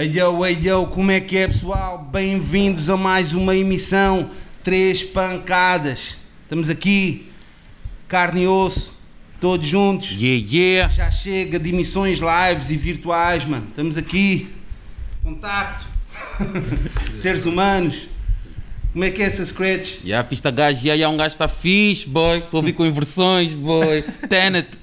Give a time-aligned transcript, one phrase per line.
[0.00, 1.98] Hey yo, hey yo, como é que é pessoal?
[2.10, 4.30] Bem-vindos a mais uma emissão
[4.64, 6.16] Três Pancadas.
[6.44, 7.30] Estamos aqui,
[8.08, 8.98] carne e osso,
[9.38, 10.12] todos juntos.
[10.12, 10.90] Yeah, yeah.
[10.90, 13.66] Já chega de emissões lives e virtuais, mano.
[13.68, 14.48] Estamos aqui,
[15.22, 15.84] contacto,
[17.20, 18.08] seres humanos.
[18.94, 19.98] Como é que é essa scratch?
[20.02, 22.38] Yeah, fiz gajo, yeah, yeah, um gajo está fixe, boy.
[22.38, 24.02] Estou a ouvir com inversões, boy.
[24.30, 24.78] Tenet,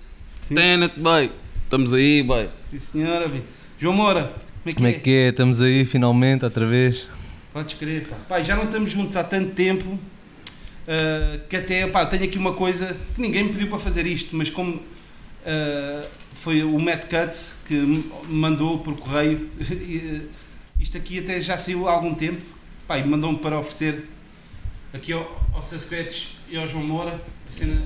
[0.47, 1.31] Tenet, boy.
[1.63, 2.49] Estamos aí, boy.
[2.69, 3.41] Sim senhora, vi.
[3.79, 4.33] João Moura,
[4.73, 5.29] como é que Como é que é?
[5.29, 7.07] Estamos aí finalmente, outra vez.
[7.53, 8.15] Podes crer, pá.
[8.27, 9.97] Pá, já não estamos juntos há tanto tempo
[10.87, 14.35] ah, que até, pá, tenho aqui uma coisa que ninguém me pediu para fazer isto,
[14.35, 14.81] mas como
[15.45, 20.37] ah, foi o Matt Cutts que me mandou por correio, e, ah,
[20.79, 22.41] isto aqui até já saiu há algum tempo,
[22.87, 24.07] pá, e mandou-me para oferecer
[24.93, 27.81] aqui ao, ao seu Scratch e ao João Moura, a cena.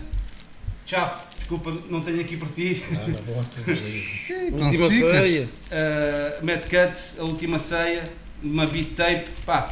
[0.86, 2.84] Tchau, desculpa, não tenho aqui para ti.
[2.92, 4.52] Ah, na boa, estamos aí.
[4.52, 5.18] Com Última stickers.
[5.28, 5.50] ceia.
[6.42, 8.04] uh, Matt Cuts, a última ceia,
[8.42, 9.70] uma beat tape, pá,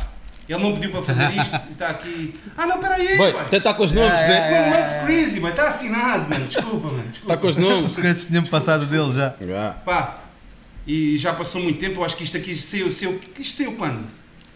[0.47, 2.33] ele não pediu para fazer isto e está aqui.
[2.57, 3.41] Ah não, peraí, Boy, boy.
[3.41, 4.49] até está com os nomes, Yeah, né?
[4.51, 7.33] yeah, Mano, that's crazy, boy, está assinado, mano, desculpa, mano, desculpa.
[7.33, 7.91] Está com os nomes.
[7.91, 9.35] segredo tinha-me passado dele já.
[9.41, 9.73] Yeah.
[9.85, 10.23] Pá,
[10.87, 14.03] e já passou muito tempo, eu acho que isto aqui saiu, saiu, isto saiu quando?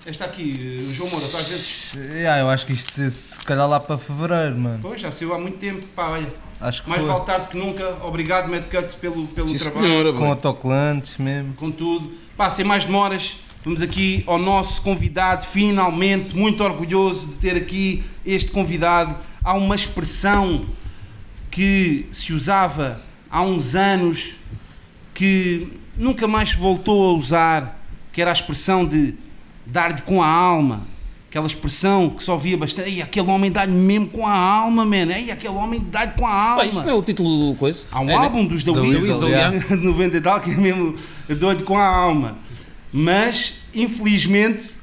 [0.06, 3.40] Esta aqui, o João Moura, tu às vezes, Yeah, eu acho que isto se, se
[3.42, 4.80] calhar lá para fevereiro, mano.
[4.82, 6.28] pois, já saiu há muito tempo, pá, olha,
[6.64, 7.12] Acho que mais foi.
[7.12, 9.86] vale tarde que nunca, obrigado Matt Cuts pelo, pelo Sim, trabalho.
[9.88, 10.28] senhora, Com boy.
[10.30, 11.54] autocolantes mesmo.
[11.56, 12.12] com tudo.
[12.38, 18.04] Pá, sem mais demoras, vamos aqui ao nosso convidado, finalmente, muito orgulhoso de ter aqui
[18.26, 19.16] este convidado.
[19.44, 20.64] Há uma expressão
[21.52, 24.38] que se usava há uns anos
[25.14, 29.16] que nunca mais se voltou a usar, que era a expressão de
[29.66, 30.88] dar-lhe com a alma.
[31.34, 32.92] Aquela expressão que só via bastante.
[32.92, 35.12] Ei, aquele homem dá-lhe mesmo com a alma, man.
[35.12, 36.58] Ei, aquele homem dá-lhe com a alma.
[36.58, 37.80] Pá, isto não é o título do coisa?
[37.92, 38.14] Há um É, né?
[38.14, 39.58] álbum dos The The Weasel, Weasel, yeah.
[39.76, 40.96] de 90 e tal, que é mesmo
[41.28, 42.38] doido com a alma.
[42.92, 44.74] Mas, infelizmente,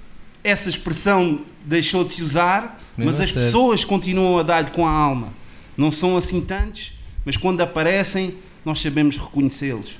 [0.42, 3.44] essa expressão deixou de se usar, Mesmo mas as sério.
[3.46, 5.28] pessoas continuam a dar-lhe com a alma.
[5.76, 6.94] Não são assim tantos,
[7.24, 8.34] mas quando aparecem,
[8.64, 9.98] nós sabemos reconhecê-los.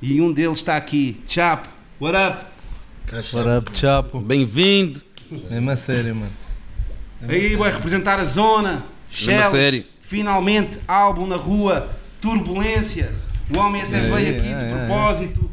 [0.00, 1.20] E um deles está aqui.
[1.26, 1.68] Chapo,
[2.00, 2.46] what up?
[3.34, 4.18] Bora up, chapo.
[4.18, 5.09] Bem-vindo.
[5.50, 6.32] Mesmo a sério, mano.
[7.28, 8.84] Aí vai representar a zona.
[9.10, 9.86] Shells, série.
[10.00, 13.12] finalmente, álbum na rua, turbulência.
[13.54, 15.50] O homem até É, veio aqui é, de é, propósito,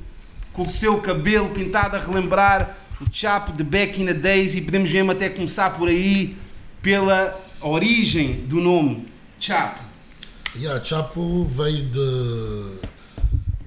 [0.53, 4.61] com o seu cabelo pintado a relembrar o Chapo de Back in the Days e
[4.61, 6.35] podemos mesmo até começar por aí,
[6.81, 9.07] pela origem do nome
[9.39, 9.81] Chapo.
[10.55, 12.77] Yeah, Chapo veio de,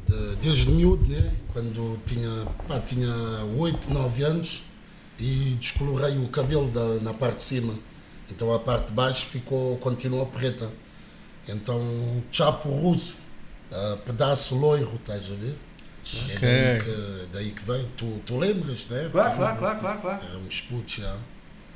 [0.08, 1.30] de- desde miúdo, né?
[1.52, 2.28] quando tinha,
[2.68, 3.12] pá, tinha
[3.56, 4.62] 8, 9 anos
[5.20, 7.74] e descolorei o cabelo da- na parte de cima.
[8.30, 10.70] Então a parte de baixo ficou, continuou preta.
[11.48, 13.14] Então Chapo russo,
[13.72, 15.54] ah, pedaço loiro, estás a ver?
[16.30, 17.86] É daí que, daí que vem.
[17.96, 19.08] Tu, tu lembras, né?
[19.12, 20.00] Claro, claro, claro, claro.
[20.00, 20.20] claro.
[20.28, 21.16] Éramos putos já.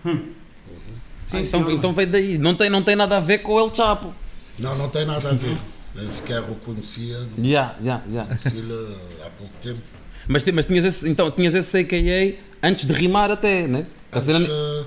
[0.05, 1.71] Sim, Ah, então, senhor.
[1.73, 2.39] então veio daí.
[2.39, 4.13] Não tem, não tem nada a ver com o El Chapo.
[4.59, 5.57] Não, não tem nada a ver.
[5.95, 8.27] Nem sequer o conhecia, Yeah, yeah, yeah.
[8.27, 9.81] conheci-lhe há pouco tempo.
[10.27, 12.37] Mas, mas tinhas esse, então, tinhas esse AKA
[12.69, 13.87] antes de rimar até, né?
[14.13, 14.85] A cena- Antes, ah,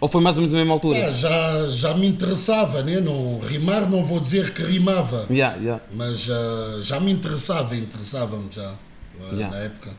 [0.00, 0.98] Ou foi mais ou menos a mesma altura?
[0.98, 3.00] É, já, já me interessava, né?
[3.00, 5.82] não, rimar não vou dizer que rimava, Yeah, yeah.
[5.92, 9.56] mas ah, já me interessava, interessava-me já ah, Yeah.
[9.56, 9.90] na época.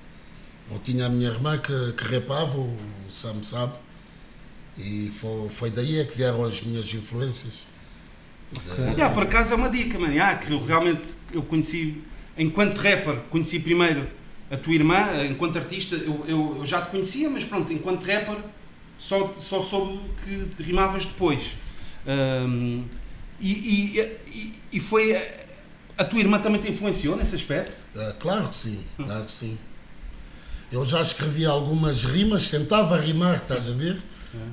[0.71, 2.77] Eu tinha a minha irmã que, que rapava, o
[3.09, 3.73] Sam sabe,
[4.77, 7.65] e foi, foi daí é que vieram as minhas influências.
[8.77, 10.13] Yeah, por acaso é uma dica, mano.
[10.13, 12.01] Yeah, que eu realmente eu conheci,
[12.38, 14.07] enquanto rapper, conheci primeiro
[14.50, 18.38] a tua irmã, enquanto artista, eu, eu, eu já te conhecia, mas pronto, enquanto rapper,
[18.97, 21.56] só, só soube que rimavas depois.
[22.08, 22.84] Ahm,
[23.40, 24.00] e, e,
[24.74, 25.16] e, foi.
[25.16, 27.74] a- tua irmã também te influenciou nesse aspecto?
[27.96, 29.57] Ah, claro que sim, claro que sim.
[30.72, 33.97] Eu já escrevi algumas rimas, tentava rimar, estás a ver?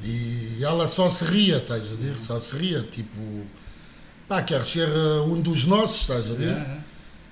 [0.02, 2.16] E ela só se ria, estás a ver?
[2.16, 3.44] Só se ria, tipo,
[4.28, 6.56] pá, queres ser ah, um dos nossos, estás a ver?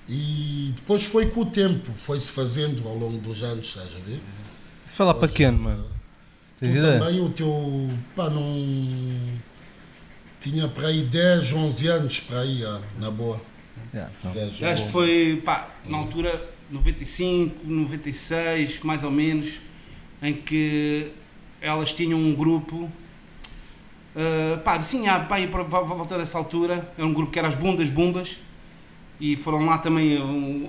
[0.08, 4.20] E depois foi com o tempo, foi-se fazendo ao longo dos anos, estás a ver?
[4.84, 5.86] Se falar para pequeno, mano.
[6.58, 9.40] Tu também, o teu, pá, não...
[10.40, 12.62] Tinha para aí 10, 11 anos, para aí,
[12.98, 13.40] na boa.
[13.94, 14.32] Yeah, não.
[14.32, 19.60] 10, Eu acho que foi, pá, na altura 95, 96, mais ou menos,
[20.20, 21.12] em que
[21.60, 22.90] elas tinham um grupo.
[24.14, 27.38] Uh, pá, sim, há, pá, e para para voltar dessa altura, era um grupo que
[27.38, 28.36] era as Bundas Bumbas
[29.24, 30.68] e foram lá também um,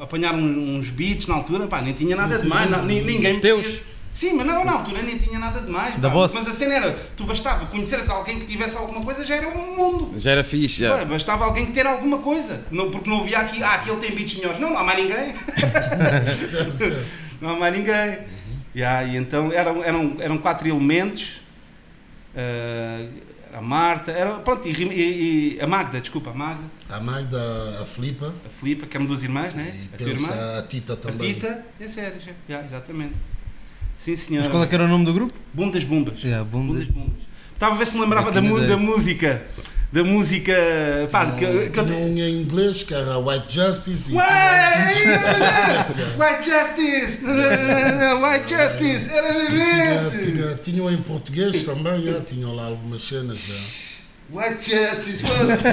[0.00, 2.70] apanhar uns beats na altura, pá, nem tinha nada Sim, de mais, sim.
[2.70, 3.80] não- ni- ninguém me Teus?
[4.12, 5.96] Sim, mas não, na altura nem tinha nada de mais.
[5.96, 6.14] Da pá.
[6.14, 6.34] Boss?
[6.34, 9.74] Mas a cena era, tu bastava conheceres alguém que tivesse alguma coisa, já era um
[9.74, 10.20] mundo.
[10.20, 10.96] Já era fixe, já.
[10.98, 12.62] Pá, Bastava alguém que ter alguma coisa.
[12.70, 14.60] Não, porque não havia aqui, ah, aquele tem beats melhores.
[14.60, 15.32] Não, não há mais ninguém.
[17.40, 18.18] Não há mais ninguém.
[18.76, 21.40] Yeah, e então eram, eram, eram quatro elementos.
[22.36, 23.06] eh,
[23.52, 27.38] a Marta, era, pronto, e, e- e a Magda, desculpa, a Magda, A Magda,
[27.82, 29.74] a Filipa a Filipa, que eram duas irmãs, né?
[29.90, 30.28] e A tua irmã,
[30.58, 31.34] a Tita a também.
[31.34, 33.14] Tita, é sério, já, yeah, exatamente.
[33.98, 34.46] Sim, senhora.
[34.48, 35.34] Mas qual é que era o nome do grupo?
[35.54, 36.22] Bundas Bumbas.
[36.22, 36.88] Yeah, Bundas.
[36.88, 37.22] Bumbas.
[37.54, 39.46] Estava a ver se me lembrava da, da música.
[39.92, 40.54] Da música.
[41.10, 45.08] Pá, que, que Tinha um em inglês que era White Justice e White,
[46.18, 47.24] White Justice!
[48.22, 49.10] White Justice!
[49.14, 50.32] Era tinha, vivente!
[50.32, 53.36] tinha, tinha um em português também, já, tinham lá algumas cenas.
[53.38, 54.40] Já.
[54.40, 55.26] White Justice!
[55.26, 55.68] foda-se.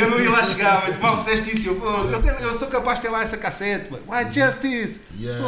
[0.00, 1.68] Eu não ia lá chegar, mas mal disseste isso.
[1.68, 3.92] Eu, eu, tenho- eu sou capaz de ter lá essa cassete.
[3.92, 5.00] White Justice!
[5.20, 5.44] Yeah.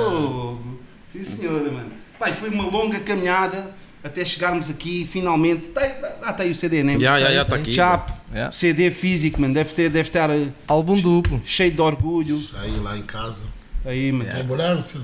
[1.10, 1.90] Sim, senhora, mano.
[2.18, 3.72] Pai, foi uma longa caminhada
[4.04, 5.68] até chegarmos aqui, finalmente.
[5.68, 5.80] Tá,
[6.22, 6.98] ah, tá aí o CD, né?
[6.98, 7.72] Já, já, já, tá aqui.
[7.72, 8.12] Chapo.
[8.30, 8.52] Yeah.
[8.52, 9.54] CD físico, mano.
[9.54, 11.40] Deve, ter, deve estar eh, Álbum duplo.
[11.42, 12.38] cheio de orgulho.
[12.58, 13.44] Aí lá em casa.
[13.82, 14.30] Aí, mano.
[14.30, 15.00] Turbulência.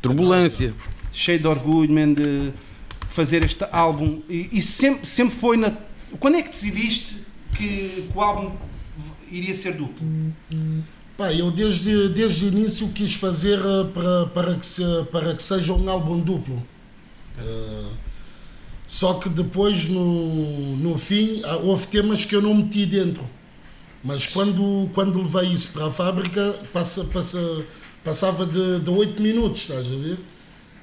[0.00, 0.74] Turbulência.
[1.10, 2.52] cheio de orgulho, man, de
[3.10, 4.22] fazer este álbum.
[4.28, 5.72] E, e sempre, sempre foi na.
[6.20, 7.16] Quando é que decidiste
[7.56, 8.52] que, que o álbum
[9.32, 10.06] iria ser duplo?
[11.16, 15.42] Pá, eu desde, desde o início quis fazer eh, para, para, que, se, para que
[15.42, 16.64] seja um álbum duplo.
[17.36, 18.07] Eh,
[18.88, 23.22] só que depois, no, no fim, ah, houve temas que eu não meti dentro.
[24.02, 27.66] Mas quando, quando levei isso para a fábrica, passa, passa,
[28.02, 30.18] passava de, de 8 minutos, estás a ver?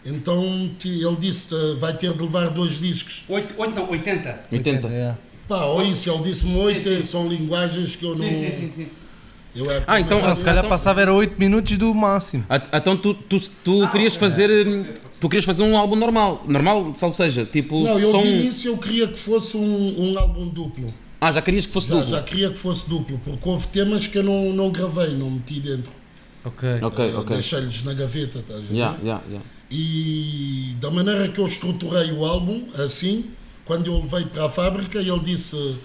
[0.06, 0.44] Então
[0.84, 3.24] ele disse: eh, vai ter de levar dois discos.
[3.28, 4.46] 8, 8 não, 80.
[4.52, 4.88] 80.
[4.88, 5.18] Yeah.
[5.48, 7.04] Pá, ou isso, ele disse-me 8, Sim, sim.
[7.04, 8.24] são linguagens que eu não.
[8.24, 8.88] Sim, sim, sim,
[9.56, 12.44] é Ah, então- Ah, se calhar Então- passava era 8 minutos do máximo.
[12.50, 14.68] Ah, Então tu, tu, tu querias fazer.
[14.68, 14.86] hum,
[15.19, 16.44] Tu querias fazer um álbum normal.
[16.48, 17.81] Normal, salvo seja, tipo.
[17.84, 20.94] Não, eu só de início eu queria que fosse um, um álbum duplo.
[21.22, 22.10] Ah, já querias que fosse Já, duplo.
[22.10, 25.60] já queria que fosse duplo, porque houve temas que eu não, não gravei, não meti
[25.62, 25.92] dentro.
[26.44, 26.69] Ok.
[26.81, 27.36] Ok, Eu ok.
[27.38, 28.74] Deixei-lhes na gaveta, estás a ver?
[28.75, 29.46] Yeah, yeah, yeah.
[29.72, 33.25] E da maneira que eu estruturei o álbum, assim,
[33.63, 35.78] quando eu levei para a fábrica, ele disse: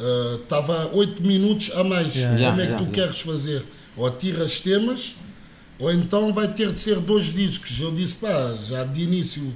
[0.00, 2.14] eh, estava 8 minutos a mais.
[2.14, 2.30] Yeah.
[2.36, 2.92] Como Yeah, é que yeah, tu yeah.
[2.92, 3.64] queres fazer?
[3.96, 5.14] Ou tiras temas,
[5.78, 7.78] ou então vai ter de ser dois discos.
[7.80, 9.54] Eu disse: pá, já de início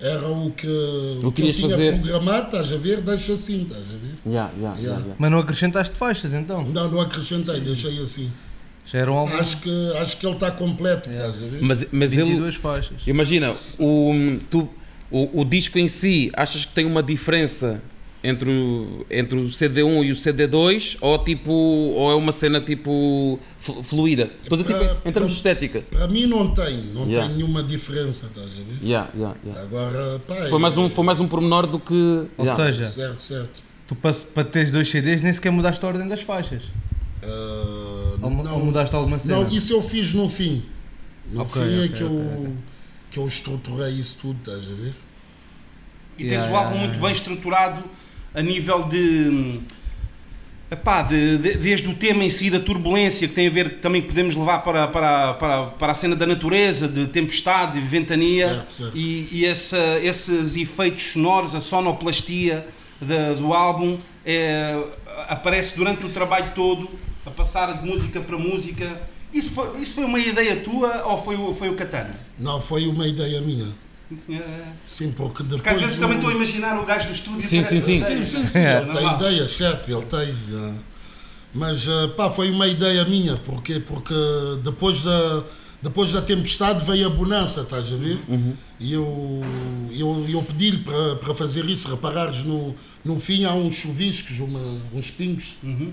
[0.00, 1.92] era o que, o que eu querias tinha fazer.
[2.00, 3.00] programado, estás a ver?
[3.00, 4.14] Deixa assim, estás a ver?
[4.26, 4.98] Yeah, yeah, yeah, Yeah.
[5.00, 5.14] yeah.
[5.18, 6.64] Mas não acrescentaste faixas então?
[6.64, 8.30] Não, não acrescentei, deixei assim.
[8.84, 9.34] Já era um álbum.
[9.34, 11.58] Acho que, acho que ele está completo, estás a ver?
[11.62, 12.24] Mas, mas ele.
[12.24, 13.02] 22 faixas.
[13.06, 14.12] Imagina, o,
[14.50, 14.68] tu,
[15.10, 17.82] o, o disco em si, achas que tem uma diferença
[18.28, 20.96] entre o, entre o CD1 e o CD2?
[21.00, 24.30] Ou, tipo, ou é uma cena tipo flu- fluida?
[24.50, 25.82] Dizer, tipo, em termos de estética.
[25.90, 27.26] Para mim não tem, não Yeah.
[27.28, 28.76] tem nenhuma diferença, estás a ver?
[28.82, 29.62] Yeah, yeah, yeah.
[29.62, 31.94] Agora, pá, Foi, mais é- um, foi mais um pormenor do que.
[31.94, 32.64] Ou Yeah.
[32.64, 33.62] seja, Certo, certo.
[33.86, 36.64] tu para, para teres dois CDs nem sequer mudaste a ordem das faixas.
[37.22, 39.36] Ah, Ou, ou mudaste alguma cena?
[39.40, 40.62] não, isso eu fiz no fim.
[41.32, 42.52] No Ok, fim é ok, que, ok, eu,
[43.10, 44.94] que eu estruturei isso tudo, estás a ver?
[46.18, 47.02] E tens o álbum yeah, muito yeah.
[47.02, 47.82] bem estruturado
[48.36, 49.60] a nível de.
[50.70, 53.76] epá, de, de- desde o tema em si da turbulência, que tem a ver que
[53.80, 58.48] também podemos levar para, para, para, para a cena da natureza, de tempestade, de ventania,
[58.48, 58.96] Certo, certo.
[58.98, 62.66] e, e essa, esses efeitos sonoros, a sonoplastia
[63.00, 64.76] da- do álbum, é,
[65.28, 66.90] aparece durante o trabalho todo,
[67.24, 69.00] a passar de música para música.
[69.32, 72.14] Isso foi, isso foi uma ideia tua ou foi, foi o Catano?
[72.38, 73.68] Não, foi uma ideia minha.
[74.30, 74.72] É.
[74.88, 75.60] Sim, porque depois.
[75.62, 77.42] Porque às vezes do- também estou a imaginar o gajo do estúdio.
[77.48, 77.96] Sim, sim, sim.
[77.96, 78.24] ideia.
[78.24, 78.78] Sim, sim, sim, É.
[78.82, 80.34] ele tem ideias, certo, ele tem.
[80.48, 80.72] já.
[81.54, 84.14] Mas ah, pá, foi uma ideia minha, porque, porque
[84.62, 85.42] depois, da,
[85.82, 88.18] depois da tempestade veio a bonança, estás a ver?
[88.28, 88.54] Uhum.
[88.78, 89.40] E eu,
[89.90, 94.60] eu, eu pedi-lhe para, para fazer isso, reparares no, no fim há uns chuviscos, uma,
[94.92, 95.92] uns pingos, Uhum.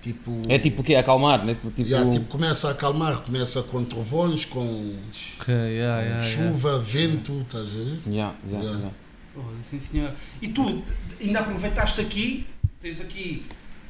[0.00, 0.42] Tipo.
[0.48, 0.94] É tipo o quê?
[0.94, 1.54] Acalmar, né?
[1.74, 4.94] Tipo, já, tipo, começa a acalmar, começa com trovões, com
[5.40, 6.20] Ok, yeah, yeah, yeah.
[6.24, 7.98] chuva, vento, estás a ver?
[8.06, 8.78] Yeah, yeah, Yeah.
[8.78, 8.90] yeah.
[9.36, 10.12] Oh, sim, senhor.
[10.42, 10.82] E tu
[11.20, 12.46] ainda aproveitaste aqui,
[12.80, 13.46] tens aqui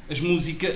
[0.09, 0.67] as música,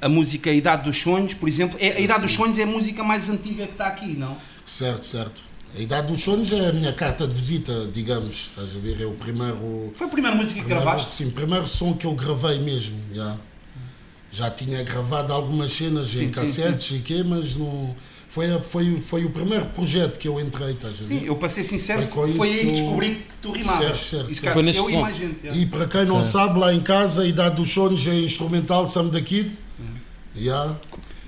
[0.00, 1.76] a, a música Idade dos Sonhos, por exemplo.
[1.80, 4.36] É, a Idade dos Sonhos é a música mais antiga que está aqui, não?
[4.64, 5.42] Certo, certo.
[5.76, 9.00] A Idade dos Sonhos é a minha carta de visita, digamos, estás a ver?
[9.02, 9.92] É o primeiro.
[9.96, 11.12] Foi a primeira música que primeiro- gravaste?
[11.12, 13.36] Sim, primeiro som que eu gravei mesmo, já.
[14.32, 17.94] Já tinha gravado algumas cenas Sim, em sim, cassetes e quê, mas não.
[18.28, 21.04] Foi, foi, foi o primeiro projeto que eu entrei, estás a ver?
[21.06, 23.84] Sim, eu para ser sincero, Foi foi, aí que descobri que tu rimavas.
[23.86, 25.08] Certo, certo, Isso neste eu som.
[25.08, 25.52] e já.
[25.52, 28.92] E para quem não sabe, lá em casa, a Idade dos Sonhos é instrumental de
[28.92, 29.52] Sam da Kid.
[29.80, 29.84] Hum.
[30.36, 30.76] Já.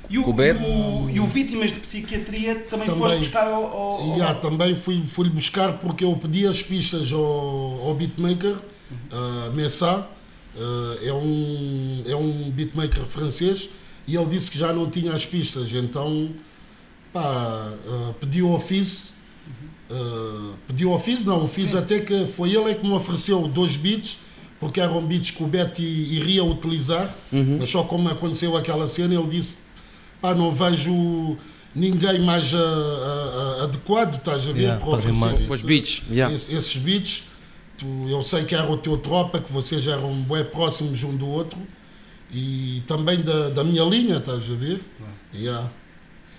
[0.08, 3.00] E o, o e o- e o Vítimas de Psiquiatria também, Também.
[3.02, 3.64] foste buscar ao.
[3.64, 9.52] ao- ao- também fui, fui buscar porque eu pedi as pistas ao, ao beatmaker, uh,
[9.54, 10.06] Messa,
[10.56, 13.68] uh, é, um, é um beatmaker francês,
[14.06, 16.30] e ele disse que já não tinha as pistas, então
[17.12, 19.12] pá, uh, pediu ao Fizz,
[19.90, 23.46] uh, pediu ao Fizz, não, o Fizz até que foi ele é que me ofereceu
[23.48, 24.18] dois beats,
[24.58, 27.16] porque eram beats que o Betty iria utilizar,
[27.58, 29.56] mas só como aconteceu aquela cena, ele disse
[30.20, 31.36] pá, não vejo
[31.74, 35.46] ninguém mais ah, ah, ah, adequado, estás a ver, Yeah, para para oferecer
[36.10, 36.32] yeah.
[36.34, 37.24] esse- esses beats.
[37.82, 41.26] Tu- eu sei que era o teu tropa, que vocês eram bem próximos um do
[41.26, 41.58] outro
[42.32, 44.80] e também da, da minha linha, estás a ver?
[45.34, 45.68] Yeah.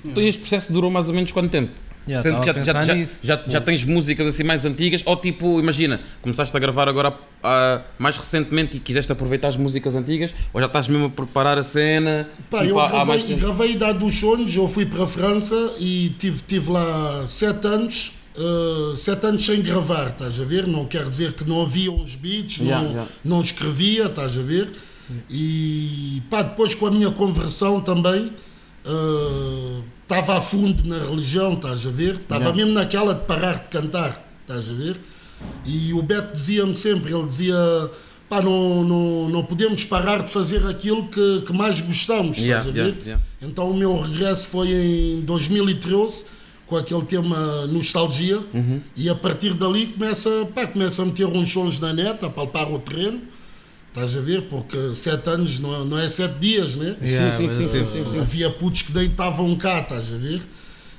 [0.06, 1.72] Então este processo durou mais ou menos quanto tempo?
[2.06, 5.60] Já, Sendo que já, já, já, já, já tens músicas assim mais antigas, ou tipo,
[5.60, 10.60] imagina, começaste a gravar agora ah, mais recentemente e quiseste aproveitar as músicas antigas, ou
[10.62, 12.30] já estás mesmo a preparar a cena?
[12.50, 13.40] Pá, tipo, eu há- há gravei, tempo?
[13.42, 18.14] gravei Idade dos Sonhos, eu fui para a França e tive, tive lá sete anos,
[18.36, 20.66] eh, sete anos sem gravar, estás a ver?
[20.68, 23.12] Não quer dizer que não havia uns beats, Yeah, não, yeah.
[23.24, 24.72] não escrevia, estás a ver?
[25.30, 28.34] E pá, depois com a minha conversão também,
[28.86, 32.16] eh, estava a fundo na religião, estás a ver?
[32.16, 34.98] Estava mesmo naquela de parar de cantar, estás a ver?
[35.66, 37.56] E o Beto dizia-me sempre, ele dizia,
[38.30, 42.72] pá, não, não, não podemos parar de fazer aquilo que, que mais gostamos, estás a
[42.72, 43.20] ver?
[43.42, 46.26] Então o meu regresso foi em 2013,
[46.68, 48.82] com aquele tema Nostalgia, Uhum.
[48.96, 52.72] e a partir dali começa, pá, começa a meter uns sons na net, a palpar
[52.72, 53.22] o terreno,
[53.90, 54.44] estás a ver?
[54.44, 56.96] Porque sete anos não, não é sete dias, né?
[57.04, 58.20] Yeah, sim, sim, sim, uh, sim, sim.
[58.20, 60.42] Havia putos que nem estavam cá, estás a ver?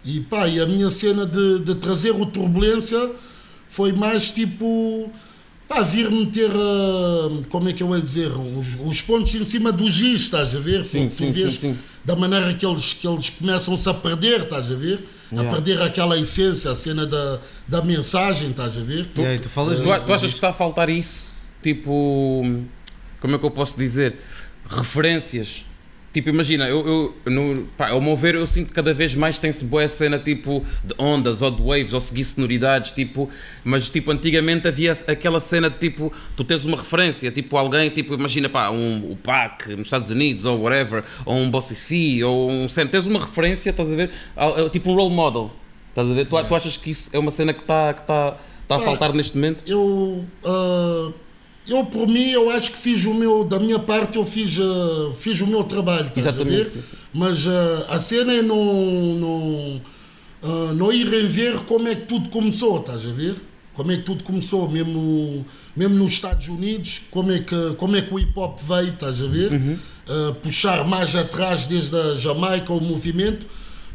[0.04, 3.10] E pá, e a minha cena de, de trazer o Turbulência
[3.68, 5.10] foi mais tipo.
[5.66, 6.50] pá, vir meter.
[6.54, 8.30] ah, como é que eu ia dizer?
[8.30, 10.84] Os, os pontos em cima do giz, estás a ver?
[10.84, 11.78] Sim, Porque sim, tu vês sim, sim.
[12.04, 15.00] da maneira que eles, que eles começam-se a perder, estás a ver?
[15.32, 15.50] Yeah.
[15.50, 19.08] A perder aquela essência, a cena da, da mensagem, estás a ver?
[19.16, 21.34] E aí, tu falas Tu, disso, tu achas que está a faltar isso?
[21.62, 22.42] Tipo,
[23.20, 24.16] como é que eu posso dizer?
[24.68, 25.64] Referências.
[26.14, 29.36] Tipo, imagina, eu, eu no, pá, ao meu ver, eu sinto que cada vez mais
[29.36, 33.28] tem-se boa cena tipo de ondas ou de waves ou seguir sonoridades, tipo,
[33.64, 38.14] mas tipo, antigamente havia aquela cena de tipo, tu tens uma referência, tipo, alguém, tipo,
[38.14, 42.48] imagina, pá, um, o PAC nos Estados Unidos ou whatever, ou um Bossy C, ou
[42.48, 44.10] um Sam, tens uma referência, estás a ver?
[44.36, 45.50] Al- Tipo um role model,
[45.88, 46.26] estás a ver?
[46.26, 48.36] Tu, tu achas que isso é uma cena que está que tá,
[48.68, 49.68] tá a faltar neste momento?
[49.68, 51.10] eu, ah,
[51.66, 55.12] eu por mim, eu acho que fiz o meu, da minha parte, eu fiz, ah,
[55.16, 56.70] fiz o meu trabalho, estás Exatamente, a ver?
[56.70, 56.96] sim, sim.
[57.12, 58.64] Mas ah, a cena é não,
[59.14, 59.80] não,
[60.42, 63.36] ah, não irem ver como é que tudo começou, estás a ver?
[63.72, 65.44] Como é que tudo começou, mesmo,
[65.74, 69.20] mesmo nos Estados Unidos, como é, que, como é que o hip hop veio, estás
[69.20, 69.52] a ver?
[69.52, 69.78] Uhum.
[70.44, 73.46] Puxar mais atrás desde a Jamaica o movimento,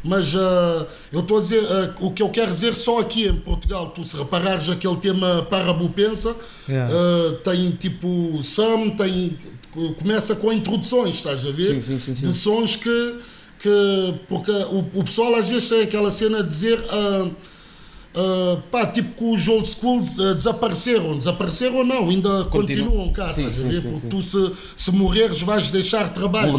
[0.02, 3.36] mas ah, eu estou a dizer, ah, o que eu quero dizer só aqui em
[3.36, 6.34] Portugal, tu se reparares aquele tema Parabupensa,
[6.68, 6.92] Yeah.
[6.94, 9.36] ah, tem tipo Sam, tem,
[9.98, 11.74] começa com introduções, estás a ver?
[11.76, 12.26] Sim, sim, sim, sim.
[12.28, 13.18] De sons que,
[13.60, 16.80] que porque o, o pessoal às vezes tem aquela cena de dizer
[18.14, 23.28] ah, pá, tipo que os old schools ah, desapareceram, desapareceram ou não, ainda continuam cá,
[23.32, 23.82] Sim, estás a sim, ver?
[23.82, 26.56] sim, Porque tu se, se morreres vais deixar trabalho.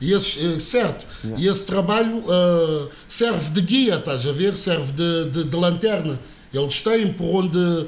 [0.00, 1.06] E esse, eh, certo,
[1.36, 4.56] e esse trabalho ah, serve de guia, estás a ver?
[4.56, 6.18] Serve de, de, de lanterna.
[6.52, 7.86] Eles têm por onde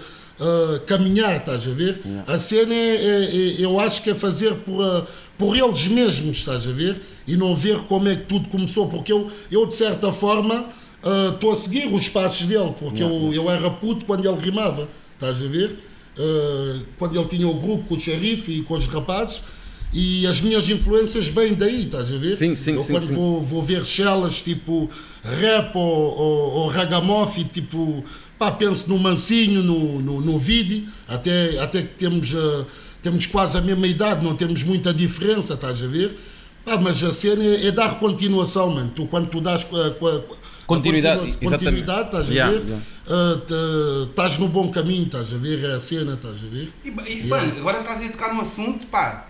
[0.87, 2.01] caminhar, estás a ver?
[2.27, 5.07] A cena é, é- é- eu acho que é fazer por,
[5.39, 7.01] por eles mesmos, estás a ver?
[7.27, 10.67] E não ver como é que tudo começou, porque eu, eu de certa forma
[11.07, 14.89] ah, estou a seguir os passos dele, porque eu, eu era puto quando ele rimava,
[15.15, 15.79] estás a ver?
[16.19, 19.43] Ah, quando ele tinha o grupo com o xerife e com os rapazes.
[19.93, 22.35] E as minhas influências vêm daí, estás a ver?
[22.35, 23.15] Sim, sim, eu sim, quando sim.
[23.15, 24.91] Vou, vou ver chelas tipo
[25.23, 28.05] rap ou, ou, ou ragamuffin, tipo,
[28.37, 32.67] pá, penso no Mancinho, no, no, no Vidi, até, até que temos, ah,
[33.01, 36.17] temos quase a mesma idade, não temos muita diferença, estás a ver?
[36.65, 38.91] Pá, mas a cena é, é dar continuação, mano.
[38.95, 39.91] Tu, quando tu dás a
[40.67, 41.65] Continuidade, continua- exatamente.
[41.85, 42.67] continuidade, estás a Yeah, ver?
[42.67, 42.85] yeah.
[43.09, 45.63] Ah, estás no bom caminho, estás a ver?
[45.65, 46.73] É a cena, estás a ver?
[46.85, 47.27] E, e Yeah.
[47.29, 49.27] mano, agora estás a tocar num assunto, pá,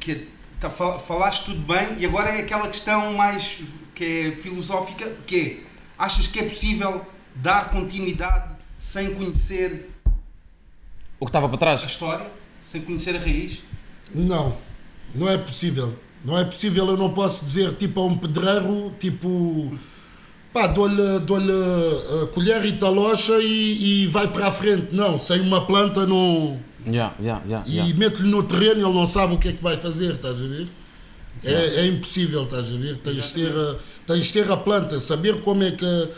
[0.00, 0.26] que
[0.58, 3.58] tá, fal- falaste tudo bem e agora é aquela questão mais
[3.94, 5.56] que é filosófica, que é,
[5.96, 7.04] achas que é possível
[7.36, 9.88] dar continuidade sem conhecer
[11.20, 11.82] O que estava para trás?
[11.82, 12.28] a história,
[12.64, 13.58] sem conhecer a raiz?
[14.14, 14.56] Não,
[15.14, 15.96] não é possível.
[16.24, 19.72] Não é possível, eu não posso dizer tipo a um pedreiro, tipo,
[20.52, 21.36] pá, dou-lhe dou
[22.22, 24.94] a colher e talocha e, e vai para a frente.
[24.94, 26.58] Não, sem uma planta não.
[26.86, 27.94] Yeah, yeah, yeah, E yeah.
[27.98, 30.68] mete-lhe no terreno, ele não sabe o que é que vai fazer, estás a ver?
[31.44, 32.96] É, é impossível, estás a ver?
[32.98, 33.76] Tens de, ter, a-
[34.06, 36.08] tens de ter a planta, saber como é que,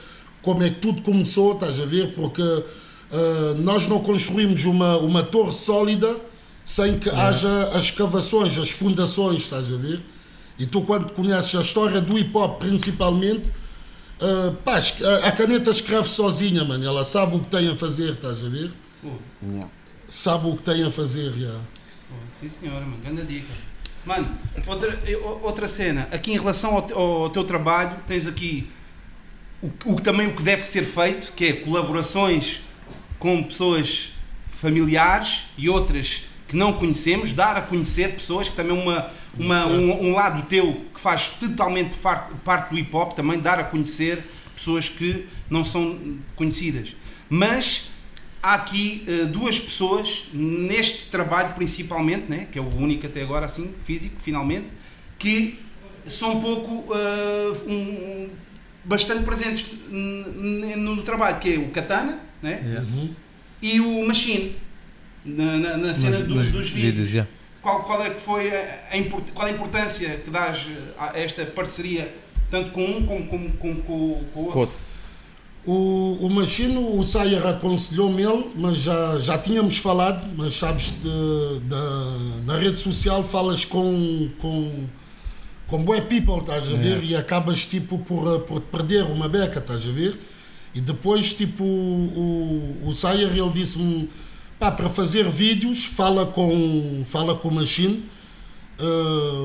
[0.43, 2.13] como é que tudo começou, estás a ver?
[2.15, 2.43] Porque
[3.13, 6.17] ah, nós não construímos uma, uma torre sólida
[6.65, 10.01] sem que haja as escavações, as fundações, estás a ver?
[10.59, 13.51] E tu, quando conheces a história do hip hop, principalmente,
[14.21, 16.85] ah, pá, a, a caneta escreve sozinha, mano.
[16.85, 18.71] Ela sabe o que tem a fazer, estás a ver?
[20.09, 21.59] Sabe o que tem a fazer, já.
[22.39, 23.53] Sim senhora, mano, grande dica.
[24.05, 24.99] Mano, outra,
[25.43, 28.71] outra cena, aqui em relação ao, ao teu trabalho, tens aqui
[29.63, 32.63] o, o, também o que deve ser feito, que é colaborações
[33.19, 34.13] com pessoas
[34.49, 39.67] familiares e outras que não conhecemos, dar a conhecer pessoas, que também é uma, uma,
[39.67, 41.97] um, um lado teu que faz totalmente
[42.45, 44.25] parte do hip hop, também dar a conhecer
[44.57, 45.97] pessoas que não são
[46.35, 46.97] conhecidas.
[47.29, 47.89] Mas
[48.43, 53.47] há aqui eh, duas pessoas neste trabalho principalmente, né, que é o único até agora
[53.47, 54.67] assim, físico, finalmente,
[55.21, 55.57] que
[56.07, 58.29] são um pouco eh, um-
[58.85, 62.87] bastante presentes no trabalho, que é o Katana né, Yeah.
[63.63, 64.57] e o Machine
[65.25, 67.11] na, na- na cena Nos- dos, nos dos vídeos.
[67.11, 67.31] yeah.
[67.63, 70.67] Qual, qual é que foi a, a import- qual a importância que dás
[70.99, 72.13] a esta parceria
[72.51, 74.59] tanto com um como, como, como com, com o outro?
[74.61, 74.77] Outro.
[75.67, 81.61] O, o Machino, o Sayer aconselhou-me ele, mas já, já tínhamos falado, mas sabes, de,
[81.69, 84.87] da- na rede social falas com, com,
[85.67, 89.59] com bué people, estás a ver, e acabas tipo por, eh, por perder uma beca,
[89.59, 90.19] estás a ver?
[90.75, 94.09] E depois, tipo, o, o, o Sayer, ele disse-me,
[94.61, 98.05] pá, para fazer vídeos, fala com, fala com o Machine.
[98.79, 98.83] Eh,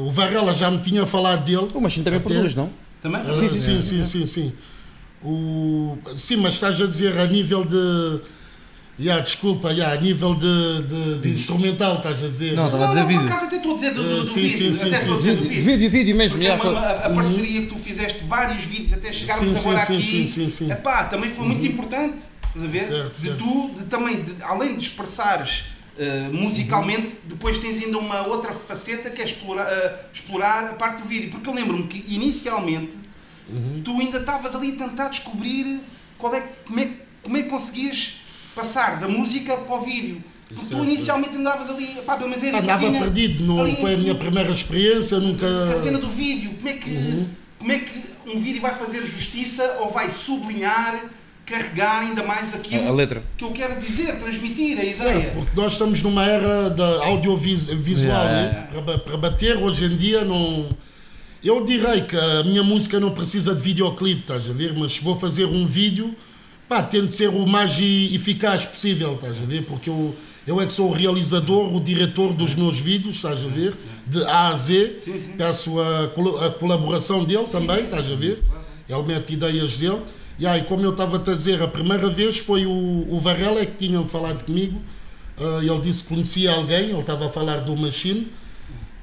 [0.06, 1.70] o Varela já me tinha falado dele.
[1.74, 2.70] O Machine também Até- produz, não?
[3.02, 3.22] Também?
[3.22, 4.54] ah, sim, sim, sim, sim, sim.
[5.24, 8.20] O, sim, mas estás a dizer a nível de.
[8.98, 12.54] Yeah, desculpa, yeah, a nível de, de, de instrumental, estás a dizer.
[12.56, 13.28] Não, estava a dizer não, por vídeo.
[13.28, 14.74] acaso até estou a dizer do, do, Eh, do sim, vídeo.
[14.74, 15.24] sim, até sim, estou a sim.
[15.24, 15.66] dizer do Vídeo, vídeo.
[15.66, 16.38] vídeo, vídeo mesmo.
[16.38, 19.58] Porque é yeah, uma- a, a parceria que tu fizeste, vários vídeos até chegarmos Sim,
[19.58, 20.02] agora sim, aqui.
[20.04, 20.72] sim, sim, sim, sim.
[20.72, 22.16] Epá, também foi muito importante.
[22.56, 22.84] Estás a ver?
[22.84, 23.38] Certo, de certo.
[23.44, 25.66] tu, de, também, de- além de expressares
[25.98, 31.02] eh, musicalmente, depois tens ainda uma outra faceta que é explorar, eh, explorar a parte
[31.02, 31.30] do vídeo.
[31.32, 32.96] Porque eu lembro-me que inicialmente
[33.48, 33.82] Uhum.
[33.84, 35.82] tu ainda estavas ali a tentar descobrir
[36.18, 36.90] qual é, como, é,
[37.22, 38.16] como é que conseguias
[38.56, 40.24] passar da música para o vídeo.
[40.48, 43.98] Porque tu inicialmente andavas ali, pá, menos era Andava tinha perdido, não ali foi a
[43.98, 45.70] minha primeira experiência, nunca.
[45.70, 47.26] a cena do vídeo, como é que
[47.60, 51.04] como é que um vídeo vai fazer justiça ou vai sublinhar,
[51.46, 53.24] carregar ainda mais aquilo A- letra.
[53.38, 55.32] que eu quero dizer, transmitir a Certo, ideia.
[55.34, 58.68] porque nós estamos numa era da audiovisual, Yeah, né?
[58.72, 60.70] Para, ba- para bater hoje em dia não.
[61.44, 64.74] Eu direi que a minha música não precisa de videoclipe, estás a ver?
[64.76, 66.16] Mas se vou fazer um vídeo,
[66.68, 69.64] pá, tento ser o mais eficaz possível, estás a ver?
[69.66, 70.16] Porque eu,
[70.48, 73.76] eu é que sou o realizador, o diretor dos meus vídeos, estás a ver?
[74.08, 74.98] De A a Z.
[75.06, 75.34] Sim, sim.
[75.38, 76.06] Peço a,
[76.48, 78.42] a colaboração dele também, estás a ver?
[78.90, 80.02] Ele mete ideias dele.
[80.38, 82.72] E aí, como eu estava-te a dizer, a primeira vez foi o,
[83.10, 84.82] o Varela é que tinha falado comigo.
[85.38, 88.32] Ah, ele disse que conhecia alguém, ele estava a falar do Machine.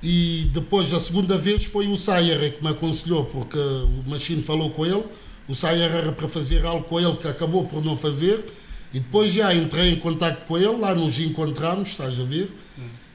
[0.03, 4.42] E depois, a segunda vez, foi o Sayer é que me aconselhou, porque o Machine
[4.42, 5.05] falou com ele.
[5.49, 8.45] O Sayer era para fazer algo com ele que acabou por não fazer.
[8.92, 12.51] E depois já entrei em contato com ele, lá nos encontramos, estás a ver?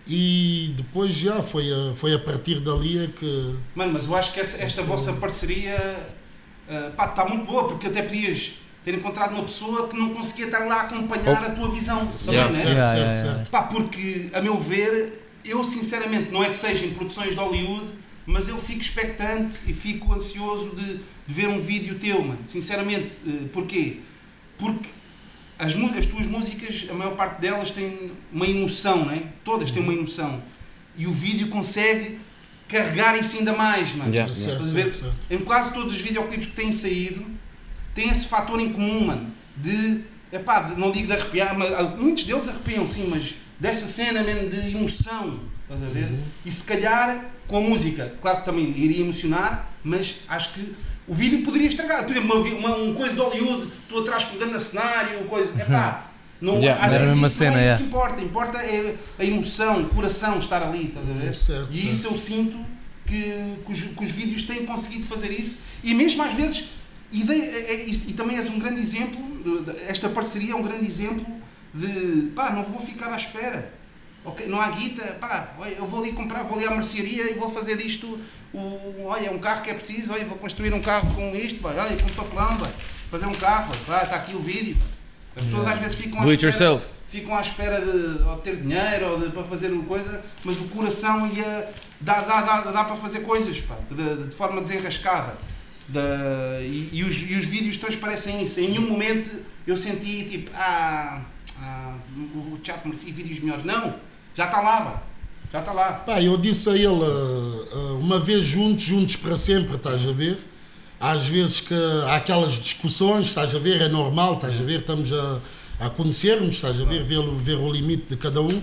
[0.07, 3.53] E depois já foi a, foi a partir dali é que.
[3.75, 5.75] Mano, mas eu acho que essa- esta vossa parceria
[6.69, 8.53] ah, pá, está muito boa, porque até podias
[8.83, 12.07] ter encontrado uma pessoa que não conseguia estar lá a acompanhar a tua visão.
[12.07, 12.63] Também, Yeah, né?
[12.63, 13.49] certo, certo, certo.
[13.49, 17.87] Pá, porque, a meu ver, eu sinceramente, não é que seja em produções de Hollywood,
[18.25, 22.39] mas eu fico expectante e fico ansioso de, de ver um vídeo teu, mano.
[22.45, 24.01] Sinceramente, eh, porquê?
[24.57, 24.89] Porque
[25.57, 29.23] as, as tuas músicas, a maior parte delas têm uma emoção, não é?
[29.43, 30.41] Todas têm uma emoção.
[30.97, 32.19] E o vídeo consegue
[32.67, 34.13] carregar isso ainda mais, mano.
[34.13, 34.83] Yeah, Certo, Estás a ver?
[34.93, 35.17] certo, certo.
[35.29, 37.25] Em quase todos os videoclipes que têm saído,
[37.95, 39.31] tem esse fator em comum, mano.
[39.55, 40.01] De,
[40.31, 44.21] epá, de- não digo de arrepiar, mas, ah, muitos deles arrepiam sim, mas dessa cena
[44.21, 46.09] mesmo de emoção, estás a ver?
[46.45, 50.75] E se calhar com a música, claro que também iria emocionar, mas acho que
[51.07, 52.03] o vídeo poderia estragar.
[52.03, 55.53] Por exemplo, uma, uma, um coisa de Hollywood, tu atrás com um grande cenário, coisa.
[55.59, 57.77] Epá, não, Yeah, às não vezes mesma isso não cena, é isso yeah.
[57.77, 58.21] que importa.
[58.21, 61.35] Importa é a emoção, o coração estar ali, estás a ver?
[61.35, 61.89] Certo, e certo.
[61.91, 62.57] isso eu sinto
[63.05, 66.69] que, que, os, que os vídeos têm conseguido fazer isso e mesmo às vezes
[67.11, 70.55] ideia, é- é- e, e também és um grande exemplo de- de- esta parceria é
[70.55, 71.25] um grande exemplo
[71.73, 73.71] de pá, não vou ficar à espera
[74.25, 77.49] ok, não há guita, pá, eu vou ali comprar, vou ali à mercearia e vou
[77.49, 78.19] fazer disto
[78.53, 81.69] o, olha, um carro que é preciso, olha, vou construir um carro com isto, pá,
[81.69, 82.69] olha, com papelão, pá,
[83.09, 84.75] fazer um carro, pá, está aqui o vídeo
[85.37, 86.93] as pessoas às vezes ficam à Do it espera- yourself.
[87.09, 90.57] ficam à espera de ou de ter dinheiro ou de, para fazer uma coisa, mas
[90.59, 91.69] o coração ia,
[92.01, 95.33] dá, dá, dá, dá para fazer coisas pá, de, de forma desenrascada.
[95.87, 98.59] Da- e, e os, e os vídeos transparecem isso.
[98.59, 99.29] Em nenhum momento
[99.65, 101.21] eu senti tipo, ah,
[101.61, 101.95] ah
[102.35, 103.63] o o chat merecia vídeos melhores.
[103.63, 103.95] Não,
[104.35, 105.03] já está lá, pá.
[105.51, 105.93] já está lá.
[105.93, 110.11] Pá, eu disse a ele, ah, ah, uma vez juntos, juntos para sempre, estás a
[110.11, 110.37] ver?
[110.99, 111.73] Às vezes que
[112.07, 115.39] há aquelas discussões, estás a ver, é normal, estás a ver, estamos a,
[115.79, 118.61] a conhecermos, estás a ver, ver, o- ver o limite de cada um.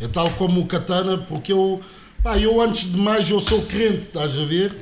[0.00, 1.80] É tal como o Katana, porque eu,
[2.22, 4.76] pá, eu antes de mais eu sou crente, estás a ver?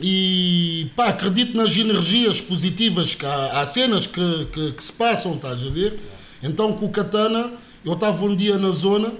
[0.00, 5.34] E pá, acredito nas energias positivas, que há, há cenas que, que, que se passam,
[5.34, 5.98] estás a ver?
[6.42, 7.52] Então com o Katana,
[7.84, 9.12] eu estava um dia na zona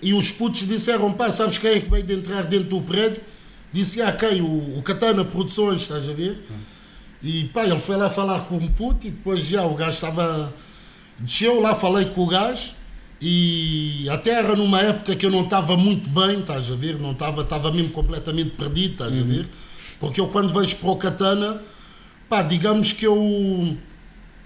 [0.00, 3.20] e os putos disseram, pá, sabes quem é que veio de entrar dentro do prédio?
[3.72, 4.40] Disse, ah, quem?
[4.40, 6.42] O, o Katana Produções, estás a ver?
[7.22, 10.54] E pá, ele foi lá falar com o puto e depois já o gajo estava...
[11.18, 12.74] Desceu lá, falei com o gajo
[13.20, 16.98] e até era numa época que eu não estava muito bem, estás a ver?
[16.98, 19.48] Não estava, estava mesmo completamente perdido, estás a ver?
[19.98, 21.60] Porque eu quando vejo para o Katana,
[22.28, 23.76] pá, digamos que eu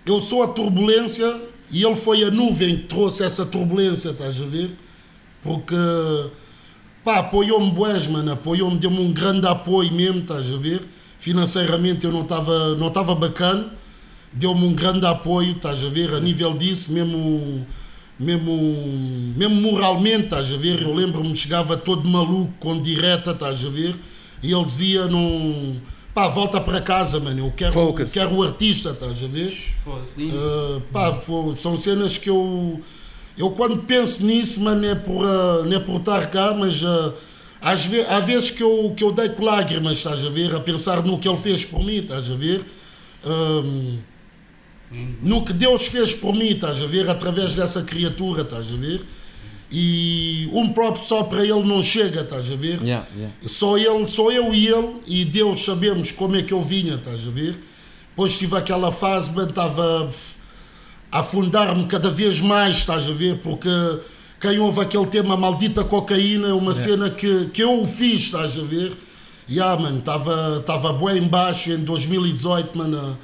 [0.04, 4.44] eu sou a turbulência e ele foi a nuvem que trouxe essa turbulência, estás a
[4.46, 4.70] ver?
[5.42, 5.74] Porque,
[7.04, 10.82] pá, apoiou-me bués, mano, apoiou-me, deu-me um grande apoio mesmo, estás a ver?
[11.18, 13.72] Financeiramente eu não estava não estava bacana,
[14.32, 16.14] deu-me um grande apoio, estás a ver?
[16.14, 17.66] A nível disso, mesmo,
[18.18, 18.52] mesmo,
[19.36, 20.82] mesmo moralmente, estás a ver?
[20.82, 23.94] Eu lembro-me, chegava todo maluco, com direta, estás a ver?
[24.42, 25.76] E ele dizia, não...
[26.14, 28.12] Pá, volta para casa, mano, eu quero, Focus.
[28.12, 29.50] quero o artista, estás a ver?
[30.34, 32.80] Uh, pá, fo- são cenas que eu.
[33.36, 37.14] Eu quando penso nisso, mano, é por, uh, não é por estar cá, mas uh,
[37.60, 40.54] às ve há vezes que eu, que eu deito lágrimas, estás a ver?
[40.54, 42.64] A pensar no que ele fez por mim, estás a ver?
[43.24, 43.98] Um,
[45.22, 47.08] no que Deus fez por mim, estás a ver?
[47.08, 49.02] Através dessa criatura, estás a ver?
[49.70, 52.82] E um próprio só para ele não chega, estás a ver?
[52.82, 53.34] Yeah, yeah.
[53.46, 57.26] Só ele, só eu e ele e Deus sabemos como é que eu vinha, estás
[57.26, 57.56] a ver?
[58.10, 60.10] Depois tive aquela fase, estava
[61.12, 63.38] afundar-me cada vez mais, estás a ver?
[63.38, 63.68] Porque
[64.40, 68.58] quem ouve aquele tema maldita cocaína é uma cena que, que eu o fiz, estás
[68.58, 68.92] a ver?
[69.46, 73.18] E ah, mano, estava bué em baixo em 2018, mano.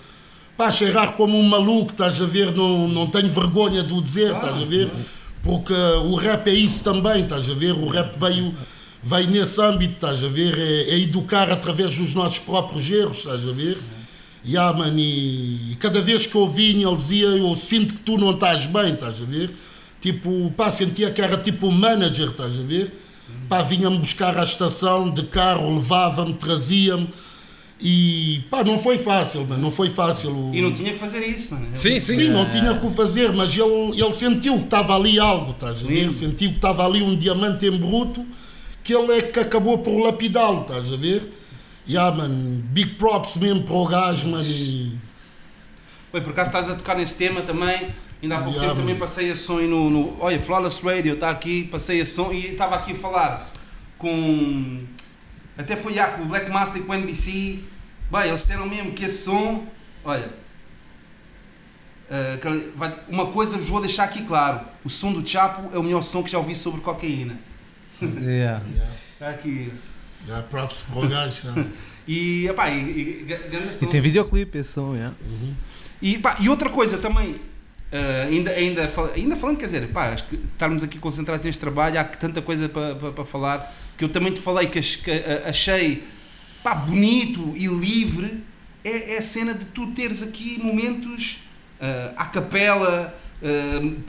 [0.56, 2.54] Pá, cheirar como um maluco, estás a ver?
[2.54, 4.90] Não, não tenho vergonha de o dizer, estás a ver?
[5.42, 7.72] Porque o rap é isso também, estás a ver?
[7.72, 8.54] O rap veio,
[9.02, 10.58] veio nesse âmbito, estás a ver?
[10.58, 13.78] É, é educar através dos nossos próprios erros, estás a ver?
[13.78, 13.97] E
[14.56, 18.30] ah, mano, e, cada vez que eu vinha, ele dizia: Eu sinto que tu não
[18.30, 19.50] estás bem, estás a ver?
[20.00, 22.92] Tipo, pá, sentia que era tipo um manager, estás a ver?
[23.48, 27.08] Pá, vinha-me buscar à estação de carro, levava-me, trazia-me.
[27.80, 30.30] E pá, não foi fácil, mano, não foi fácil.
[30.50, 31.68] O- E não tinha que fazer isso, mano.
[31.74, 32.14] Sim, sim.
[32.16, 35.84] Sim, não tinha que o fazer, mas ele, ele sentiu que estava ali algo, estás
[35.84, 36.00] a ver?
[36.00, 36.12] Lindo.
[36.12, 38.24] Sentiu que estava ali um diamante em bruto
[38.82, 41.22] que ele é que acabou por lapidá-lo, estás a ver?
[41.88, 44.44] E ah, mano, big props mesmo para o gajo, mano.
[44.44, 44.96] e-
[46.12, 47.94] Oi, por acaso estás a tocar nesse tema também.
[48.22, 48.98] Ainda há pouco Yeah, tempo também mano.
[49.00, 50.16] passei a som aí no, no.
[50.20, 53.50] Olha, Flawless Radio está aqui, passei a som e estava aqui a falar
[53.96, 54.82] com.
[55.56, 57.60] Até foi já com o Black Master e com o NBC.
[58.10, 59.64] Bem, eles disseram mesmo que esse som.
[60.04, 60.30] Olha.
[62.74, 66.02] vai- uma coisa vos vou deixar aqui claro: o som do Chapo é o melhor
[66.02, 67.38] som que já ouvi sobre cocaína.
[68.02, 68.64] Yeah.
[69.12, 69.72] Está aqui.
[70.30, 71.42] Ah, props para o gajo.
[71.46, 71.64] ah.
[72.08, 73.36] E, epá, e, e,
[73.82, 75.14] E tem videoclipe esse som, yeah.
[76.00, 77.38] E, pá, e outra coisa também,
[77.92, 82.00] eh, ainda, ainda, ainda falando, quer dizer, pá, acho que estarmos aqui concentrados neste trabalho,
[82.00, 86.02] há tanta coisa para pa, pa falar, que eu também te falei que, eh, achei
[86.62, 88.42] pá, bonito e livre,
[88.82, 91.40] é, é a cena de tu teres aqui momentos
[91.78, 93.14] eh, à capela,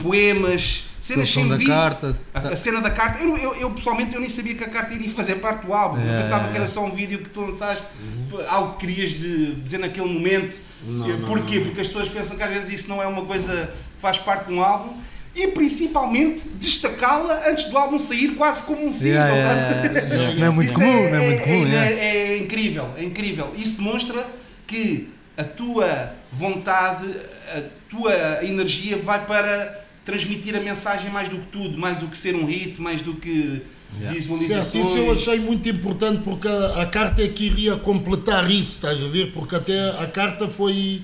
[0.02, 1.68] poemas, cenas sem da beat.
[1.68, 2.16] carta.
[2.34, 4.94] A, a cena da carta, eu, eu, eu, pessoalmente eu nem sabia que a carta
[4.94, 6.00] iria fazer parte do álbum.
[6.02, 6.24] Você É.
[6.24, 7.84] sabe que era só um vídeo que tu lançaste,
[8.30, 10.56] pá, algo que querias de dizer naquele momento.
[10.84, 11.56] Não, E não, Porquê?
[11.58, 11.64] não.
[11.66, 13.66] Porque as pessoas pensam que às vezes isso não é uma coisa
[13.96, 14.94] que faz parte de um álbum.
[15.32, 19.12] E principalmente destacá-la antes do álbum sair quase como um single.
[19.14, 20.34] Yeah, yeah, yeah, yeah.
[20.40, 21.90] Não é muito Isso comum, não é muito comum, é, yeah.
[22.04, 23.52] é incrível, é incrível.
[23.56, 24.26] Isso demonstra
[24.66, 27.06] que a tua vontade,
[27.54, 32.16] a tua energia vai para transmitir a mensagem mais do que tudo, mais do que
[32.16, 34.66] ser um hit, mais do que visualizações.
[34.72, 38.72] Certo, isso eu achei muito importante porque a, a carta é que iria completar isso,
[38.72, 39.32] estás a ver?
[39.32, 41.02] Porque até a carta foi,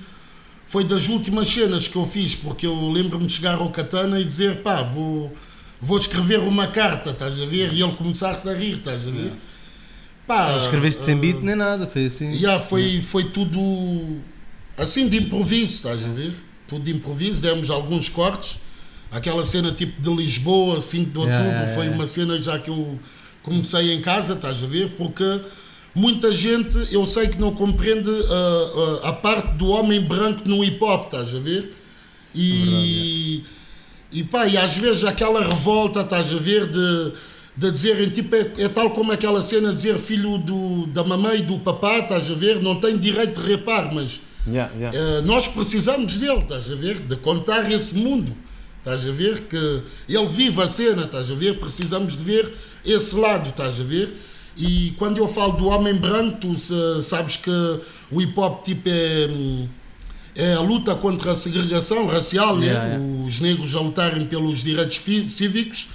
[0.67, 4.25] foi das últimas cenas que eu fiz, porque eu lembro-me de chegar ao Katana e
[4.25, 5.33] dizer, pá, vou,
[5.81, 7.73] vou escrever uma carta, estás a ver?
[7.73, 9.33] E ele começar-se a rir, estás a ver?
[10.27, 12.33] Pá, Não escreveste sem beat nem nada, foi assim.
[12.35, 14.19] Já foi, foi tudo
[14.77, 16.33] assim de improviso, estás a ver?
[16.67, 18.59] Tudo de improviso, demos alguns cortes,
[19.11, 22.71] aquela cena tipo de Lisboa, 5 de outubro, Yeah, yeah, foi uma cena já que
[22.71, 22.99] eu
[23.43, 24.91] comecei em casa, estás a ver?
[24.99, 25.41] Porque
[25.95, 30.63] muita gente, eu sei que não compreende ah, ah, a parte do homem branco no
[30.63, 31.73] hip hop, estás a ver?
[32.35, 33.43] E,
[34.13, 37.13] e pá, e às vezes aquela revolta, estás a ver, de,
[37.57, 41.39] de dizerem, tipo, é, é tal como aquela cena de dizer filho do, da mamãe
[41.39, 44.97] e do papá, estás a ver, não tem direito de reparo, mas Yeah, yeah.
[44.97, 48.33] eh, nós precisamos dele, estás a ver, de contar esse mundo,
[48.79, 52.53] estás a ver, que ele vive a cena, estás a ver, precisamos de ver
[52.85, 54.15] esse lado, estás a ver,
[54.57, 57.51] e quando eu falo do homem branco, tu sa- sabes que
[58.11, 59.27] o hip hop tipo é...
[59.29, 59.69] hum,
[60.39, 62.67] é a luta contra a segregação racial, né?
[62.67, 63.27] Yeah, yeah.
[63.27, 65.89] os negros a lutarem pelos direitos cívicos.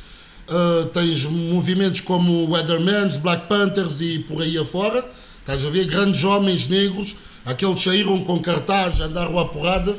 [0.50, 5.06] Uh, tens movimentos como Weathermans, Black Panthers e por aí afora.
[5.42, 5.86] Estás a ver?
[5.88, 9.98] Grandes homens negros, aqueles que saíram com cartaz, andaram à porrada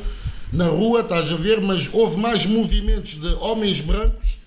[0.53, 4.39] na rua, estás a ver, mas houve mais movimentos de homens brancos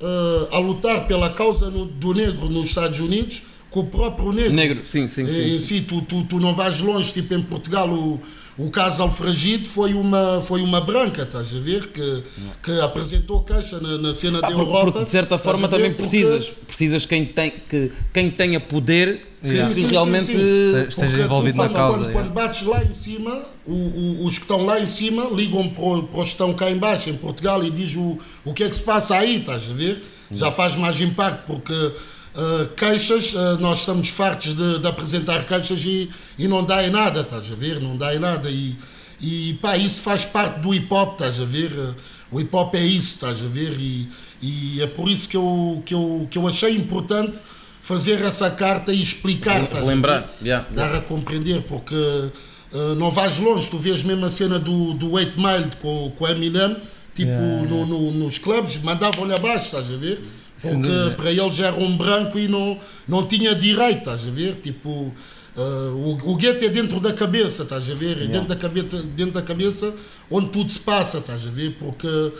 [0.00, 3.42] uh, a lutar pela causa no- do negro nos Estados Unidos
[3.82, 4.52] que o próprio negro.
[4.54, 5.54] Negro, sim, sim, sim.
[5.56, 8.20] Em si, tu, tu, tu não vais longe, tipo em Portugal, o,
[8.58, 11.88] o caso Alfragide foi uma, foi uma branca, estás a ver?
[11.88, 12.22] Que,
[12.62, 14.84] que apresentou queixa na, na cena Ah, da porque, Europa.
[14.92, 16.46] porque de certa forma também Porque- precisas.
[16.66, 20.26] Precisas quem, tem, que, quem tenha poder Sim, que sim, sim, realmente.
[20.32, 20.86] sim.
[20.88, 22.12] Esteja envolvido na quando- causa, Quando, é.
[22.12, 25.84] quando bates lá em cima, o- o- os que estão lá em cima ligam para,
[25.84, 28.64] o- para os que estão cá em baixo, em Portugal, e diz o, o que
[28.64, 30.02] é que se passa aí, estás a ver?
[30.32, 31.92] Já faz mais impacto, porque
[32.36, 36.90] ah, queixas, ah, nós estamos fartos de, de apresentar queixas e, e não dá em
[36.90, 37.80] nada, estás a ver?
[37.80, 38.50] Não dá em nada.
[38.50, 38.76] E,
[39.20, 41.72] e pá, isso faz parte do hip hop, estás a ver?
[41.78, 41.94] Ah,
[42.30, 43.72] O hip hop é isso, estás a ver?
[43.78, 44.08] E,
[44.42, 47.40] e é por isso que eu, que, eu, que eu achei importante
[47.80, 49.94] fazer essa carta e explicar, estás a ver?
[49.94, 50.34] Lembrar.
[50.42, 50.98] Yeah, dar yeah.
[50.98, 55.38] a compreender, porque uh, não vais longe, tu vês mesmo a cena do, do 8
[55.40, 56.76] Mile com, com o Eminem,
[57.14, 60.20] tipo Yeah, no- no- nos clubes, mandavam-lhe abaixo, estás a ver?
[60.60, 61.10] Porque dúvida.
[61.12, 64.56] para ele já era um branco e não, não tinha direito, estás a ver?
[64.56, 68.22] Tipo, uh, o, o gueto é dentro da cabeça, estás a ver?
[68.22, 69.94] É dentro, da cabeça, dentro da cabeça
[70.30, 71.76] onde tudo se passa, estás a ver?
[71.78, 72.32] Porque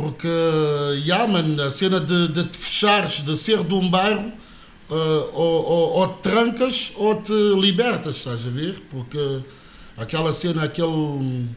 [0.00, 0.28] porque,
[1.04, 4.32] yeah, man, a cena de, de te fechares, de ser de um bairro,
[4.88, 8.80] uh, ou, ou, ou te trancas ou te libertas, estás a ver?
[8.90, 9.42] Porque
[9.98, 11.48] aquela cena, aquele.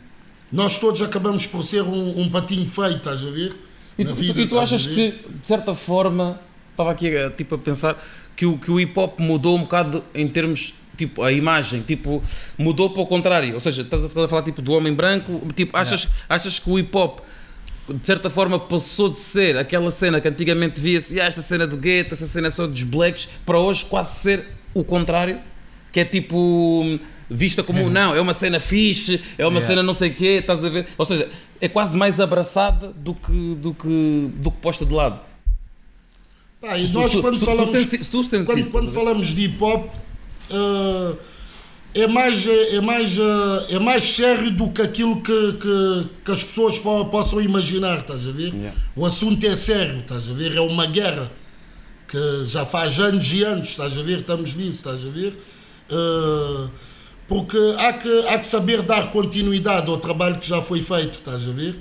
[0.52, 3.56] Nós todos acabamos por ser um, um patinho feio, estás a ver?
[3.98, 6.40] E tu, vida, e tu achas que, de certa forma,
[6.72, 8.04] estava aqui a, tipo, a pensar
[8.36, 12.22] que o, que o hip hop mudou um bocado em termos, tipo, a imagem, tipo,
[12.58, 13.54] mudou para o contrário.
[13.54, 16.70] Ou seja, estás a, estás a falar tipo do homem branco, tipo, achas, achas que
[16.70, 17.20] o hip hop,
[17.88, 21.78] de certa forma, passou de ser aquela cena que antigamente via-se, "Ah, esta cena do
[21.78, 25.40] gueto, essa cena só dos blacks, para hoje quase ser o contrário?
[25.92, 27.00] Que é tipo.
[27.36, 29.67] Vista como, não, é uma cena fixe, é uma Yeah.
[29.67, 30.88] cena não sei o quê, estás a ver?
[30.98, 31.28] Ou seja,
[31.60, 35.19] é quase mais abraçada do que, do que, do que posta de lado.
[36.62, 37.72] Pá, e nós tu- quando tu- falamos.
[37.72, 38.91] tu- tu quando, quando
[39.34, 39.88] de hip hop,
[40.52, 41.17] uh,
[41.96, 46.43] é mais, é, mais, uh, é mais sério do que aquilo que, que, que as
[46.43, 48.54] pessoas po- possam imaginar, estás a ver?
[48.54, 48.74] Yeah.
[48.96, 50.56] O assunto é sério, estás a ver?
[50.56, 51.32] É uma guerra
[52.08, 54.19] que já faz anos e anos, estás a ver?
[54.19, 55.34] Estamos nisso, estás a ver?
[55.91, 56.69] Uh,
[57.28, 61.48] porque há que, há que saber dar continuidade ao trabalho que já foi feito, estás
[61.48, 61.76] a ver?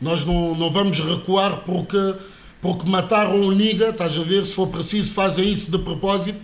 [0.00, 2.14] Nós não, não vamos recuar porque,
[2.60, 4.44] porque mataram o Niga, estás a ver?
[4.46, 6.38] Se for preciso, fazem isso de propósito,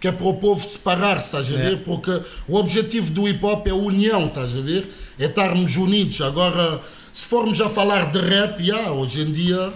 [0.00, 1.70] que é para o povo separar-se, estás a É.
[1.70, 1.84] ver?
[1.84, 4.88] Porque o objetivo do hip hop é a união, estás a ver?
[5.18, 6.20] É estarmos unidos.
[6.20, 6.80] Agora,
[7.12, 9.72] se formos a falar de rap, já, hoje em dia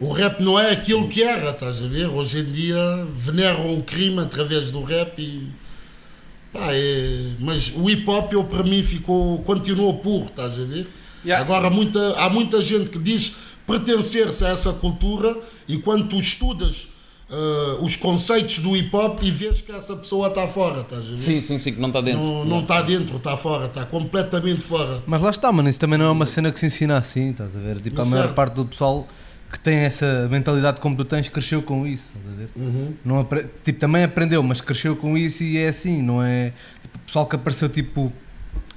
[0.00, 2.06] o rap não é aquilo que era, estás a ver?
[2.08, 5.48] Hoje em dia veneram o crime através do rap e.
[6.56, 7.32] Pá, é...
[7.38, 10.88] Mas o hip hop, eu, para mim, ficou, continuou puro, estás a ver?
[11.24, 11.44] Yeah.
[11.44, 13.32] Agora, muita, há muita gente que diz
[13.66, 16.88] pertencer-se a essa cultura e quando tu estudas
[17.28, 21.10] ah, os conceitos do hip hop e vês que essa pessoa está fora, estás a
[21.10, 21.18] ver?
[21.18, 22.22] Sim, sim, sim, que não está dentro.
[22.22, 25.02] Não, não está dentro, está fora, está completamente fora.
[25.06, 27.54] Mas lá está, mano, isso também não é uma cena que se ensina assim, estás
[27.54, 27.80] a ver?
[27.80, 29.08] Tipo, a maior parte do pessoal
[29.50, 32.12] que tem essa mentalidade como tu tens cresceu com isso?
[32.56, 32.94] Uhum.
[33.04, 33.26] Não
[33.64, 36.52] tipo, também aprendeu, mas cresceu com isso e é assim, não é?
[36.82, 38.12] Tipo, o pessoal que apareceu tipo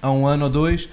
[0.01, 0.88] há um ano ou dois,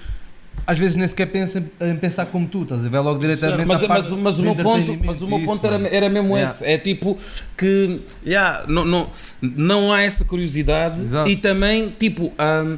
[0.65, 2.99] às vezes nem sequer pensa em, pensar como tu, estás a ver?
[2.99, 6.35] Logo diretamente Mas, mas, mas o meu ponto, mas o meu ponto era, era mesmo
[6.35, 6.51] Yeah.
[6.51, 6.65] esse.
[6.65, 7.17] É tipo
[7.55, 9.09] que yeah, não, não,
[9.41, 11.29] não há essa curiosidade Exato.
[11.29, 12.77] e também tipo a,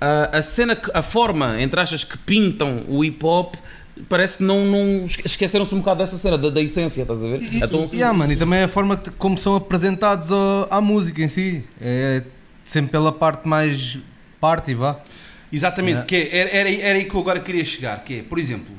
[0.00, 3.56] a, a cena, que, a forma entre achas que pintam o hip hop.
[4.08, 7.26] Parece que não, não esque- esqueceram-se um bocado dessa cena, da, da essência, estás a
[7.28, 7.40] ver?
[7.52, 11.28] Então, Yeah, mano, e também a forma que, como são apresentados à, à música em
[11.28, 11.62] si.
[11.80, 12.22] É
[12.64, 13.98] sempre pela parte mais
[14.40, 15.00] party, vá.
[15.52, 16.06] Exatamente, Yeah.
[16.08, 18.74] que é- era, era, aí que eu agora queria chegar, que é, por exemplo,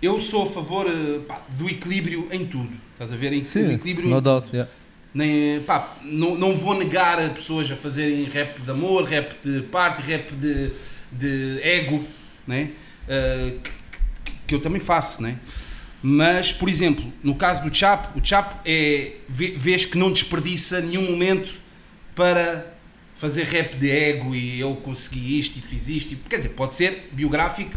[0.00, 2.70] eu sou a favor eh, pá, do equilíbrio em tudo.
[2.92, 3.32] Estás a ver?
[3.34, 4.70] Em, Sim, equilíbrio no em doubt, yeah.
[5.12, 9.60] nem, pá, não, não vou negar a pessoas a fazerem rap de amor, rap de
[9.62, 10.72] parte, rap de,
[11.12, 12.04] de ego,
[12.46, 12.70] né?
[13.06, 13.70] Uh, que,
[14.46, 15.38] que- eu também faço, né?
[16.02, 20.80] Mas, por exemplo, no caso do Chapo, o Chapo é, vê- vês que não desperdiça
[20.80, 21.54] nenhum momento
[22.14, 22.72] para
[23.16, 26.12] fazer rap de ego e eu consegui isto e fiz isto.
[26.12, 27.76] e- Quer dizer, pode ser biográfico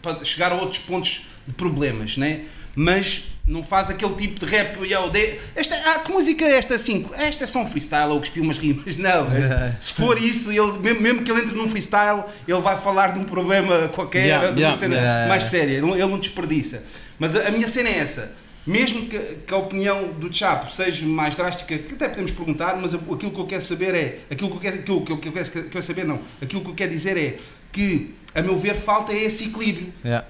[0.00, 2.42] para chegar a outros pontos de problemas, né?
[2.74, 4.78] Mas não faz aquele tipo de rap.
[4.88, 7.14] Yo, de, esta, ah, que música é esta 5?
[7.14, 8.96] Esta é só um freestyle ou cuspir umas rimas.
[8.96, 9.30] Não.
[9.30, 9.76] É.
[9.80, 13.18] Se for isso, ele, mesmo, mesmo que ele entre num freestyle, ele vai falar de
[13.18, 15.28] um problema qualquer, Yeah, de uma yeah, cena yeah.
[15.28, 15.72] mais séria.
[15.72, 16.82] Ele não- ele não desperdiça.
[17.18, 18.34] Mas a, a minha cena é essa.
[18.64, 22.94] Mesmo que, que a opinião do Chapo seja mais drástica, que até podemos perguntar, mas
[22.94, 24.18] aquilo que eu quero saber é.
[24.30, 26.20] Aquilo que eu quero, aquilo que eu, que eu quero, que eu quero saber, não.
[26.40, 27.38] Aquilo que eu quero dizer é
[27.72, 29.92] que, a meu ver, falta esse equilíbrio.
[30.04, 30.26] Yeah.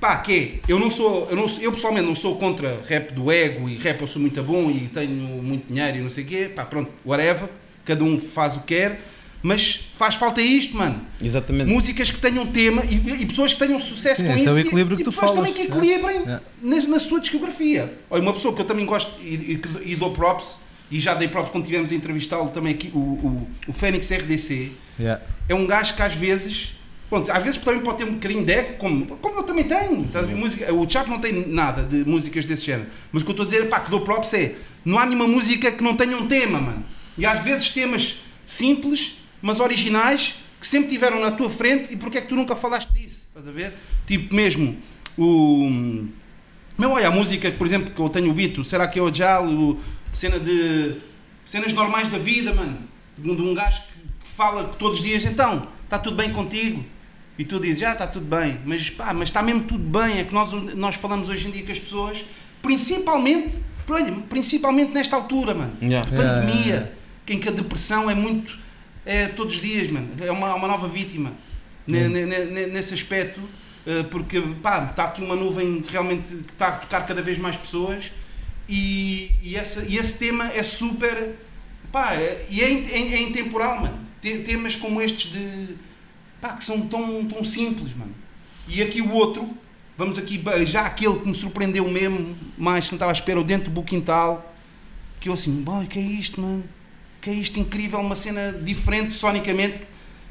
[0.00, 3.30] Pá, que é, eu não sou, eu, não, eu pessoalmente não sou contra rap do
[3.30, 5.10] ego e rap eu sou muito bom e tenho
[5.42, 7.48] muito dinheiro e não sei o quê, pá, pronto, whatever,
[7.84, 9.00] cada um faz o que quer,
[9.42, 11.00] mas faz falta isto, mano.
[11.22, 11.70] Exatamente.
[11.70, 14.52] Músicas que tenham tema e, e pessoas que tenham sucesso Sim, com esse isso é
[14.52, 15.64] o e- equilíbrio e, que tu pessoas falas, também que é.
[15.78, 16.40] equilibrem É.
[16.62, 17.92] na, na sua discografia.
[18.10, 21.28] Olha, uma pessoa que eu também gosto e, e, e dou props, e já dei
[21.28, 25.20] props quando tivemos a entrevistá-lo também aqui, o, o, o Fênix RDC, Yeah.
[25.48, 26.72] é um gajo que às vezes,
[27.14, 30.02] pronto, às vezes também pode ter um bocadinho de ego, como, como eu também tenho.
[30.02, 30.34] ver?
[30.34, 32.88] Música, o Chapo não tem nada de músicas desse género.
[33.12, 35.28] Mas o que eu estou a dizer, pá, que dou props é, não há nenhuma
[35.28, 36.84] música que não tenha um tema, mano.
[37.16, 42.18] E às vezes temas simples, mas originais, que sempre tiveram na tua frente e porque
[42.18, 43.26] é que tu nunca falaste disso?
[43.28, 43.74] Estás a ver?
[44.06, 44.76] Tipo mesmo,
[45.16, 46.04] o...
[46.76, 49.02] Meu, olha, a música, por exemplo, que eu tenho o beat, o Será que é
[49.02, 49.78] o Jal, o
[50.12, 50.96] cena de...
[51.46, 52.78] Cenas normais da vida, mano.
[53.16, 56.84] De um gajo que fala todos os dias, então, está tudo bem contigo?
[57.38, 58.60] E tu dizes, já está tudo bem.
[58.64, 60.20] Mas pá, mas está mesmo tudo bem.
[60.20, 62.24] É que nós, nós falamos hoje em dia com as pessoas,
[62.62, 63.54] principalmente,
[64.28, 65.76] principalmente nesta altura, mano.
[65.82, 66.08] Yeah.
[66.08, 66.90] De Yeah, pandemia, yeah, yeah.
[67.28, 68.58] em que a depressão é muito...
[69.06, 70.08] É todos os dias, mano.
[70.20, 71.32] É uma, uma nova vítima.
[71.86, 72.08] Ne-
[72.68, 73.38] Nesse aspecto,
[73.86, 77.36] eh, porque pá, está aqui uma nuvem que realmente que está a tocar cada vez
[77.36, 78.10] mais pessoas
[78.66, 81.34] e, e, essa, e esse tema é super
[81.92, 83.98] pá, é- e é, é, é intemporal, mano.
[84.22, 85.74] Te- Temas como estes de
[86.44, 88.14] pá, que são tão, tão simples, mano.
[88.68, 89.48] E aqui o outro,
[89.96, 93.44] vamos aqui já aquele que me surpreendeu mesmo, mais que não estava à espera, o
[93.44, 94.54] dentro do quintal,
[95.20, 96.64] que eu assim, boy, que é isto, mano?
[97.20, 99.80] Que é isto incrível, uma cena diferente sonicamente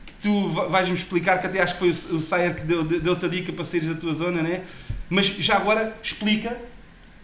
[0.06, 2.84] que, tu va- vais-me explicar, que até acho que foi o, o Sayer que deu-
[2.84, 4.64] deu- deu-te a dica para saíres da tua zona, né?
[5.10, 6.60] Mas já agora explica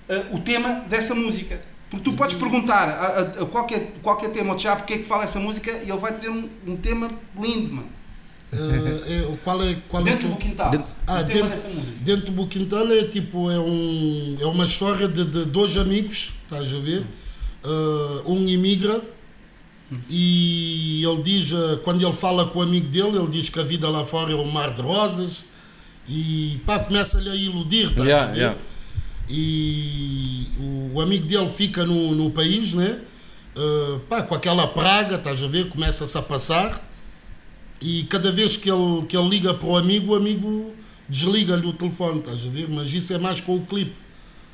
[0.10, 1.62] ah, o tema dessa música.
[1.92, 5.06] Porque tu podes perguntar a, a- a qualquer, qualquer tema ao Tiago porque é que
[5.06, 7.99] fala essa música e ele vai dizer um, um tema lindo, mano.
[8.52, 8.58] Eh,
[9.26, 10.72] é, qual é, qual é Dentro que- do quintal.
[10.72, 11.94] Dentro- Ah, dentro, dessa música.
[12.02, 16.74] dentro do quintal é tipo, é, um, é uma história de, de dois amigos, estás
[16.74, 17.04] a ver?
[17.64, 19.02] Eh, um imigra
[20.10, 21.52] e ele diz,
[21.84, 24.36] quando ele fala com o amigo dele, ele diz que a vida lá fora é
[24.36, 25.44] um mar de rosas
[26.08, 28.38] e pá, começa-lhe a iludir, estás a Yeah, ver?
[28.38, 28.58] yeah.
[29.30, 33.00] E o, o amigo dele fica no, no país, né?
[33.56, 35.70] Eh, pá, com aquela praga, estás a ver?
[35.70, 36.89] Começa-se a passar
[37.82, 40.74] e cada vez que ele, que ele liga para o amigo, o amigo
[41.08, 42.68] desliga-lhe o telefone, estás a ver?
[42.70, 43.94] Mas isso é mais com o clipe.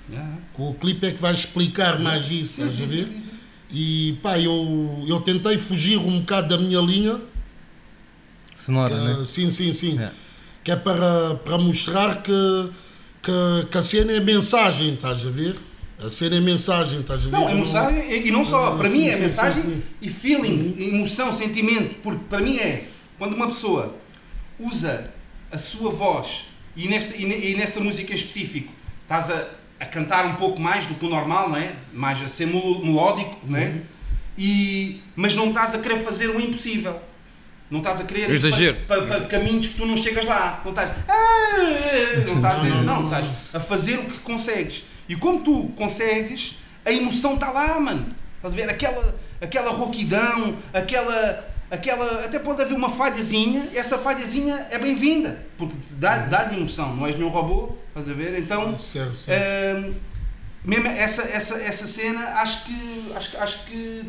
[0.09, 0.38] Yeah.
[0.53, 3.07] Com o clipe é que vai explicar mais isso, estás a ver?
[3.71, 7.19] E pá, eu, eu tentei fugir um bocado da minha linha,
[8.55, 9.15] Sonora, né?
[9.21, 10.13] que- sim, sim, sim, Yeah.
[10.63, 12.69] que é para, para mostrar que,
[13.21, 15.55] que, que a cena é mensagem, estás a ver?
[15.99, 17.31] A cena é mensagem, estás a ver?
[17.31, 19.81] Não, é mensagem, e não só, Ah, para sim, mim é sim, mensagem sim, sim.
[20.01, 23.95] e feeling, emoção, sentimento, porque para mim é quando uma pessoa
[24.60, 25.12] usa
[25.51, 28.71] a sua voz e, nesta, e, ne- e nessa música em específico
[29.04, 29.47] estás a,
[29.80, 31.73] a cantar um pouco mais do que o normal, não é?
[31.93, 33.82] Mais a ser melódico, não é?
[34.38, 36.99] E, mas não estás a querer fazer o impossível.
[37.69, 38.78] Não estás a querer O exagero.
[38.88, 40.62] para, para- para caminhos que tu não chegas lá.
[40.63, 40.91] Não estás.
[41.08, 41.56] "Ah",
[42.28, 44.84] Não estás, a, não, estás a fazer o que consegues.
[45.10, 48.08] E como tu consegues, a emoção está lá, mano.
[48.38, 48.69] Estás a ver?
[48.69, 52.25] Aquela, aquela rouquidão, aquela, aquela.
[52.25, 55.45] Até pode haver uma falhazinha, e essa falhazinha é bem-vinda.
[55.57, 57.75] Porque dá, dá de emoção, não és nenhum robô.
[57.89, 58.38] Estás a ver?
[58.39, 58.77] Então.
[58.79, 59.85] Certo, certo.
[59.88, 59.93] Hum,
[60.63, 64.03] mesmo essa, essa, essa cena acho que, acho, acho que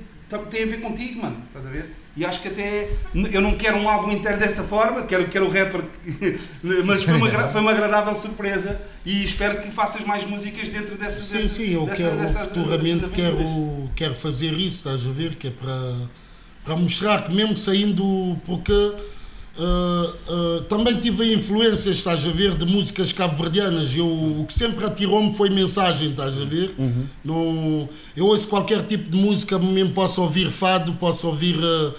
[0.50, 1.42] tem a ver contigo, mano.
[1.48, 1.94] Estás a ver?
[2.16, 2.88] E acho que até.
[3.30, 5.82] Eu não quero um álbum inteiro dessa forma, quero, quero o rapper.
[6.84, 11.20] Mas foi uma, foi uma agradável surpresa e espero que faças mais músicas dentro dessa.
[11.20, 15.34] Sim, sim, eu dessa- quero dessas- futuramente dessas quero, quero fazer isso, estás a ver?
[15.34, 15.94] Que é para,
[16.66, 18.92] para mostrar que mesmo saindo, porque
[19.58, 20.12] Uh,
[20.58, 23.96] uh, também tive influências, estás a ver, de músicas cabo-verdianas.
[23.96, 26.74] Eu, o que sempre atirou-me foi mensagem, estás a ver?
[27.24, 31.56] Não, eu ouço qualquer tipo de música, mesmo posso ouvir fado, posso ouvir.
[31.56, 31.94] uh,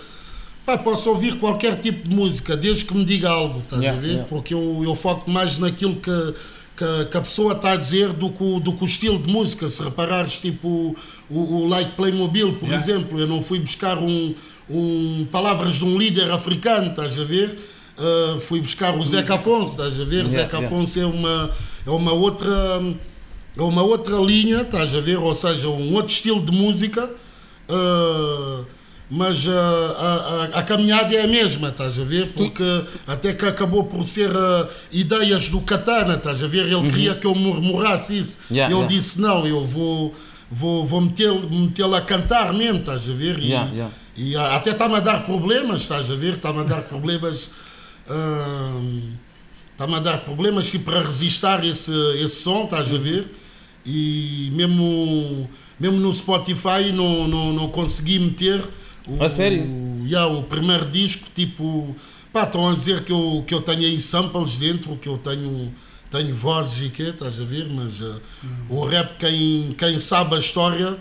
[0.67, 4.01] pá, posso ouvir qualquer tipo de música, desde que me diga algo, estás Yeah, a
[4.03, 4.07] ver?
[4.11, 4.27] yeah.
[4.29, 6.33] Porque eu, eu foco mais naquilo que,
[6.77, 9.33] que, que a pessoa está a dizer do que, o- do que o estilo de
[9.33, 9.67] música.
[9.67, 10.95] Se reparares, tipo
[11.27, 12.83] o, o Like Playmobil, por Yeah.
[12.85, 14.35] exemplo, eu não fui buscar um,
[14.69, 17.57] um, palavras de um líder africano, estás a ver?
[17.97, 20.25] Uh, fui buscar o Zeca Afonso, estás a ver?
[20.25, 20.67] Yeah, Zeca yeah.
[20.67, 21.51] Afonso é uma,
[21.85, 22.79] é uma outra.
[23.57, 25.17] É uma outra linha, estás a ver?
[25.17, 28.63] Ou seja, um outro estilo de música, uh,
[29.09, 32.33] mas uh, a, a, a caminhada é a mesma, estás a ver?
[32.33, 32.63] Porque
[33.07, 36.71] até que acabou por ser uh, ideias do Katana, estás a ver?
[36.71, 38.37] Ele queria que eu murmurasse isso.
[38.51, 38.57] Uhum.
[38.57, 40.13] Yeah, eu disse: não, eu vou,
[40.51, 43.39] vou, vou metê-lo metê a cantar mesmo, estás a ver?
[43.39, 43.49] E.
[44.17, 46.33] e até está-me a dar problemas, estás a ver?
[46.33, 47.49] Está-me a dar problemas.
[48.09, 49.13] hum,
[49.71, 53.29] Está-me a dar problemas e para resistir esse, esse som, estás a ver?
[53.85, 55.47] E mesmo,
[55.79, 58.59] mesmo no Spotify não, não, não consegui meter
[59.07, 59.63] o, A sério?
[59.63, 61.95] o, yeah, o primeiro disco, tipo.
[62.33, 65.71] Pá, estão a dizer que eu, que eu tenho aí samples dentro, que eu tenho,
[66.09, 67.69] tenho vozes e quê, estás a ver?
[67.69, 68.19] Mas uh,
[68.69, 70.97] o rap, quem, quem sabe a história,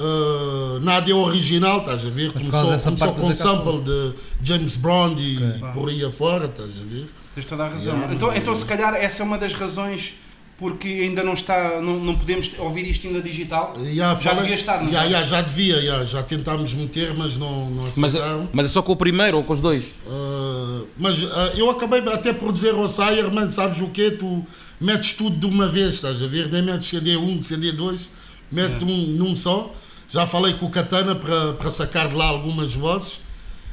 [0.00, 2.32] uh, nada é original, estás a ver?
[2.34, 5.38] Mas Começou, começou com Zeca sample de James Brown e
[5.72, 7.06] por aí afora, estás a ver?
[7.34, 7.94] Tens toda a razão.
[7.94, 10.14] Yeah, então, mas- então, se calhar, essa é uma das razões
[10.58, 13.76] porque ainda não está, não, não podemos ouvir isto ainda digital.
[13.94, 15.24] Já, Já devia estar, não já, já?
[15.24, 18.48] já, devia, já, já tentámos meter, mas não, não Mas, aceitaram.
[18.52, 19.84] mas é só com o primeiro ou com os dois?
[20.04, 24.10] Uh, mas uh, eu acabei até por dizer ao Sayer, mano, sabes o quê?
[24.10, 24.44] Tu
[24.80, 26.50] metes tudo de uma vez, estás a ver?
[26.50, 28.10] Nem metes CD 1, CD 2,
[28.50, 29.72] mete um num só.
[30.08, 33.20] Já falei com o Katana para, para sacar de lá algumas vozes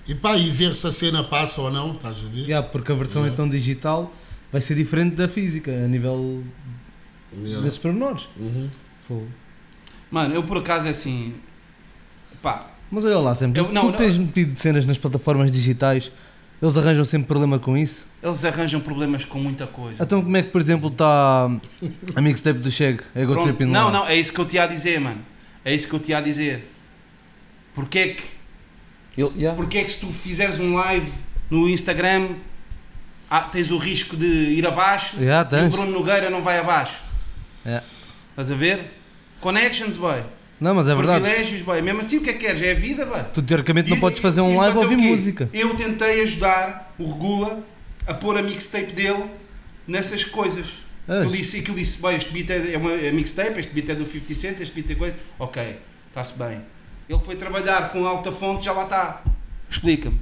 [0.07, 2.41] e pá, e ver se a cena passa ou não, estás a ver?
[2.41, 4.11] Yeah, porque a versão então digital
[4.51, 6.43] vai ser diferente da física a nível
[7.37, 7.61] Yeah.
[7.63, 8.29] desses pormenores.
[8.37, 8.69] Uhum.
[9.07, 9.27] Fogo.
[10.09, 11.33] Mano, eu por acaso é assim.
[12.41, 13.59] Pá, Mas olha lá, sempre.
[13.59, 16.11] Eu- tu não, tens metido cenas nas plataformas digitais,
[16.61, 18.05] eles arranjam sempre problema com isso.
[18.23, 20.01] eles arranjam problemas com muita coisa.
[20.03, 21.49] Então, como é que, por exemplo, está
[22.15, 23.01] a mixtape do Cheg?
[23.13, 23.91] É Go Tripping não, Lá?
[23.91, 25.19] não, é isso que eu te ia dizer, mano.
[25.65, 26.71] É isso que eu te ia dizer.
[27.73, 28.23] Porque é que,
[29.17, 29.55] Ele, yeah.
[29.55, 31.11] porque é que se tu fizeres um live
[31.49, 32.35] no Instagram
[33.29, 35.69] ah, tens o risco de ir abaixo Já e o.
[35.69, 37.01] Bruno Nogueira não vai abaixo?
[37.65, 37.81] É.
[38.29, 38.93] Estás a ver?
[39.41, 40.23] Connections, boy.
[40.59, 41.21] Não, mas é verdade.
[41.21, 41.81] Privilégios, boy.
[41.81, 42.61] Mesmo assim, o que é que queres?
[42.61, 43.23] É a vida, boy.
[43.33, 45.49] Tu teoricamente não E- podes fazer um live ou ouvir música.
[45.51, 47.63] Eu tentei ajudar o Regula
[48.05, 49.25] a pôr a mixtape dele
[49.87, 50.67] nessas coisas.
[51.07, 51.21] Ah.
[51.23, 53.95] Ele disse, aquilo disse, bem, este beat é, é uma é mixtape, este beat é
[53.95, 55.15] do 50 Cent, este beat é coisa.
[55.37, 55.77] Ok,
[56.09, 56.61] está-se bem.
[57.07, 59.23] Ele foi trabalhar com alta fonte, já lá está.
[59.69, 60.19] Explica-me.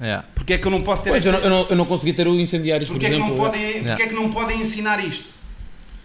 [0.00, 0.26] Yeah.
[0.34, 2.12] Porque é que eu não posso ter Pois, eu, não, eu, não, eu não consegui
[2.12, 3.34] ter o incendiários, por Porque é, que exemplo.
[3.36, 3.86] não podem, Yeah.
[3.90, 5.30] porque é que não podem ensinar isto?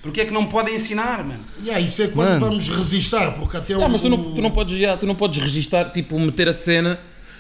[0.01, 1.43] Porque é que não podem ensinar, mano?
[1.61, 2.39] Yeah, isso é quando Mano.
[2.39, 3.89] vamos resistir, porque até Ah, o.
[3.89, 6.97] mas tu não, tu não podes, já, tu não podes registar, tipo, meter a cena,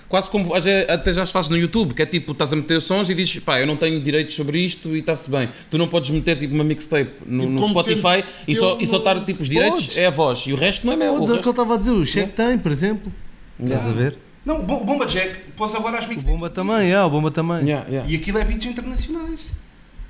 [0.09, 3.09] quase como até já se faz no YouTube, que é tipo, estás a meter sons
[3.09, 5.49] e dizes, pá, eu não tenho direitos sobre isto e está-se bem.
[5.69, 8.97] Tu não podes meter tipo uma mixtape no, Tipo, no Spotify e só, e só
[8.97, 9.97] estar tipo os direitos Podes.
[9.97, 11.13] é a voz e o resto não é meu.
[11.13, 13.11] Podes o é o que resto- estava a dizer, o Cheg tem, por exemplo.
[13.59, 14.17] Estás a ver?
[14.45, 16.33] Não, Bo- Bomba Jack pôs agora as O mixtapes.
[16.33, 17.59] Bomba também, yeah, o Bomba também.
[17.67, 18.09] Yeah, yeah.
[18.11, 19.41] E aquilo é beats internacionais.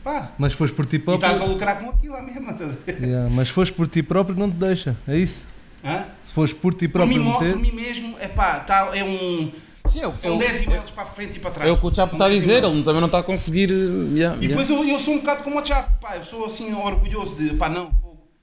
[0.03, 0.31] Pá.
[0.37, 1.47] Mas foste por ti E estás a próprio.
[1.53, 3.03] lucrar com aquilo lá mesmo, estás a ver?
[3.03, 5.45] Yeah, mas foste por ti próprio não te deixa, é isso.
[5.83, 6.05] Hã?
[6.23, 7.53] Se fores por ti Por mim, próprio meter.
[7.53, 9.51] por mim mesmo, é pá, tá, é um.
[9.89, 11.69] Sim, é o- São é o- 10 e-mails para a frente e para trás.
[11.69, 13.71] É o que o Chapo está a 10 dizer, ele também não está a conseguir.
[13.71, 14.47] uh, yeah, E yeah.
[14.47, 17.55] depois eu, eu sou um bocado como o Chapo, pá, eu sou assim orgulhoso de,
[17.55, 17.91] pá, não,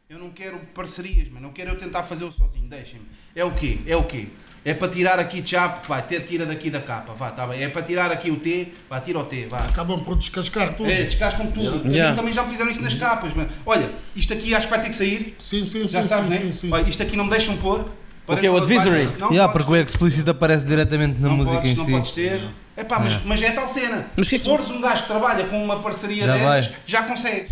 [0.09, 3.07] eu não quero parcerias, mano, não quero eu tentar fazer o sozinho, deixem-me.
[3.35, 3.79] É o quê?
[3.87, 4.27] É o quê?
[4.65, 7.63] É para tirar aqui Chapo, vai, tira daqui da capa, vá, tá bem.
[7.63, 9.59] É para tirar aqui o T, vá, tira o T, vá.
[9.61, 10.91] Acabam por descascar tudo.
[10.91, 11.63] É, descascam tudo.
[11.67, 11.89] Yeah.
[11.89, 12.17] Yeah.
[12.17, 13.49] também já me fizeram isso nas capas, mano.
[13.65, 16.45] Olha, isto aqui acho que vai ter que sair, Sim, sim, já sim, sabes, sim,
[16.47, 16.53] né?
[16.53, 16.73] sim, sim.
[16.73, 17.85] Olha, isto aqui não me deixam pôr.
[18.29, 19.05] O que é o advisory?
[19.19, 19.67] Não, Yeah, podes.
[19.67, 21.91] porque o explicit aparece diretamente na não música podes, em não si.
[21.93, 22.41] podes ter.
[22.77, 24.07] É pá, mas, mas é tal cena.
[24.17, 26.67] Mas que é Se que- fores um gajo que trabalha com uma parceria Já dessas,
[26.67, 26.77] vai.
[26.85, 27.51] já consegues.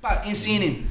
[0.00, 0.86] Pá, ensinem-me.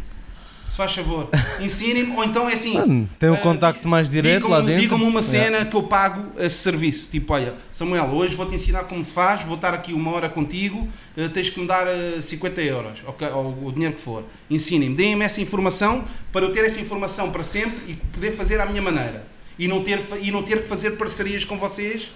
[0.76, 1.30] Se faz favor.
[1.62, 2.74] Ensinem-me, ou então é assim.
[2.74, 4.82] Mano, tem o ah, contacto mais direto lá dentro.
[4.82, 5.70] Digam-me uma cena Yeah.
[5.70, 7.10] que eu pago esse serviço.
[7.10, 10.86] Tipo, olha, Samuel, hoje vou-te ensinar como se faz, vou estar aqui uma hora contigo,
[11.16, 14.26] eh, tens que me dar eh, 50 euros, ok, ou o dinheiro que for.
[14.50, 18.66] Ensinem-me, deem-me essa informação para eu ter essa informação para sempre e poder fazer à
[18.66, 19.26] minha maneira.
[19.58, 22.12] E não ter, e não ter que fazer parcerias com vocês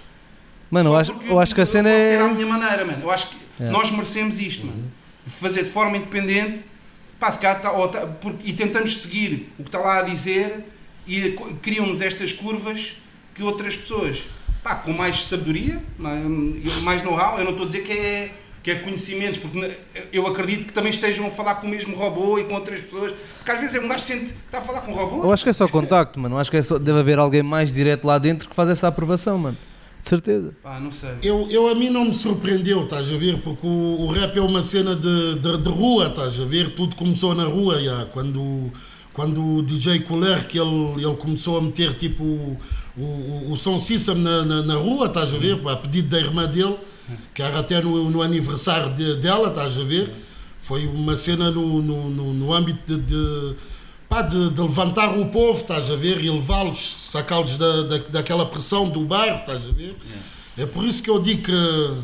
[0.70, 2.34] Mano, eu acho, eu acho que a cena posso ter à é.
[2.34, 3.04] minha maneira, mano.
[3.04, 3.70] Eu acho que É.
[3.70, 4.92] nós merecemos isto, mano.
[5.24, 6.60] De fazer de forma independente,
[7.20, 10.64] pá, se tá- ou tá- porque- e tentamos seguir o que está lá a dizer
[11.06, 12.94] e criam-nos estas curvas
[13.34, 14.24] que outras pessoas
[14.64, 17.38] pá, com mais sabedoria, mais- know-how.
[17.38, 18.30] Eu não estou a dizer que é,
[18.62, 19.78] que é conhecimentos, porque
[20.12, 23.14] eu acredito que também estejam a falar com o mesmo robô e com outras pessoas.
[23.38, 25.24] Porque às vezes é um gajo sente que está a falar com robô.
[25.24, 26.36] Eu acho que é só contacto, mano.
[26.36, 29.38] Acho que é só, deve haver alguém mais direto lá dentro que faz essa aprovação,
[29.38, 29.56] mano.
[30.00, 30.52] De certeza.
[30.62, 31.10] Pá, não sei.
[31.22, 33.38] Eu, eu a mim não me surpreendeu, estás a ver?
[33.42, 36.74] Porque o, o rap é uma cena de, de, de rua, estás a ver?
[36.74, 38.06] Tudo começou na rua, já.
[38.06, 38.70] Quando,
[39.12, 42.56] quando o DJ Couler, que ele, ele começou a meter tipo o,
[42.96, 45.60] o, o som system na, na, na rua, estás a ver?
[45.68, 46.76] A pedido da irmã dele,
[47.34, 50.10] que era até no, no aniversário de- dela, estás a ver?
[50.60, 53.54] Foi uma cena no, no, no, no âmbito de, de,
[54.10, 56.22] pá, de, de levantar o povo, estás a ver?
[56.22, 56.78] E levá-los,
[57.10, 59.96] sacá-los da, da, daquela pressão do bairro, estás a ver?
[60.58, 61.94] É por isso que eu digo que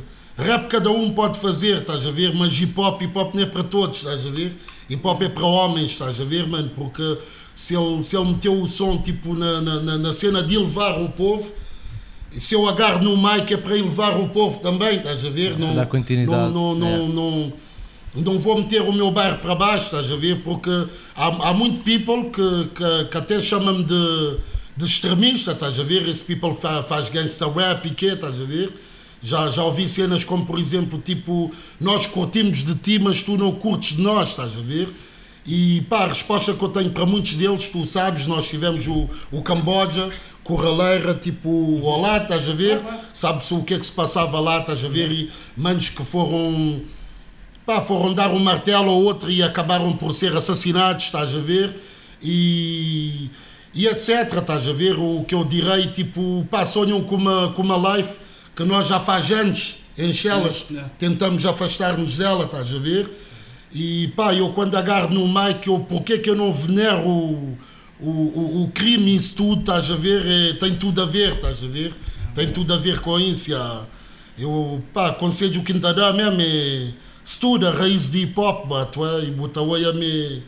[0.42, 2.32] rap cada um pode fazer, estás a ver?
[2.34, 4.56] Mas hip hop, hip hop não é para todos, estás a ver?
[4.88, 6.70] Hip hop é para homens, estás a ver, mano?
[6.76, 7.18] Porque
[7.54, 11.00] se ele, se ele meteu o som tipo na, na, na- na cena de elevar
[11.00, 11.52] o povo,
[12.36, 15.58] se eu agarro no mic é para elevar o povo também, estás a ver?
[15.58, 16.52] Não, Dar continuidade.
[16.52, 16.98] Não, não, É.
[17.08, 17.52] não,
[18.16, 20.42] não, vou meter o meu bairro para baixo, estás a ver?
[20.42, 20.70] Porque
[21.14, 24.36] há, há muito people que, que, que até chamam-me de,
[24.76, 26.08] de extremista, estás a ver?
[26.08, 28.72] Esse people fa, faz gangsta rap e quê, estás a ver?
[29.22, 31.50] Já, já ouvi cenas como, por exemplo, tipo,
[31.80, 34.88] nós curtimos de ti, mas tu não curtes de nós, estás a ver?
[35.46, 39.08] E pá, a resposta que eu tenho para muitos deles, tu sabes, nós tivemos o,
[39.30, 40.10] o Camboja,
[40.42, 42.80] Corraleira, tipo, olá, estás a ver?
[43.12, 45.10] Sabes o que é que se passava lá, estás a ver?
[45.10, 46.82] E manos que foram
[47.66, 51.74] pá, foram dar um martelo ao outro e acabaram por ser assassinados, estás a ver?
[52.22, 53.28] E,
[53.74, 54.96] e etc, estás a ver?
[54.98, 58.18] O que eu direi, tipo, pá, sonham com uma, com uma life
[58.54, 60.90] que nós já faz anos, em Chelas, Yeah.
[60.98, 63.10] tentamos afastar-nos dela, estás a ver?
[63.74, 67.58] E pá, eu quando agarro no mic, eu, porquê que eu não venero o,
[68.00, 70.24] o, o, o crime isso tudo, estás a ver?
[70.26, 71.92] É, tem tudo a ver, estás a ver?
[72.34, 73.50] Tem tudo a ver com isso.
[73.50, 73.84] já.
[74.38, 76.90] Eu, pá, Conselho Quintará mesmo é
[77.26, 80.42] estuda a raiz de hip hop, bato, é, e.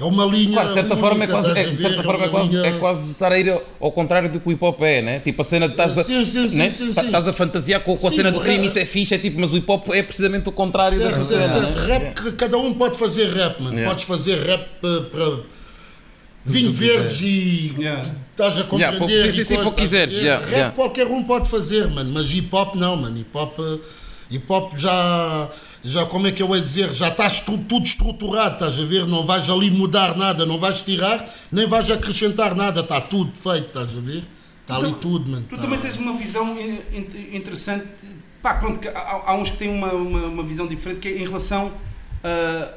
[0.00, 0.52] É uma linha.
[0.54, 2.78] Claro, de certa forma, é única, quase, é, de certa forma é, quase, linha- é
[2.78, 5.20] quase estar a ir ao- ao contrário do que o hip hop é, né?
[5.20, 6.70] Tipo, a cena de estás a, Sim, sim, sim, né?
[6.70, 7.06] sim, Tá- sim.
[7.08, 9.38] estás a fantasiar com, com a cena de o crime, isso é fixe, é tipo,
[9.38, 11.80] mas o hip hop é precisamente o contrário Certo, certo, cena, certo.
[11.80, 11.86] né?
[11.86, 13.74] Rap, que cada um pode fazer rap, mano.
[13.76, 13.90] Yeah.
[13.90, 15.00] Podes fazer rap para.
[15.02, 15.36] para
[16.44, 17.74] vinho verdes e.
[17.78, 18.10] Yeah.
[18.32, 18.78] Estás a compreender.
[18.80, 20.74] Yeah, pouco- sim, sim, sim, pouco quiseres, yeah, rap yeah.
[20.74, 22.10] qualquer um pode fazer, mano.
[22.12, 23.16] Mas hip hop não, mano.
[23.18, 23.56] Hip hop.
[23.60, 23.78] eh,
[24.30, 25.50] Hip hop já.
[25.84, 26.92] Já, como é que eu ia dizer?
[26.94, 29.06] Já estás tu- tudo estruturado, estás a ver?
[29.06, 33.66] Não vais ali mudar nada, não vais tirar, nem vais acrescentar nada, está tudo feito,
[33.66, 34.22] estás a ver?
[34.62, 35.44] Está ali Então, tudo, mano.
[35.48, 35.62] Tu tá.
[35.62, 37.84] também tens uma visão in- in- interessante.
[38.40, 41.26] Pá, pronto, há, há uns que têm uma, uma, uma visão diferente que é em
[41.26, 41.72] relação
[42.22, 42.74] ah,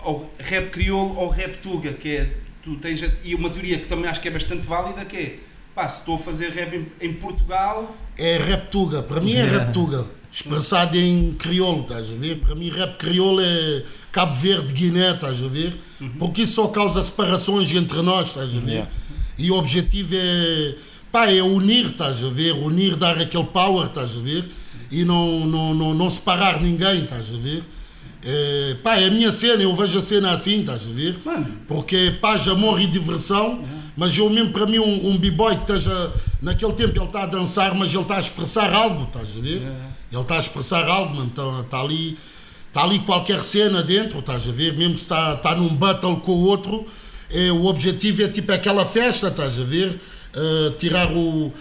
[0.00, 4.08] ao rap crioulo ou rap tuga, que é tu tens e uma teoria que também
[4.10, 5.38] acho que é bastante válida que é
[5.74, 9.44] pá, se estou a fazer rap em, em Portugal, É rap tuga, para mim é
[9.44, 10.06] rap tuga.
[10.36, 12.40] Expressado em crioulo, estás a ver?
[12.40, 13.82] Para mim rap crioulo é
[14.12, 15.74] Cabo Verde, Guiné, estás a ver?
[16.18, 18.70] Porque isso só causa separações entre nós, estás a ver?
[18.70, 18.90] Yeah.
[19.38, 20.74] E o objetivo é,
[21.10, 22.52] pá, é unir, estás a ver?
[22.52, 24.46] Unir, dar aquele power, estás a ver?
[24.90, 27.62] E não, não, não, não separar ninguém, estás a ver?
[28.22, 31.16] É, pá, é a minha cena, eu vejo a cena assim, estás a ver?
[31.24, 31.46] Mano.
[31.66, 33.64] Porque é paz, amor e diversão,
[33.96, 36.12] mas eu mesmo para mim um, um b-boy que esteja,
[36.42, 39.62] naquele tempo ele está a dançar, mas ele está a expressar algo, estás a ver?
[40.10, 42.16] Ele está a expressar algo, mano, está, está ali,
[42.68, 44.76] está ali qualquer cena dentro, estás a ver?
[44.76, 46.86] Mesmo se está, está num battle com o outro,
[47.30, 49.98] é, o objetivo é tipo aquela festa, estás a ver?
[50.34, 51.52] Eh, tirar o...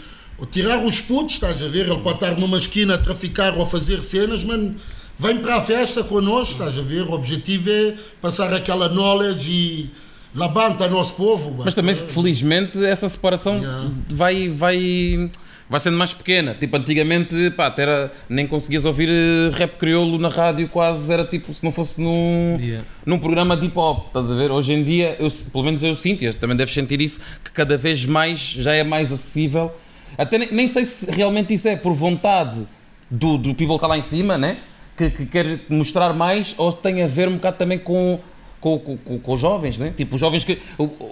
[0.52, 1.88] Tirar os putos, estás a ver?
[1.88, 4.76] Ele pode estar numa esquina a traficar ou a fazer cenas, mano.
[5.18, 7.04] Vem para a festa connosco, estás a ver?
[7.04, 9.90] O objetivo é passar aquela knowledge e
[10.36, 11.62] labanta nosso povo.
[11.64, 13.90] Mas também, felizmente, essa separação Yeah.
[14.10, 15.32] vai, vai,
[15.70, 16.56] vai sendo mais pequena.
[16.60, 21.54] Tipo, antigamente, pá, era, nem conseguias ouvir eh, rap crioulo na rádio, quase era tipo,
[21.54, 22.86] se não fosse num, Yeah.
[23.06, 24.52] num programa de hip hop, estás a ver?
[24.52, 27.78] Hoje em dia, eu, pelo menos eu sinto, e também deves sentir isso, que cada
[27.78, 29.72] vez mais já é mais acessível.
[30.18, 32.66] Até nem, nem sei se realmente isso é por vontade
[33.10, 34.58] do, do people que está lá em cima, né?
[34.96, 38.20] Que, que quer mostrar mais, ou tem a ver um bocado também com,
[38.66, 39.94] com, com, com- com os jovens, né?
[39.96, 40.58] Tipo, os jovens que.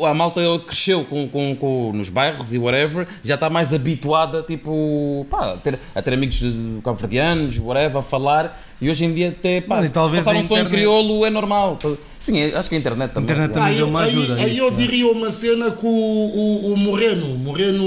[0.03, 5.23] A malta cresceu com, com, com- nos bairros e whatever, já está mais habituada, tipo,
[5.29, 6.51] pá, a ter, a ter amigos de
[6.83, 10.41] cabo-verdianos, whatever, a falar, e hoje em dia até, pá, Mano, se talvez passar a
[10.41, 11.77] um som em internet- crioulo é normal.
[12.17, 13.25] Sim, é- acho que a internet também.
[13.35, 13.53] internet claro.
[13.53, 14.33] também Aí, deu uma aí- ajuda.
[14.41, 14.77] aí nisso, eu né?
[14.77, 17.83] diria uma cena com o, o, o Moreno, Moreno,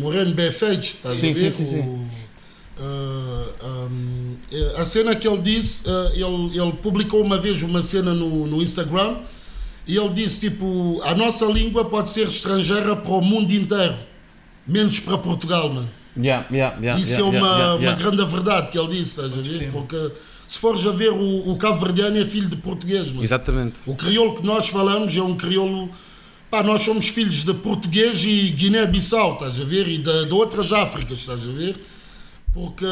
[0.00, 1.52] Moreno Befeite, estás Sim, a ver?
[1.52, 1.80] sim, sim, sim.
[1.80, 2.05] O-
[2.78, 4.36] ah, um,
[4.76, 8.62] a cena que ele disse, ah, ele, ele publicou uma vez uma cena no, no
[8.62, 9.18] Instagram
[9.86, 13.96] e ele disse tipo, a nossa língua pode ser estrangeira para o mundo inteiro,
[14.66, 15.88] menos para Portugal, mano.
[16.18, 19.20] Yeah, yeah, yeah, Isso yeah, é uma, yeah, yeah, uma grande verdade que ele disse,
[19.20, 19.70] estás a ver?
[19.70, 20.12] Porque
[20.48, 23.22] se fores a ver, o, o cabo-verdiano é filho de português, mano.
[23.22, 23.78] Exatamente.
[23.86, 25.90] O crioulo que nós falamos é um crioulo.
[26.50, 29.88] Pá, nós somos filhos de português e Guiné-Bissau, estás a ver?
[29.88, 31.76] E de, de outras Áfricas, estás a ver?
[32.56, 32.86] Porque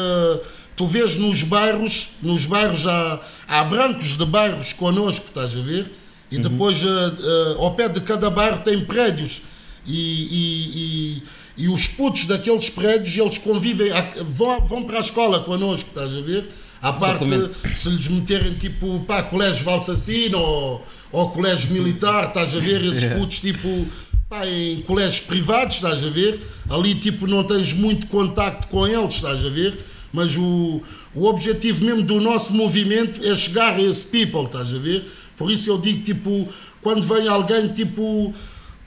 [0.75, 5.91] tu vês nos bairros, nos bairros há, há brancos de bairros connosco, estás a ver?
[6.29, 9.41] E depois eh, eh, ao pé de cada bairro tem prédios.
[9.87, 11.23] E, e, e,
[11.65, 13.89] e os putos daqueles prédios, eles convivem,
[14.29, 16.47] vão, vão para a escola connosco, estás a ver?
[16.79, 17.25] À parte,
[17.75, 22.83] se lhes meterem tipo, pá, colégio Valsacino ou, ou colégio militar, estás a ver?
[22.83, 23.87] Esses putos tipo,
[24.29, 26.39] pá, em colégios privados, estás a ver?
[26.69, 29.77] Ali tipo não tens muito contacto com eles, estás a ver?
[30.11, 30.81] Mas o,
[31.13, 35.05] o objetivo mesmo do nosso movimento é chegar a esse people, estás a ver?
[35.37, 36.47] Por isso eu digo tipo,
[36.81, 38.33] quando vem alguém tipo,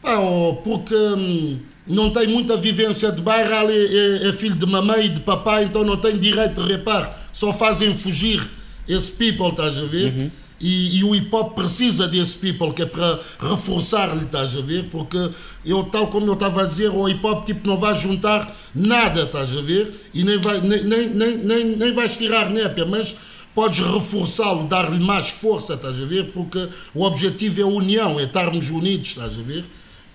[0.01, 4.67] pá, ou porque hum, não tem muita vivência de bairro, ali é, é filho de
[4.67, 8.41] mamãe e de papai, então não tem direito de repar, só fazem fugir
[8.89, 10.33] esse people, estás a ver?
[10.61, 14.89] E, e o hip hop precisa desse people, que é para reforçar-lhe, estás a ver?
[14.91, 15.31] Porque
[15.65, 19.23] eu, tal como eu estava a dizer, o hip hop tipo, não vai juntar nada,
[19.23, 19.95] estás a ver?
[20.13, 23.15] E nem, vai, nem, nem, nem, nem, nem vais tirar népia, mas
[23.55, 26.33] podes reforçá-lo, dar-lhe mais força, estás a ver?
[26.33, 29.65] Porque o objetivo é a união, é estarmos unidos, estás a ver?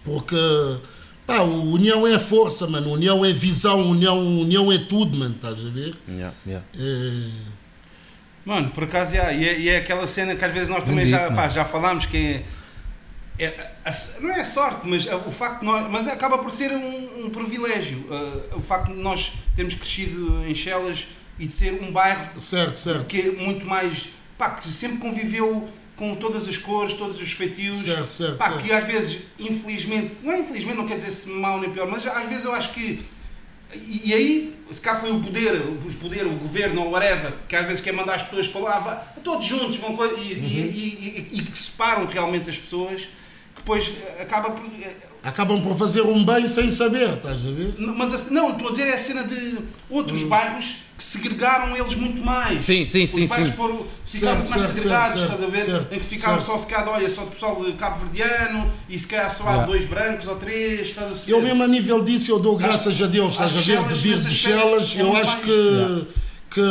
[0.03, 0.35] Porque
[1.25, 5.69] pá, união é força, mano, união é visão, união, união é tudo, mano, estás a
[5.69, 5.95] ver?
[6.07, 6.65] Yeah, yeah.
[6.77, 7.62] É...
[8.45, 11.05] Mano, por acaso, já, e, é, e é aquela cena que às vezes nós também
[11.05, 12.41] Bem já, pá, já falámos que
[13.39, 16.51] é, é- a- não é a sorte, mas o facto de nós, mas acaba por
[16.51, 21.07] ser um, um privilégio, uh, o facto de nós termos crescido em Chelas
[21.39, 23.05] e de ser um bairro Certo, certo.
[23.05, 27.77] que é muito mais, pá, que sempre conviveu com todas as cores, todos os feitios,
[27.79, 28.63] Certo, certo, pá, certo.
[28.63, 32.05] que às vezes, infelizmente, não é infelizmente, não quer dizer se mau nem pior, mas
[32.05, 33.01] às vezes eu acho que
[33.75, 35.53] e, e aí, se cá foi o poder,
[35.85, 38.79] os poder, o governo ou whatever, que às vezes quer mandar as pessoas para lá,
[38.79, 43.91] vá, todos juntos vão e, e, e, e- que separam realmente as pessoas, que depois
[44.17, 44.65] eh, acaba por.
[44.81, 47.75] eh, Acabam por fazer um bem sem saber, estás a ver?
[47.79, 49.57] Mas a- não, estou a dizer é a cena de
[49.89, 52.63] outros bairros que segregaram eles muito mais.
[52.63, 53.55] Sim, sim, Os sim, bairros sim.
[53.55, 55.63] foram, ficaram Certo, muito mais segregados, certo, estás a ver?
[55.65, 56.51] certo, em que ficaram certo.
[56.51, 59.51] só se calhar, olha, só o pessoal de Cabo Verdeano e se calhar só há
[59.53, 59.65] Yeah.
[59.67, 61.47] dois brancos ou três, estás a Eu ver?
[61.47, 64.07] mesmo a nível disso eu dou graças a Deus, estás acho a ver, Chelas, de
[64.07, 66.07] vir de Chelas, é eu acho mais- que,
[66.51, 66.61] que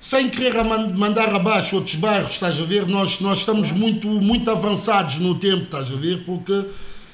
[0.00, 5.16] sem querer mandar abaixo outros bairros, estás a ver, nós, nós estamos muito, muito avançados
[5.18, 6.64] no tempo, estás a ver, porque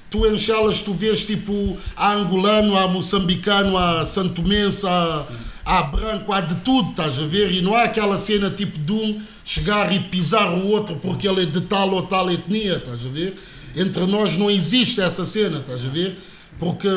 [0.09, 5.27] tu em Chelas tu vês tipo, há angolano, há moçambicano, há santomense, há,
[5.67, 8.93] há branco, há de tudo, estás a ver, e não há aquela cena tipo de
[8.93, 13.05] um chegar e pisar o outro porque ele é de tal ou tal etnia, estás
[13.05, 13.35] a ver?
[13.75, 16.17] Entre nós não existe essa cena, estás a ver?
[16.57, 16.89] Porque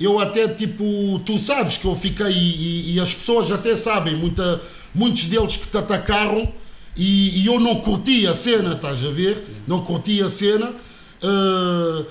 [0.00, 4.60] eu até, tipo, tu sabes que eu fiquei, e, e as pessoas até sabem, muita,
[4.94, 6.50] muitos deles que te atacaram,
[6.96, 9.44] e, e eu não curti a cena, estás a ver?
[9.66, 10.72] Não curti a cena,
[11.20, 12.04] eh,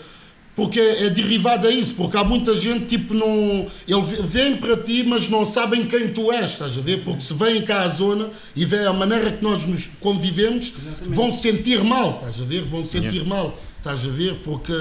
[0.55, 3.67] porque é derivado a isso, porque há muita gente, tipo, não.
[3.87, 7.03] Ele vem para ti, mas não sabem quem tu és, estás a ver?
[7.03, 11.33] Porque se vêm cá à zona e vêem a maneira que nós nos convivemos, vão
[11.33, 12.61] se sentir mal, estás a ver?
[12.63, 14.35] Vão se sentir mal, estás a ver?
[14.43, 14.73] Porque.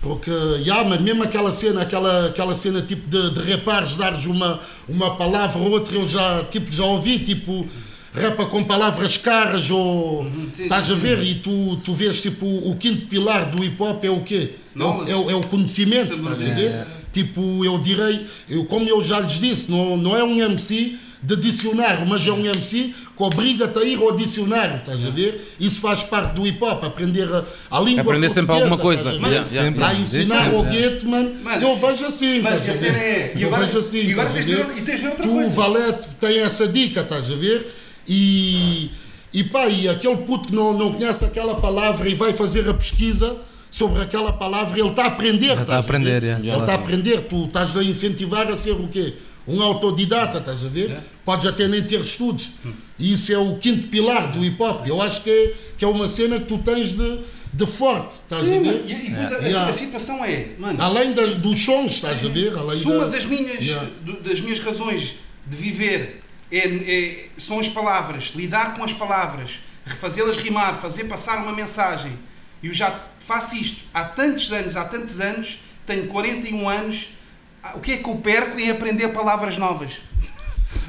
[0.00, 4.60] Porque, yeah, mas mesmo aquela cena, aquela, aquela cena tipo de, de repares, dares uma,
[4.86, 7.66] uma palavra ou outra, eu já, tipo, já ouvi, tipo,
[8.14, 10.30] repa com palavras caras ou.
[10.56, 11.22] sim, Estás a ver?
[11.24, 14.50] E tu, tu vês, tipo, o quinto pilar do hip hop é o quê?
[14.74, 15.10] É o, Knowledge.
[15.12, 16.86] é o- é o conhecimento, estás a ver?
[17.12, 21.36] Tipo, eu direi, eu, como eu já lhes disse, não, não é um MC de
[21.36, 25.54] dicionário, mas é um MC que obriga-te a ir ao dicionário, estás a ver?
[25.58, 29.12] Isso faz parte do hip hop, aprender a, a língua Aprender sempre alguma coisa.
[29.12, 29.18] ver?
[29.18, 29.62] Yeah, yeah.
[29.62, 29.80] Sempre.
[29.80, 30.70] Lá a ensinar ao é.
[30.70, 33.04] gueto, mano, eu vejo assim, Mano, estás a cena ver?
[33.04, 33.32] é.
[33.36, 35.34] E eu agora, vejo assim, e agora tens de e tens de outra Tu, o
[35.34, 35.50] coisa.
[35.50, 37.66] Valete, tem essa dica, estás a ver?
[38.08, 38.90] E,
[39.32, 42.74] e pá, e aquele puto que não, não conhece aquela palavra e vai fazer a
[42.74, 43.36] pesquisa
[43.70, 45.58] sobre aquela palavra, ele está a aprender.
[45.60, 46.28] está a aprender, ver?
[46.28, 46.38] é.
[46.38, 49.14] Ele está a aprender, tu estás a incentivar a ser o quê?
[49.46, 50.98] Um autodidata, estás a ver?
[51.24, 52.50] Podes até nem ter estudos.
[52.98, 54.86] E isso é o quinto pilar do hip hop.
[54.86, 57.18] Eu acho que é, que é uma cena que tu tens de,
[57.52, 58.84] de forte, estás Sim, a ver?
[58.86, 59.68] e, e depois a- a, Yeah.
[59.68, 62.56] a situação é, mano, Além se- dos sons, estás a ver?
[62.56, 63.86] Além se uma da- das minhas, Yeah.
[64.02, 65.14] do- das minhas razões
[65.46, 66.22] de viver
[66.58, 69.60] é, é- são as palavras, lidar com as palavras,
[70.00, 72.18] fazê-las rimar, fazer passar uma mensagem,
[72.62, 77.10] e eu já faço isto há tantos anos, há tantos anos, tenho 41 anos,
[77.62, 79.92] ah, o que é que eu perco em aprender palavras novas?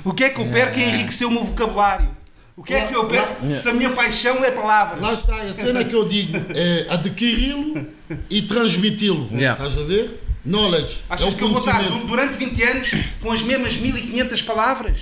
[0.03, 2.16] O que é que eu perco em enriquecer o meu vocabulário?
[2.57, 5.01] O que é que eu perco se a minha paixão é palavras?
[5.01, 7.88] Lá está, a cena que eu digo é adquiri-lo
[8.30, 9.30] e transmiti-lo.
[9.34, 9.61] Yeah.
[9.61, 10.22] Estás a ver?
[10.45, 11.03] Knowledge.
[11.09, 12.91] Achas é o que eu vou estar durante 20 anos
[13.22, 14.99] com as mesmas 1500 palavras?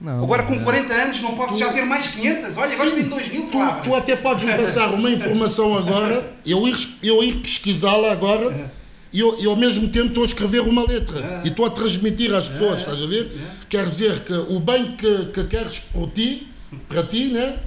[0.00, 0.58] Não, Agora com é.
[0.58, 2.56] 40 anos não posso já ter mais 500.
[2.56, 3.82] Olha, agora Sim, tenho 2000 tu, palavras.
[3.82, 8.70] tu até podes me passar uma informação agora, eu ir, eu ir pesquisá-la agora
[9.12, 12.32] e eu, eu ao mesmo tempo estou a escrever uma letra e estou a transmitir
[12.32, 13.32] às pessoas, estás a ver?
[13.68, 16.46] Quer dizer que o bem que, que queres por ti,
[16.88, 17.58] para ti, né?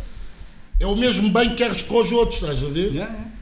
[0.79, 2.93] É o mesmo bem que queres para os outros, estás a ver?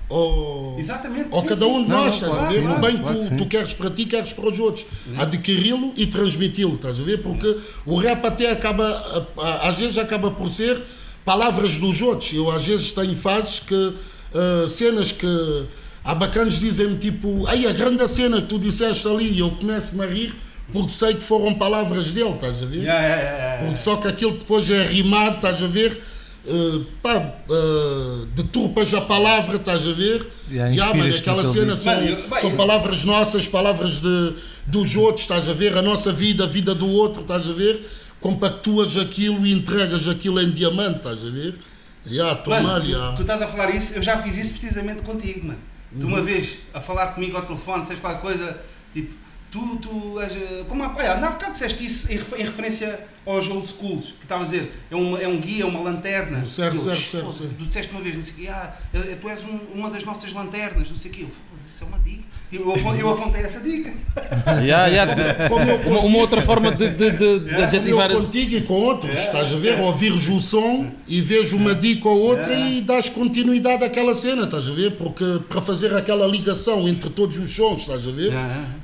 [0.09, 1.27] Ou, Exatamente.
[1.29, 3.73] ou sim, cada um de nós, não, claro O bem claro que tu, tu queres
[3.73, 4.85] para ti, queres para os outros.
[5.15, 7.21] Adquiri-lo e transmiti-lo, estás a ver?
[7.21, 9.31] Porque o rap até acaba,
[9.61, 10.83] às vezes acaba por ser
[11.23, 12.33] palavras dos outros.
[12.33, 13.93] Eu às vezes tenho fases que,
[14.33, 15.65] ah, cenas que
[16.03, 20.03] há bacanas dizem-me tipo, ai a grande cena que tu disseste ali, e eu começo-me
[20.03, 20.35] a rir
[20.71, 22.83] porque sei que foram palavras dele, estás a ver?
[22.83, 23.65] Yeah, yeah, yeah.
[23.65, 26.01] Porque só que aquilo depois é rimado, estás a ver?
[26.45, 30.25] Uh, pá, uh, deturpas a palavra, estás a ver?
[30.49, 34.35] Yeah, Yeah, mano, inspiras-te aquela cena são, são palavras nossas, palavras de,
[34.65, 35.77] dos outros, estás a ver?
[35.77, 37.85] A nossa vida, a vida do outro, estás a ver?
[38.21, 41.55] Compactuas aquilo e entregas aquilo em diamante, estás a ver?
[42.07, 45.45] Yeah, toma Mano, tu, tu estás a falar isso, eu já fiz isso precisamente contigo,
[45.45, 45.59] mano.
[45.91, 46.13] Tu Uhum.
[46.13, 48.57] uma vez a falar comigo ao telefone, disseste qualquer coisa,
[48.93, 49.13] tipo,
[49.51, 50.33] tu, tu és.
[50.35, 54.23] eh, Como há, olha, na bocado disseste isso em, em referência aos old schools, que
[54.23, 56.45] estava a dizer, é, uma, é um guia, uma lanterna.
[56.45, 57.55] Certo, eu, certo, "Foda-se, certo, certo.
[57.57, 60.89] Tu disseste uma vez, não sei ah, eh, tu és um- uma das nossas lanternas,
[60.89, 61.21] não sei o quê.
[61.23, 61.29] Eu,
[61.65, 62.23] isso é uma dica.
[62.51, 63.93] Eu, eu, apon- eu apontei essa dica.
[64.63, 68.09] Yeah, yeah, Como uma, uma outra forma de, de, de, de adjetivar.
[68.11, 69.79] Eu contigo e com outros, estás a ver?
[69.79, 74.67] Ouvires o som e vejo uma dica ou outra e dás continuidade àquela cena, estás
[74.67, 74.91] a ver?
[74.97, 78.33] Porque para fazer aquela ligação entre todos os sons, estás a ver?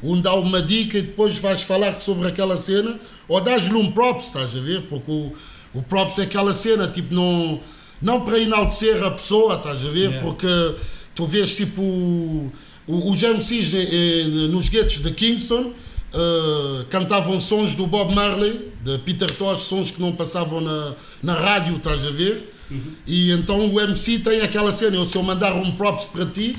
[0.04, 4.28] Um dá uma dica e depois vais falar sobre aquela cena ou dás-lhe um props,
[4.28, 4.84] estás a ver?
[4.84, 5.34] Porque o,
[5.74, 7.60] o props é aquela cena, tipo, não,
[8.02, 10.22] não para enaltecer a pessoa, estás a ver?
[10.22, 10.76] Porque
[11.16, 12.52] tu vês tipo
[12.88, 15.74] o- os MCs eh, eh, nos guetos de Kingston
[16.14, 21.34] eh, cantavam sons do Bob Marley, de Peter Tosh, sons que não passavam na, na
[21.34, 22.52] rádio, estás a ver?
[23.06, 26.56] E então o MC tem aquela cena, eu se eu mandar um props para ti,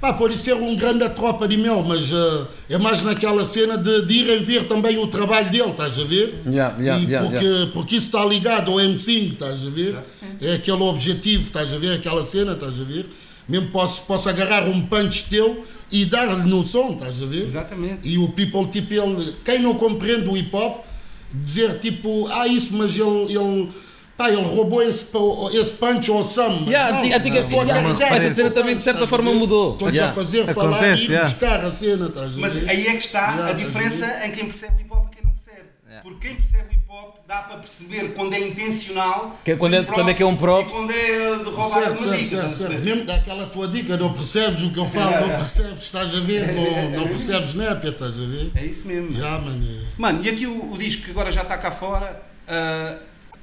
[0.00, 4.02] pá, pode ser um grande tropa de mel, mas eh, é mais naquela cena de,
[4.06, 6.40] de irem ver também o trabalho dele, estás a ver?
[6.46, 7.70] Yeah, yeah, yeah, porque, yeah.
[7.72, 9.96] porque isso está ligado ao MC, estás a ver?
[10.40, 11.92] É aquele objetivo, estás a ver?
[11.94, 13.06] Aquela cena, estás a ver?
[13.48, 17.46] Mesmo posso, posso agarrar um punch teu e dar-lhe no som, estás a ver?
[17.46, 18.08] Exatamente.
[18.08, 20.84] E o people, tipo, ele, quem não compreende o hip hop,
[21.32, 23.70] dizer tipo, ah, isso, mas ele, ele,
[24.16, 25.06] pá, ele roubou esse,
[25.52, 26.48] esse punch ao Sam.
[26.60, 29.74] Mas Yeah, não, antiga- antiga- estou a yeah, essa cena também, de certa forma, mudou.
[29.74, 30.10] Estou-te Yeah.
[30.10, 31.28] a fazer falar Acontece, e yeah.
[31.30, 32.68] buscar a cena, estás a Mas ver?
[32.70, 35.24] aí é que está Yeah, a diferença em quem percebe o hip hop e quem
[35.24, 35.68] não percebe.
[36.02, 36.85] Porque quem percebe o hip hop
[37.26, 40.36] dá para perceber quando é intencional, Que é quando é- quando é que é um
[40.36, 40.70] props.
[40.70, 42.36] e quando é de roubar Certo, uma certo, dica.
[42.42, 42.80] certo, certo.
[42.84, 46.52] Mesmo daquela tua dica, não percebes o que eu falo, não percebes, estás a ver,
[46.54, 48.50] não, não percebes népia, estás a ver?
[48.54, 49.12] É isso mesmo.
[49.14, 49.64] Já, mano.
[49.66, 52.96] é- Mano, e aqui o, o disco que agora já está cá fora, ah,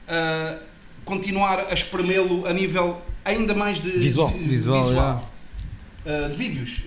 [0.08, 0.56] ah,
[1.06, 4.30] continuar a espremê-lo a nível ainda mais de Visual.
[4.30, 5.30] de- Visual, visual.
[6.06, 6.82] Ah, de vídeos.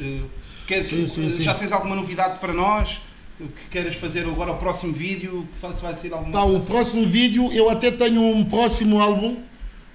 [0.66, 1.42] Quer- Sim, sim, sim.
[1.42, 3.00] Já tens alguma novidade para nós?
[3.39, 5.47] Que queiras fazer agora o próximo vídeo?
[5.61, 6.66] Que se vai ser alguma Pá, o coisa?
[6.66, 9.37] próximo vídeo, eu até tenho um próximo álbum,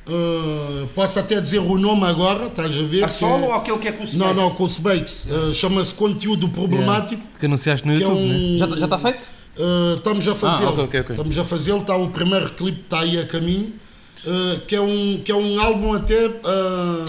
[0.07, 3.03] uh, posso até dizer o nome agora, estás a ver?
[3.03, 4.33] A solo é- ou aquele que é com o Não, Space?
[4.35, 5.25] não, com o Sbakes.
[5.25, 7.21] Uh, Chama-se Conteúdo Problemático.
[7.39, 8.35] Que anunciaste no Que é YouTube, né?
[8.35, 9.27] um, Já já está feito?
[9.57, 10.69] Uh, estamos a fazê-lo.
[10.69, 11.15] Ah, ok, ok, ok.
[11.15, 13.73] Estamos a fazê-lo, está o primeiro clipe está aí a caminho,
[14.23, 16.27] uh, que, é um, que é um álbum até.
[16.27, 16.31] uh,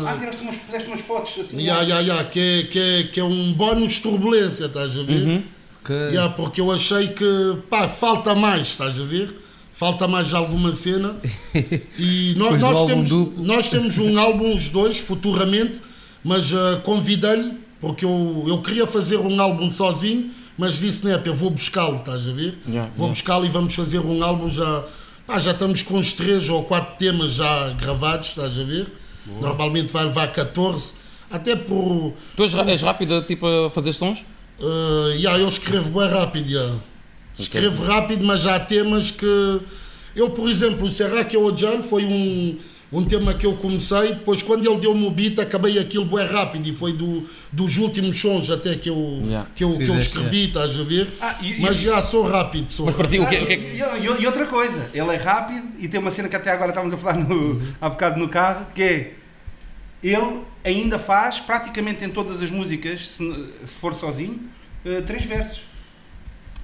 [0.06, 0.56] Ah, tiraste umas,
[0.86, 1.60] umas fotos assim.
[1.62, 5.22] Ya, ya, ya, que, é, que, é, que é um bónus turbulência, estás a ver?
[5.26, 5.42] Uhum.
[5.84, 9.34] Que- Ya, porque eu achei que, pá, falta mais, estás a ver?
[9.72, 11.16] Falta mais alguma cena.
[11.98, 13.44] E nós, nós, temos, duplo.
[13.44, 15.80] nós temos um álbum, os dois, futuramente,
[16.22, 21.34] mas ah, convidei-lhe, porque eu, eu queria fazer um álbum sozinho, mas disse, né, eu
[21.34, 22.58] vou buscá-lo, estás a ver?
[22.68, 23.12] Ya, vou ya.
[23.12, 24.84] buscá-lo e vamos fazer um álbum já.
[25.26, 28.86] Pá, já estamos com uns três ou quatro temas já gravados, estás a ver?
[29.40, 30.94] Normalmente vai levar 14,
[31.30, 32.12] até por.
[32.36, 34.22] Tu és, és rápida tipo, a fazer sons?
[34.62, 36.76] Uh, yeah, eu escrevo bem rápido, yeah.
[37.36, 39.60] escrevo rápido, mas há temas que
[40.14, 42.56] eu, por exemplo, o Será que eu Ojan foi um,
[42.92, 46.68] um tema que eu comecei, depois quando ele deu-me o beat, acabei aquilo bem rápido
[46.68, 49.48] e foi do, dos últimos sons até que eu, Yeah.
[49.56, 51.08] que eu, que eu escrevi, estás a ver?
[51.20, 53.42] Ah, e- mas e- já sou rápido, sou Mas para ti, rápido.
[53.42, 55.66] o que, é- o que é que- E, e- e outra coisa, ele é rápido
[55.80, 58.66] e tem uma cena que até agora estávamos a falar no, há bocado no carro,
[58.74, 59.12] que é
[60.02, 64.40] ele ainda faz praticamente em todas as músicas, se, se for sozinho,
[64.84, 65.62] eh, três versos.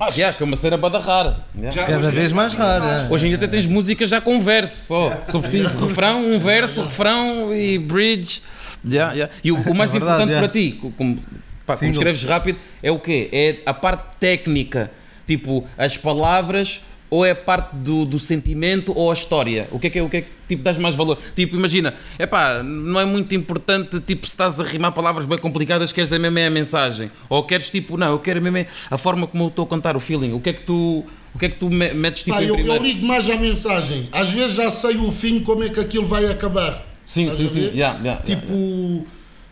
[0.00, 1.44] Ah, yeah, que é uma cena bada rara.
[1.56, 1.72] Yeah.
[1.72, 3.08] Já Cada vez mais rara.
[3.10, 5.22] Hoje ainda até tens músicas já com verso só.
[5.28, 8.40] Só preciso refrão, um verso, refrão e bridge.
[8.88, 9.34] Yeah, yeah.
[9.42, 10.48] E o, o mais É verdade, importante yeah.
[10.48, 11.20] para ti, co- como
[11.66, 13.28] pá, como escreves rápido, é o quê?
[13.32, 14.88] É a parte técnica,
[15.26, 19.68] tipo, as palavras, ou é a parte do, do sentimento ou a história?
[19.70, 21.18] O que é que é, o que é que tipo, dás mais valor?
[21.36, 25.38] Tipo, imagina, é pá, não é muito importante, tipo, se estás a rimar palavras bem
[25.38, 27.10] complicadas, queres a mesma é a mensagem.
[27.28, 29.96] Ou queres, tipo, não, eu quero mesmo é a forma como eu estou a contar
[29.96, 30.32] o feeling.
[30.32, 31.04] O que é que tu,
[31.34, 32.82] o que é que tu me- metes, tipo, em eu, eu primeiro?
[32.84, 34.08] ligo mais à mensagem.
[34.12, 36.86] Às vezes já sei o fim, como é que aquilo vai acabar.
[37.04, 37.60] Sim, Estás sim, a sim.
[37.76, 39.06] Yeah, yeah, Tipo,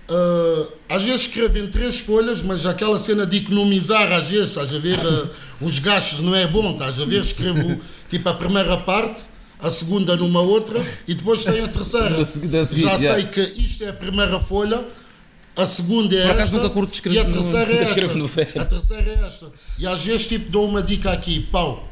[0.09, 4.73] ah, às vezes escrevo em três folhas, mas aquela cena de economizar, às vezes, estás
[4.75, 5.29] a ver, ah,
[5.61, 7.21] os gastos não é bom, estás a ver?
[7.23, 9.25] Escrevo tipo a primeira parte,
[9.59, 12.11] a segunda numa outra e depois tem a terceira.
[12.77, 14.85] Já sei que isto é a primeira folha.
[15.57, 16.57] A segunda é esta
[17.15, 17.95] e a terceira é esta.
[18.61, 19.53] A terceira é esta.
[19.79, 21.89] E às vezes tipo dou uma dica aqui, pau,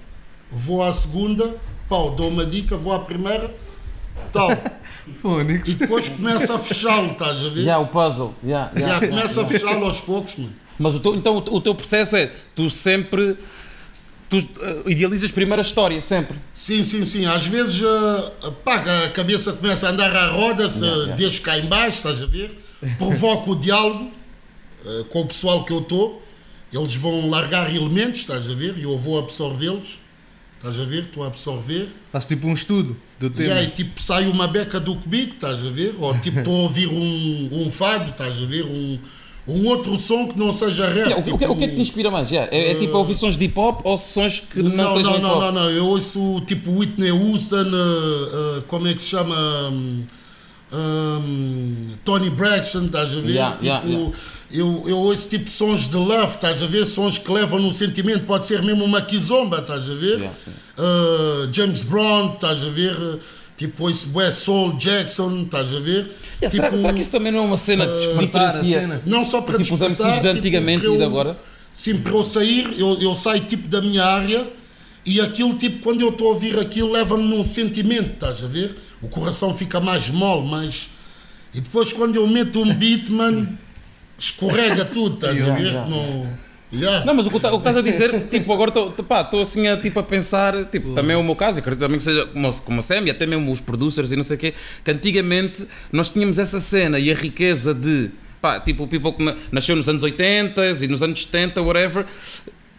[0.53, 1.57] vou à segunda,
[1.89, 3.55] pau, dou uma dica, vou à primeira,
[4.33, 4.51] tal.
[5.21, 5.69] Fónix.
[5.69, 7.61] E depois começa a fechá-lo, estás a ver?
[7.61, 8.35] Yeah, o puzzle.
[8.43, 10.53] Yeah, Já yeah, começa a fechá-lo aos poucos, mano.
[10.79, 13.37] Mas o teu, então o, teu processo é, tu sempre,
[14.29, 16.37] tu eh, idealizas primeiro a história, sempre.
[16.53, 17.27] Sim, sim, sim.
[17.27, 21.17] Às vezes ah, pá, a cabeça começa a andar à roda, se Yeah, yeah.
[21.17, 22.59] deixo cá em baixo, estás a ver?
[22.99, 24.11] Provoco o diálogo
[24.85, 26.23] ah, com o pessoal que eu estou.
[26.73, 28.77] Eles vão largar elementos, estás a ver?
[28.77, 30.01] E eu vou absorvê-los.
[30.65, 31.03] Estás a ver?
[31.03, 31.89] Estou a absorver.
[32.11, 33.55] Faz tipo um estudo do E tema.
[33.57, 35.95] aí, tipo, sai uma beca do cubico, estás a ver?
[36.01, 38.65] Ou tipo, estou a ouvir um, um fado, estás a ver?
[38.65, 38.99] Um,
[39.47, 40.97] um outro som que não seja rap.
[41.09, 42.31] Yeah, o, que- o que, o que é que te tipo- inspira mais?
[42.31, 45.11] Yeah, é, é tipo ouvir sons de hip hop ou sons que não, Não, sejam
[45.11, 45.41] não, hip não, hop?
[45.43, 49.37] não, não, eu ouço tipo Whitney Houston, uh, uh, como é que se chama?
[49.71, 50.03] Um,
[50.73, 53.31] um, Tony Braxton, estás a ver?
[53.31, 54.13] Yeah, tipo, yeah, yeah.
[54.53, 56.87] Eu, eu ouço tipo sons de love, estás a ver?
[56.87, 60.19] Sons que levam no sentimento, pode ser mesmo uma kizomba, estás a ver?
[60.21, 60.33] Yeah,
[60.77, 62.93] Uh, James Brown, estás a ver?
[62.97, 63.21] Uh,
[63.57, 66.11] Tipo, ouço Bué Soul, Jackson, estás a ver?
[66.43, 68.81] Yeah, será, Tipo, será que isso também não é uma cena que Despertar a diferencia?
[68.81, 69.03] cena.
[69.07, 71.39] não só para Tipo os MCs de antigamente e de agora?
[71.73, 74.45] Sim, para eu sair, eu, eu saio tipo da minha área
[75.07, 78.75] e aquilo, tipo, quando eu estou a ouvir aquilo, leva-me num sentimento, estás a ver?
[79.05, 80.89] O coração fica mais mole, mais.
[81.53, 83.47] E depois quando eu meto um beat, mano,
[84.19, 85.73] escorrega tudo, estás a ver?
[86.73, 87.05] yeah.
[87.05, 87.15] Não...
[87.15, 90.01] Mas o que, tá- o que estás a dizer, tipo, agora estou assim a, tipo,
[90.01, 92.81] a pensar, tipo, também é o meu caso, e acredito também que seja como, como
[92.81, 96.09] o Sam e até mesmo os producers e não sei o quê, que antigamente nós
[96.09, 98.11] tínhamos essa cena e a riqueza de,
[98.43, 102.07] pá, tipo, o people que na- nasceu nos anos 80 e nos anos 70, whatever,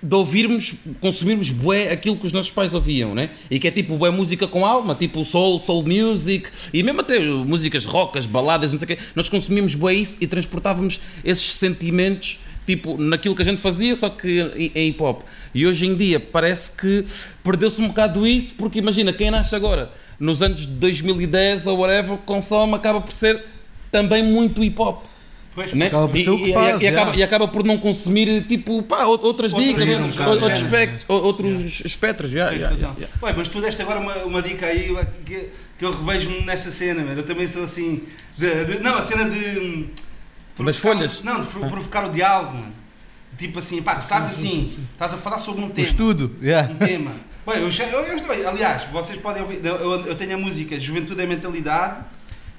[0.01, 3.31] de ouvirmos, consumirmos bué aquilo que os nossos pais ouviam, né?
[3.49, 7.19] E que é tipo bué música com alma, tipo soul, soul music, e mesmo até
[7.19, 8.99] músicas rockas, baladas, não sei o quê.
[9.15, 14.09] Nós consumíamos bué isso e transportávamos esses sentimentos, tipo, naquilo que a gente fazia, só
[14.09, 14.41] que
[14.75, 15.21] em hip hop.
[15.53, 17.05] E hoje em dia parece que
[17.43, 22.17] perdeu-se um bocado isso, porque imagina, quem nasce agora, nos anos de 2010 ou whatever,
[22.17, 23.43] consome, acaba por ser
[23.91, 25.03] também muito hip hop.
[25.55, 25.87] Pois, Né?
[25.87, 28.43] Acaba por E, ser o que e- faz, e acaba, e acaba por não consumir
[28.45, 32.29] tipo pá, ou- outras dicas, outros, outros, espect- outros espectros.
[32.29, 32.95] já, razão.
[32.99, 33.07] já.
[33.23, 34.93] Ué, mas tu deste agora uma, uma dica aí
[35.25, 35.49] que,
[35.79, 37.19] que eu revejo-me nessa cena, mano.
[37.21, 38.03] Eu também sou assim.
[38.37, 39.85] de- de- não, a cena de.
[40.59, 41.23] Das folhas?
[41.23, 42.73] Não, de pro- provocar o diálogo, mano.
[43.37, 45.87] Tipo assim, pá, tu estás assim, estás a falar sobre um tema.
[45.87, 46.35] estudo.
[46.41, 46.69] Yeah.
[46.71, 47.11] Um tema.
[47.47, 49.59] Ué, eu, já- eu, eu estou- aliás, vocês podem ouvir.
[49.63, 52.03] Eu, eu- eu tenho a música Juventude é Mentalidade.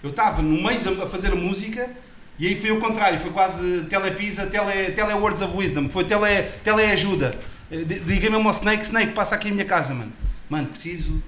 [0.03, 1.91] Eu estava no meio de a fazer a música
[2.39, 3.19] e aí foi o contrário.
[3.21, 5.89] Foi quase telepisa, tele, tele words of wisdom.
[5.89, 7.31] Foi tele, teleajuda.
[7.71, 10.13] Eh, di- Diga mesmo ao Snake: Snake, passa aqui a minha casa, mano.
[10.49, 11.23] Mano, preciso.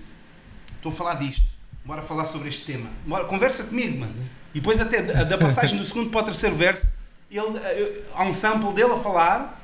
[0.77, 1.43] Estou a falar disto.
[1.85, 2.91] Bora falar sobre este tema.
[3.07, 4.15] Bora, conversa comigo, mano.
[4.55, 6.93] E depois, até da, da passagem do segundo para o terceiro verso,
[7.31, 9.58] ele, eh, eu- há um sample dele a falar.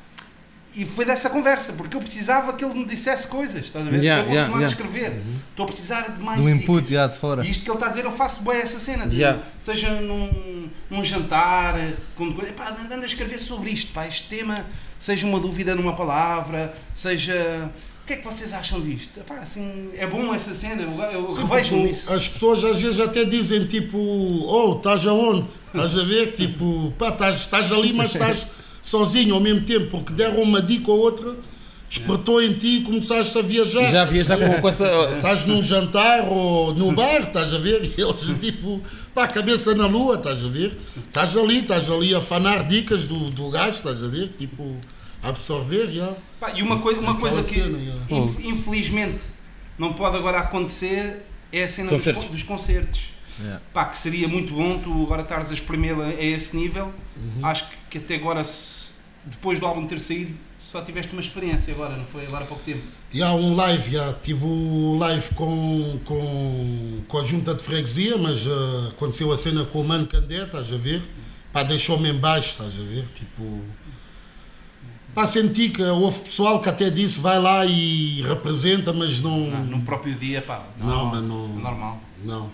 [0.76, 4.02] E foi dessa conversa, porque eu precisava que ele me dissesse coisas, estás a ver?
[4.02, 4.66] Yeah, para eu yeah, continuar yeah.
[4.66, 5.22] a escrever.
[5.50, 7.46] Estou a precisar de mais Do input, já, de fora.
[7.46, 9.06] E isto que ele está a dizer, eu faço bem essa cena.
[9.06, 9.40] de- Yeah.
[9.60, 11.76] Seja num, num jantar,
[12.16, 12.52] com coisa.
[12.54, 14.66] Pá, anda a escrever sobre isto, pá, este tema,
[14.98, 17.70] seja uma dúvida numa palavra, seja.
[18.02, 19.20] O que é que vocês acham disto?
[19.20, 22.12] Pá, assim, é bom essa cena, eu, revejo-me nisso.
[22.12, 25.48] As pessoas às vezes até dizem tipo, oh, estás aonde?
[25.68, 26.32] Estás a ver?
[26.32, 28.46] Tipo, pá, estás, estás ali, mas estás
[28.84, 31.34] sozinho ao mesmo tempo, porque deram uma dica ou outra,
[31.88, 33.90] despertou em ti e começaste a viajar.
[33.90, 34.84] Já viajar com, com essa.
[35.16, 37.94] Estás num jantar ou no bar, estás a ver?
[37.96, 38.82] E eles tipo,
[39.14, 40.78] pá, cabeça na lua, estás a ver?
[41.08, 44.34] Estás ali, estás ali a fanar dicas do, do gajo, estás a ver?
[44.36, 44.76] Tipo,
[45.22, 46.12] a absorver, já.
[46.38, 48.00] Pá, e uma, coi uma coisa que, cena, yeah.
[48.10, 49.24] inf- infelizmente,
[49.78, 53.13] não pode agora acontecer é a cena dos, dos concertos.
[53.40, 53.60] Yeah.
[53.72, 56.92] Pá, que seria muito bom tu agora estares a espremê-la a esse nível.
[57.16, 57.44] Uhum.
[57.46, 58.90] Acho que, que até agora, se-
[59.24, 62.26] depois do álbum ter saído, só tiveste uma experiência agora, não foi?
[62.26, 62.82] Agora há pouco tempo.
[63.12, 68.16] E há um live, já tive o live com, com, com a junta de freguesia,
[68.18, 71.02] mas ah, aconteceu a cena com o Mano Candé, estás a ver?
[71.52, 73.06] Pá, deixou-me em baixo, estás a ver?
[73.14, 73.60] Tipo,
[75.14, 79.48] Pá, senti que houve pessoal que até disse vai lá e representa, mas não.
[79.54, 80.64] Ah, no próprio dia, pá.
[80.76, 82.00] Não, mas não- Normal.
[82.24, 82.50] Não.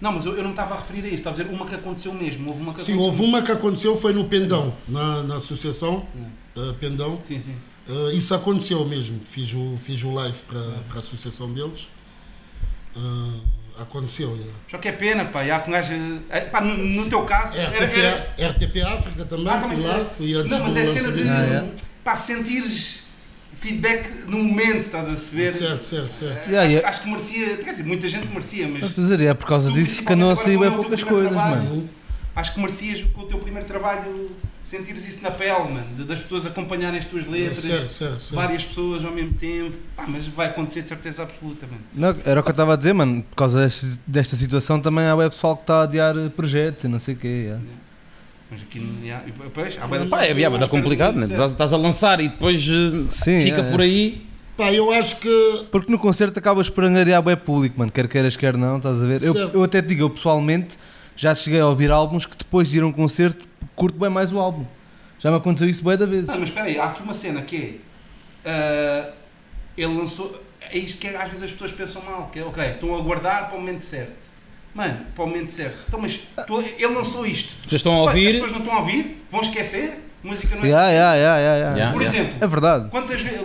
[0.00, 1.74] Não, mas eu, eu não estava a referir a isso, estava a dizer uma que
[1.74, 2.48] aconteceu mesmo.
[2.50, 6.06] Houve uma que Sim, aconteceu houve uma que aconteceu, foi no Pendão, na, na associação
[6.56, 7.20] uh, Pendão.
[7.26, 7.54] Sim, sim.
[7.92, 9.20] Uh, isso aconteceu mesmo.
[9.24, 11.86] Fiz o, fiz o live para, para a associação deles.
[12.94, 13.40] Uh,
[13.78, 14.34] aconteceu.
[14.36, 14.52] yeah.
[14.70, 15.44] Só que é pena, pá.
[15.44, 15.92] E há que gajo.
[16.30, 17.58] é, Pá, no, no teu caso.
[17.58, 20.84] era- RTP, era- RTP África também, Ah, também fui lá, fui antes Não, mas é
[20.86, 21.22] cena de.
[21.24, 21.74] lançamento.
[21.78, 21.86] Ah, é?
[22.02, 23.00] Pá, sentires
[23.66, 25.52] feedback no momento, estás a se ver.
[25.52, 26.48] Certo, certo, certo.
[26.48, 26.88] Yeah, acho, yeah.
[26.88, 27.56] acho que merecia.
[27.56, 28.82] Quer dizer, muita gente merecia, mas.
[28.84, 31.02] Estou a dizer, é por causa disso que andam a sair principalmente bem agora poucas
[31.04, 31.64] coisas, primeiro mano.
[31.66, 31.90] trabalho,
[32.36, 34.30] Acho que merecias com o teu primeiro trabalho
[34.62, 36.04] sentires isso na pele, mano.
[36.04, 37.58] das pessoas acompanharem as tuas letras.
[37.64, 38.34] Certo, certo, certo.
[38.34, 39.74] Várias pessoas ao mesmo tempo.
[39.96, 41.80] Pá, mas vai acontecer de certeza absoluta, mano.
[41.94, 43.22] Não, era o que eu estava a dizer, mano.
[43.22, 46.88] Por causa deste- desta situação também há web pessoal que está a adiar projetos e
[46.88, 47.26] não sei o quê.
[47.28, 47.62] yeah.
[48.50, 49.04] Mas aqui não.
[49.04, 51.24] E há de Pá, é, é, é complicado, né?
[51.24, 51.32] acontecer.
[51.32, 53.84] Estás, estás a lançar e depois eh, Sim, fica é, por é.
[53.84, 54.26] aí.
[54.56, 55.66] Pá, eu acho que.
[55.70, 57.90] Porque no concerto acabas por angariar web público, mano.
[57.90, 59.22] Quer queiras, quer não, estás a ver?
[59.22, 60.76] Eu, eu até te digo, eu pessoalmente
[61.16, 64.32] já cheguei a ouvir álbuns que depois de ir a um concerto curto bem mais
[64.32, 64.64] o álbum.
[65.18, 66.28] Já me aconteceu isso bem da vez.
[66.28, 67.80] Não, mas espera aí, há aqui uma cena que
[68.44, 68.50] é.
[68.50, 69.10] ah,
[69.76, 70.40] ele lançou.
[70.70, 73.48] É isto que às vezes as pessoas pensam mal, que é ok, estão a guardar
[73.48, 74.25] para o momento certo.
[74.76, 75.76] Mano, para o momento certo.
[75.88, 77.54] Então, mas tu- ele lançou isto.
[77.66, 78.32] Vocês estão a Ué, As ouvir.
[78.32, 79.24] pessoas não estão a ouvir?
[79.30, 80.02] Vão esquecer?
[80.22, 80.68] Música não é.
[80.68, 81.76] Yeah, yeah, yeah, yeah, yeah.
[81.76, 81.92] Yeah.
[81.94, 82.90] Por exemplo, É verdade.
[82.90, 83.40] quantas vezes.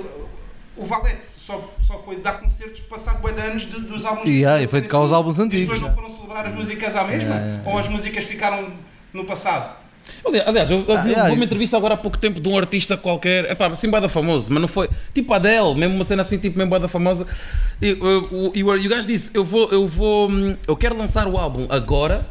[0.76, 4.62] O Valete só, só foi dar concertos passado bué de anos de- dos álbuns Yeah,
[4.64, 6.02] e foi tocar os álbuns E antigos, As pessoas não yeah.
[6.02, 7.30] foram celebrar as músicas à mesma?
[7.30, 8.74] Yeah, yeah, Ou as músicas ficaram
[9.14, 9.76] no passado?
[10.26, 12.96] Ali- Aliás, eu, eu Ah, vi, uma entrevista agora há pouco tempo de um artista
[12.98, 14.90] qualquer, epá, assim bada famoso, mas não foi.
[15.14, 17.26] Tipo Adele, mesmo uma cena assim, tipo mesmo bada famosa.
[17.82, 21.38] E, o, o, o gajo disse: eu vou, eu vou, hum, eu quero lançar o
[21.38, 22.26] álbum agora.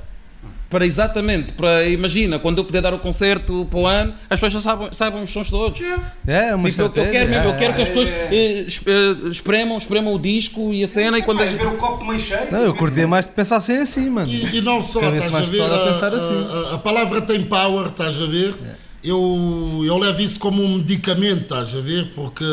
[0.71, 4.53] Para exatamente, para imagina, quando eu puder dar o concerto para o ano, as pessoas
[4.53, 5.81] já saibam, saibam os sons todos.
[6.25, 8.29] É, uma Tipo, eu, eu quero mesmo, eu quero que as é, pessoas é.
[8.31, 12.05] eh, eh, espremam, espremam o disco e a cena e quando Vai ver o copo
[12.05, 12.53] meio cheio.
[12.53, 14.31] Não, eu curtia mais de pensar assim assim, mano.
[14.31, 15.61] E, e não só, estás a ver?
[15.61, 16.47] a A, pensar assim.
[16.49, 18.55] a- a- a palavra tem power, estás a ver?
[19.03, 22.13] Eu, eu levo isso como um medicamento, estás a ver?
[22.15, 22.45] Porque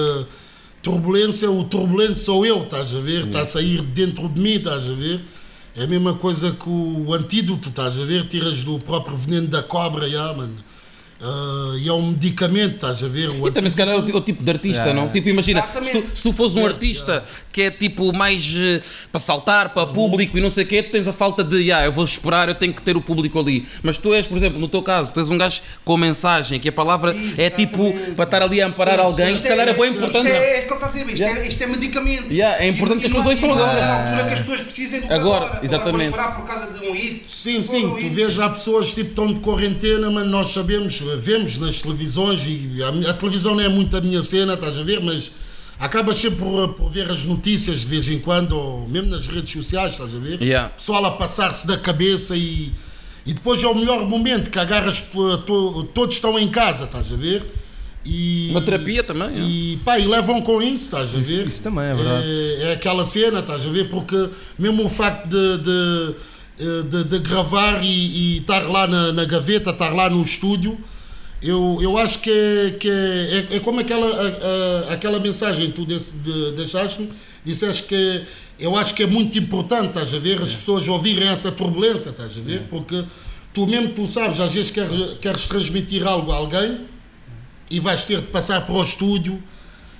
[0.81, 3.25] turbulência, o turbulento sou eu, estás a ver?
[3.27, 5.21] Está a sair dentro de mim, estás a ver?
[5.77, 8.27] É a mesma coisa que o antídoto, estás a ver?
[8.27, 10.55] Tiras do próprio veneno da cobra, já, mano.
[11.19, 13.29] Ah, e é um medicamento, estás a ver?
[13.29, 15.01] O E também se calhar é o, ti- o tipo de artista, Yeah.
[15.01, 15.09] não?
[15.11, 16.11] Tipo, imagina, se Exatamente.
[16.11, 18.79] tu, se tu fores um Yeah, artista que é tipo mais eh,
[19.11, 21.85] para saltar, para público e não sei o quê, tu tens a falta de, ah,
[21.85, 23.67] eu vou esperar, eu tenho que ter o público ali.
[23.81, 26.69] Mas tu és, por exemplo, no teu caso, tu és um gajo com mensagem, que
[26.69, 28.11] a palavra é tipo Exatamente.
[28.15, 30.27] para estar ali a amparar alguém, se calhar é bem importante.
[30.27, 31.41] Isto é, é, o que ele está a dizer, isto, Yeah.
[31.41, 32.31] é, isto é medicamento.
[32.31, 33.81] Yeah, é importante E- que as pessoas ouçam é agora.
[33.81, 35.59] na altura que as pessoas precisem do Agora, agora.
[35.65, 36.13] exatamente.
[36.13, 37.23] Agora vou esperar por causa de um hit.
[37.27, 41.81] Sim, sim, tu vês há pessoas tipo estão de quarentena, mas nós sabemos, vemos nas
[41.81, 45.31] televisões e a, a televisão não é muito a minha cena, estás a ver, mas
[45.79, 49.51] acabas sempre por, por ver as notícias de vez em quando, ou mesmo nas redes
[49.51, 50.41] sociais, estás a ver?
[50.41, 50.69] Yeah.
[50.69, 52.73] Pessoal a passar-se da cabeça e,
[53.25, 57.11] e depois é o melhor momento que agarras, to- to- todos estão em casa, estás
[57.11, 57.45] a ver?
[58.05, 59.29] E, Uma terapia também.
[59.35, 59.39] é.
[59.45, 61.47] e, pá, e levam com isso, estás a Isso- ver?
[61.47, 62.25] isso também é verdade.
[62.25, 63.89] É, é aquela cena, estás a ver?
[63.89, 66.15] Porque mesmo o facto de, de,
[66.59, 70.77] eh, de- de gravar e, e estar lá na, na gaveta, estar lá no estúdio,
[71.41, 75.67] eu, eu acho que é, que é, é, é como aquela, a- a- aquela mensagem
[75.67, 77.09] que tu desse- de- deixaste-me,
[77.45, 78.23] disseste que
[78.59, 80.41] eu acho que é muito importante, estás a ver?
[80.41, 82.63] As pessoas ouvirem essa turbulência, estás a ver?
[82.69, 83.03] Porque
[83.53, 86.81] tu mesmo tu sabes, às vezes queres, queres transmitir algo a alguém
[87.69, 89.41] e vais ter de passar para o estúdio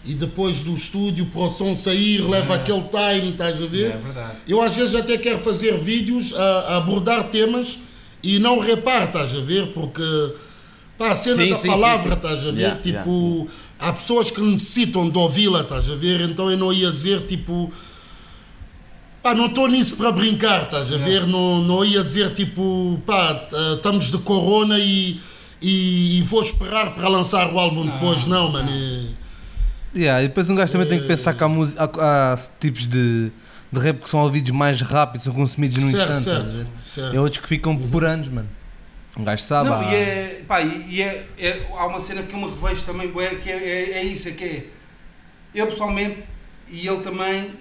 [0.03, 3.91] e depois do estúdio para o som sair, leva aquele time, estás a ver?
[3.91, 4.37] É verdade.
[4.47, 7.77] Eu às vezes até quero fazer vídeos a, a abordar temas
[8.23, 9.67] e não reparo, estás a ver?
[9.67, 10.01] Porque
[10.97, 12.15] pá, a cena Sim, da sim, palavra, sim, sim.
[12.15, 12.57] estás a ver?
[12.59, 13.47] Yeah, tipo,
[13.79, 16.21] há pessoas que necessitam de ouvi-la, estás a ver?
[16.21, 17.71] Então eu não ia dizer tipo.
[19.21, 21.27] Pá, não estou nisso para brincar, estás a ver?
[21.27, 25.19] Não, não ia dizer tipo, pá, t- estamos de corona e,
[25.61, 28.69] e, e vou esperar para lançar o álbum depois, não, mano.
[28.71, 29.27] é-
[29.95, 32.87] Yeah, e depois um gajo também tem que pensar que há, música, há, há tipos
[32.87, 33.31] de,
[33.71, 36.29] de rap que são ouvidos mais rápido, são consumidos num Certo, instante.
[36.29, 37.15] a certo, certo.
[37.15, 38.47] É outros que ficam por anos, mano.
[39.17, 39.69] Um gajo sabe.
[39.69, 42.83] Não, há- e é, pá, e é, é- há uma cena que eu me revejo
[42.85, 44.65] também, bué, que é, é, é isso, é que é,
[45.55, 46.17] eu pessoalmente,
[46.69, 47.51] e ele também,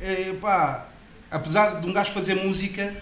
[0.00, 0.88] é, pá,
[1.30, 2.94] apesar de um gajo fazer música,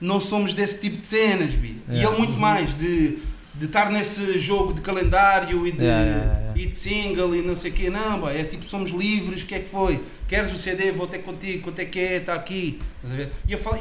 [0.00, 1.80] não somos desse tipo de cenas, bi.
[1.88, 2.16] E Yeah.
[2.16, 3.18] ele muito mais, de,
[3.54, 5.84] de estar nesse jogo de calendário e de,
[6.56, 9.46] e de single e não sei o quê, não, pá, é tipo, somos livres, o
[9.46, 10.02] que é que foi?
[10.28, 12.80] Queres o CD, vou ter contigo, quanto é que é, está aqui.
[13.04, 13.30] Ia,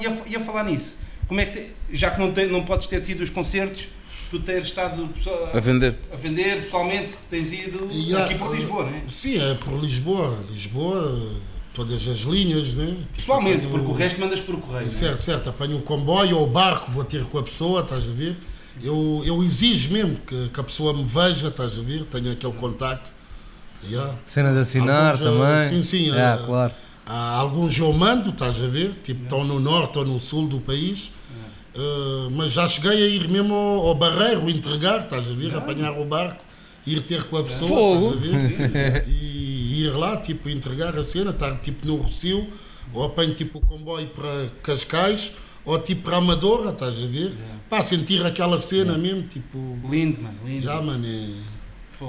[0.02, 3.02] ia, ia falar nisso, como é que, te- já que não, tem, não podes ter
[3.02, 3.88] tido os concertos,
[4.30, 5.96] tu teres estado pessoa- A vender.
[6.12, 9.02] a vender pessoalmente, tens ido E há- aqui por Lisboa, não é?
[9.08, 10.38] Sim, é por Lisboa.
[10.52, 11.32] Lisboa,
[11.74, 12.88] todas as linhas, né?
[12.88, 14.82] Tipo, Pessoalmente, apanho- porque o resto mandas por correio.
[14.82, 14.90] não é?
[14.90, 15.50] Certo, certo.
[15.50, 18.36] Apanho o comboio ou o barco, vou ter com a pessoa, estás a ver?
[18.84, 22.04] Eu, eu exijo mesmo que, que a pessoa me veja, estás a ver?
[22.06, 23.12] Tenha aquele contacto.
[23.88, 24.16] Yeah.
[24.26, 25.48] Cena de assinar Alguns, também.
[25.66, 26.74] eh, sim, sim, É, eh, claro.
[27.06, 28.94] Há alguns eu mando, estás a ver?
[29.04, 31.12] Tipo, estão no norte ou no sul do país.
[31.76, 35.54] Uh, mas já cheguei a ir mesmo ao, ao barreiro entregar, estás a ver?
[35.56, 36.42] Apanhar o barco,
[36.88, 38.14] ir ter com a pessoa, Fogo.
[38.26, 39.06] estás a ver?
[39.76, 42.48] E ir lá, tipo, entregar a cena, estar tipo no Rocio,
[42.94, 45.34] ou apanho tipo o comboio para Cascais,
[45.66, 47.34] ou tipo para Amadora, estás a ver?
[47.70, 49.58] Pá, sentir aquela cena mesmo, tipo.
[49.90, 50.62] Lindo, mano, lindo.
[50.64, 51.56] Já, mano, é.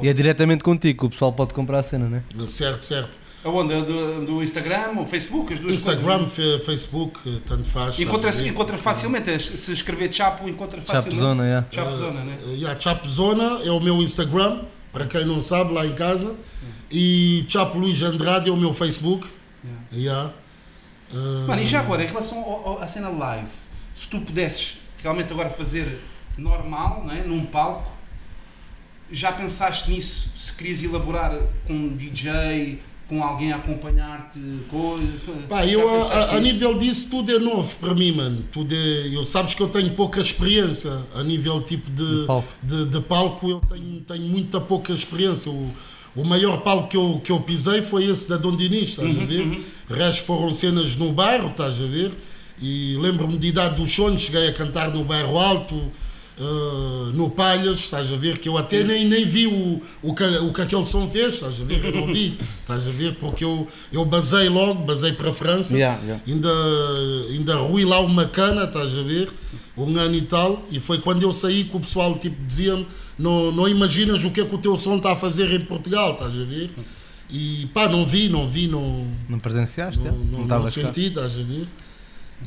[0.02, 2.22] E é diretamente contigo que o pessoal pode comprar a cena, né?
[2.46, 3.18] Certo, certo.
[3.46, 3.82] Aonde?
[3.82, 5.52] Do, do Instagram ou Facebook?
[5.54, 6.32] As duas Instagram, coisas.
[6.32, 7.98] fe- Facebook, eh, tanto faz.
[8.00, 11.10] Encontra, encontra facilmente, se escrever Chapo, encontra facilmente.
[11.16, 11.66] Chapozona, yeah.
[11.70, 12.38] Chapozona, né?
[12.44, 16.34] Uh, yeah, Chapo Zona é o meu Instagram, para quem não sabe, lá em casa.
[16.90, 19.26] E Chapo Luís Andrade é o meu Facebook.
[19.92, 20.32] Yeah.
[21.12, 23.46] Uh, Mano, e já agora, em relação ao- ao- à cena live,
[23.94, 26.00] se tu pudesses realmente agora fazer
[26.36, 27.22] normal, não é?
[27.22, 27.92] num palco,
[29.10, 30.30] já pensaste nisso?
[30.36, 34.38] Se querias elaborar com um DJ, com alguém a acompanhar-te?
[34.68, 35.06] coisa?
[35.48, 38.44] Pá, Já eu a, a- nível disso tudo é novo para mim, mano.
[38.52, 42.48] Tudo é, eu sabes que eu tenho pouca experiência a nível tipo de, De palco.
[42.62, 45.50] de, de palco, eu tenho, tenho muita pouca experiência.
[45.50, 45.72] O,
[46.14, 49.22] o maior palco que eu, que eu pisei foi esse da Dom Dinis, estás Uhum,
[49.22, 49.60] a ver?
[49.90, 52.12] O resto foram cenas no bairro, estás a ver?
[52.60, 55.92] E lembro-me de idade dos sonhos, cheguei a cantar no bairro alto,
[56.38, 58.36] eh, no Palhas, estás a ver?
[58.38, 61.58] Que eu até nem, nem vi o, o, que, o que aquele som fez, estás
[61.60, 61.82] a ver?
[61.84, 63.14] Eu não vi, estás a ver?
[63.14, 65.74] Porque eu, eu basei logo, basei para a França.
[65.74, 66.22] Yeah, yeah.
[66.26, 66.52] Ainda,
[67.30, 69.30] ainda ruí lá uma cana, estás a ver?
[69.76, 72.86] Um ano e tal, e foi quando eu saí que o pessoal tipo, dizia-me:
[73.18, 76.12] não, não imaginas o que é que o teu som está a fazer em Portugal,
[76.12, 76.70] estás a ver?
[77.30, 80.00] E pá, não vi, não vi, não, Não presenciaste?
[80.04, 80.12] não, é?
[80.12, 81.66] não, Não não senti, estás a ver?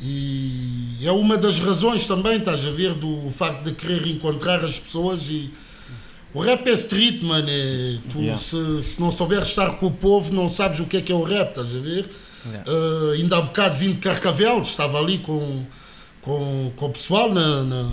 [0.02, 4.80] E é uma das razões também, estás a ver, do facto de querer encontrar as
[4.80, 5.52] pessoas e.
[6.32, 7.48] O rap é street, mano.
[7.50, 8.38] É, tu, Yeah.
[8.40, 11.16] se, se não souberes estar com o povo, não sabes o que é que é
[11.16, 12.08] o rap, estás a ver?
[12.46, 12.72] Yeah.
[12.72, 15.66] Uh, ainda há bocado vim de Carcavel, estava ali com,
[16.22, 17.92] com, com o pessoal na, na-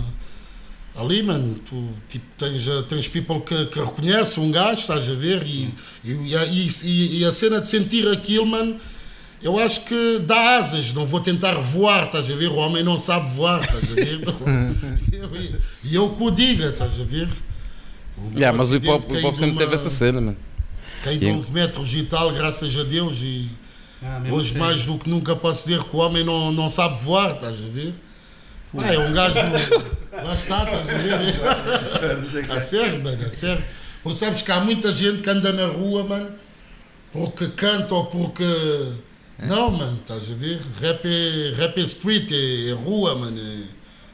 [0.95, 1.55] ali, mano.
[1.67, 5.41] Tu tipo, tens, uh, tens people que, que reconhece um gajo, estás a ver?
[5.45, 5.73] E,
[6.03, 8.77] e, a- e, e- e a cena de sentir aquilo, mano,
[9.41, 10.93] eu acho que dá asas.
[10.93, 12.47] Não vou tentar voar, estás a ver?
[12.49, 14.21] O homem não sabe voar, estás a ver?
[15.83, 17.27] E eu que o diga, estás a ver?
[18.35, 20.37] Yeah, mas o hip hop, hip hop sempre de teve uma- essa cena, mano.
[21.03, 23.17] Caí de 11 metros e tal, graças a Deus.
[23.21, 23.47] E
[24.01, 24.59] Ah, hoje, assim.
[24.59, 27.67] mais do que nunca, posso dizer que o homem não, não sabe voar, estás a
[27.67, 27.93] ver?
[28.79, 29.35] Ah, é um gajo.
[30.11, 32.51] Lá está, estás a ver?
[32.51, 33.63] A sério, mano, a sério.
[34.03, 36.31] Porque sabes que há muita gente que anda na rua, mano,
[37.13, 38.43] porque canta ou porque.
[39.39, 40.59] Não, mano, estás a ver?
[40.81, 43.39] Rap é, rap é street, é, é rua, mano,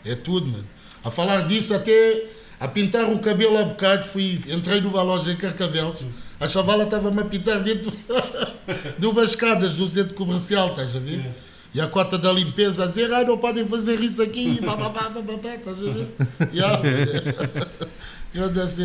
[0.06, 0.66] é, é tudo, mano.
[1.04, 2.26] A falar disso, até
[2.60, 6.06] a pintar o cabelo há bocado, fui, entrei numa loja em Carcavelos,
[6.40, 7.92] a chavala estava-me a pintar dentro
[9.00, 11.32] de umas escadas do centro comercial, estás a ver?
[11.74, 15.56] E a cota da limpeza a dizer, ai, não podem fazer isso aqui, bababá, bababá,
[15.56, 16.08] estás a ver?
[16.54, 16.82] Yeah.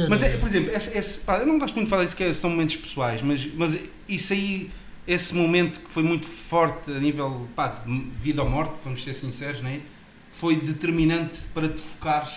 [0.08, 2.32] Mas, é, por exemplo, esse, esse- pá, eu não gosto muito de falar isso, que
[2.34, 3.78] são momentos pessoais, mas, mas
[4.08, 4.70] isso aí,
[5.08, 7.90] esse momento que foi muito forte a nível pá, de
[8.20, 9.80] vida ou morte, vamos ser sinceros, não é?
[10.38, 12.30] foi determinante para te focares.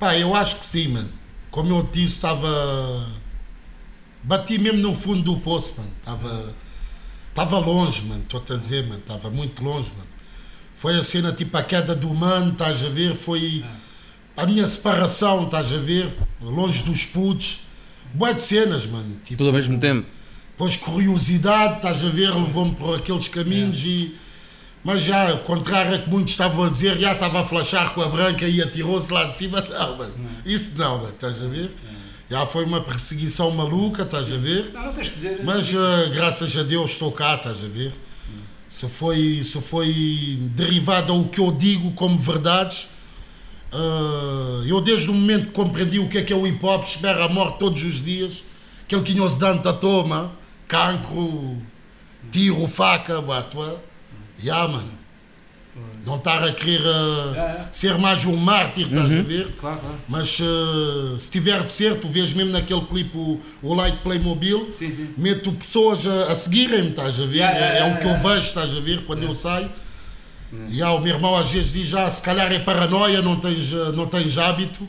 [0.00, 1.10] Pá, eu acho que sim, mano.
[1.48, 3.06] Como eu te disse, estava.
[4.24, 5.92] Bati mesmo no fundo do poço, mano.
[6.00, 6.54] Estava.
[7.28, 8.22] Estava longe, mano.
[8.22, 8.98] Estou-te a dizer, mano.
[8.98, 10.08] Estava muito longe, mano.
[10.74, 13.14] Foi a cena tipo a queda do mano, estás a ver?
[13.14, 13.64] Foi
[14.36, 16.12] a minha separação, estás a ver?
[16.40, 17.60] Longe dos putos.
[18.12, 19.16] Boa de cenas, mano.
[19.22, 20.06] Tipo, Tudo ao mesmo tempo.
[20.54, 24.14] Depois curiosidade, estás a ver, levou-me por aqueles caminhos e.
[24.84, 28.08] Mas já, contrário a que muitos estavam a dizer, já estava a flashar com a
[28.08, 29.60] branca e atirou-se lá de cima.
[29.68, 30.14] Não, mano.
[30.44, 31.74] Isso não, mano, estás a ver?
[32.30, 34.70] Já foi uma perseguição maluca, estás a ver?
[34.72, 35.40] Não, não tens que dizer.
[35.42, 37.92] Mas eh, graças a Deus estou cá, estás a ver?
[38.68, 42.88] Se foi, se foi derivado ao que eu digo como verdades,
[43.72, 46.84] eh, eu desde o momento que compreendi o que é que é o hip hop,
[46.84, 48.44] espero a morte todos os dias,
[48.84, 51.58] aquele que nos danta toma, cancro,
[52.30, 53.82] tiro, faca, batua,
[54.44, 55.04] mano.
[56.06, 57.68] Não estar a querer já.
[57.72, 59.52] ser mais um mártir, estás a ver?
[59.56, 59.98] Claro, claro.
[60.06, 64.70] Mas eh, se tiver de ser, tu vês mesmo naquele clipe o, o Like Playmobil,
[64.74, 65.14] Sim, sim.
[65.16, 67.38] meto pessoas a, a seguirem-me, estás a ver?
[67.38, 68.28] Yeah, yeah, é, é yeah, o que eu yeah.
[68.28, 69.04] vejo, estás a ver?
[69.04, 69.70] Quando eu saio.
[70.68, 73.72] E ah, o meu irmão às vezes diz: ah, se calhar é paranoia, não tens,
[73.72, 74.86] eh, não tens hábito.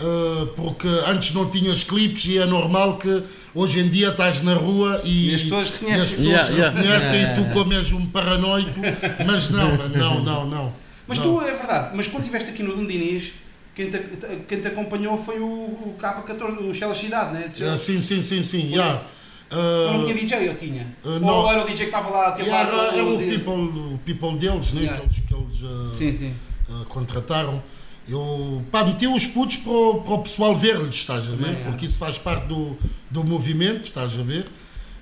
[0.00, 3.22] Uh, porque antes não tinhas clipes e é normal que
[3.54, 6.02] hoje em dia estás na rua e, E as pessoas e reconhecem.
[6.02, 6.80] as pessoas Yeah, yeah.
[6.80, 8.80] reconhecem e tu como és um paranoico,
[9.26, 10.72] mas não, não, não, não.
[11.06, 11.24] Mas Não.
[11.38, 13.32] tu, é verdade, mas quando estiveste aqui no Dom Dinis,
[13.74, 13.98] quem te,
[14.48, 17.50] quem te acompanhou foi o, o K14, o Shell Cidade, né?
[17.70, 18.60] Ah, sim, sim, sim, sim.
[18.62, 18.70] Foi.
[18.70, 19.02] yeah.
[19.50, 20.86] Eu não Uh, tinha DJ, eu tinha.
[21.04, 21.50] Uh, Ou não.
[21.50, 23.52] era o DJ que estava lá a ter yeah, lá era, era o o- people,
[23.52, 24.82] o people deles, né?
[24.84, 24.98] Yeah.
[25.00, 26.34] que eles, que eles uh, Sim, sim.
[26.70, 27.62] uh, contrataram.
[28.08, 31.54] Eu pá, meti os putos para o, para o pessoal ver-lhes, estás a ver?
[31.54, 31.64] É.
[31.64, 32.76] Porque isso faz parte do,
[33.10, 34.46] do movimento, estás a ver?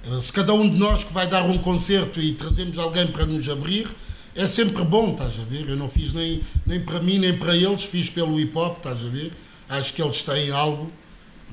[0.06, 3.24] Uh, se cada um de nós que vai dar um concerto e trazemos alguém para
[3.24, 3.88] nos abrir,
[4.34, 5.68] é sempre bom, estás a ver?
[5.68, 9.04] Eu não fiz nem, nem para mim nem para eles, fiz pelo hip hop, estás
[9.04, 9.32] a ver?
[9.68, 10.90] Acho que eles têm algo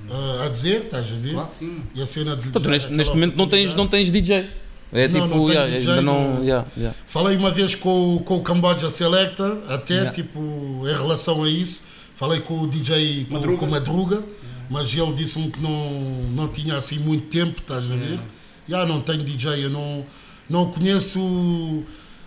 [0.10, 1.34] uh, a dizer, estás a ver?
[1.34, 1.84] Claro que sim.
[1.95, 2.49] E a cena de.
[2.49, 4.49] Pô, neste, neste momento não tens, não tens DJ.
[4.93, 6.35] É Não, tipo, não tenho yeah, DJ, ainda não.
[6.35, 6.97] não- yeah, yeah.
[7.05, 10.11] Falei uma vez com, o- com o Cambodia Selecta, até Yeah.
[10.11, 10.39] tipo,
[10.84, 11.81] em relação a isso.
[12.15, 13.57] Falei com o DJ, com, Madruga.
[13.57, 14.23] com Madruga,
[14.69, 15.91] mas ele disse-me que não,
[16.34, 18.19] não tinha assim muito tempo, estás a ver?
[18.68, 20.05] Já não tenho DJ, eu não,
[20.49, 21.84] não conheço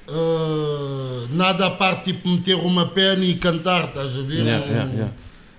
[0.09, 4.45] ah, nada a parte tipo meter uma pena e cantar, estás a ver?
[4.45, 5.13] Yeah, Não- yeah, yeah.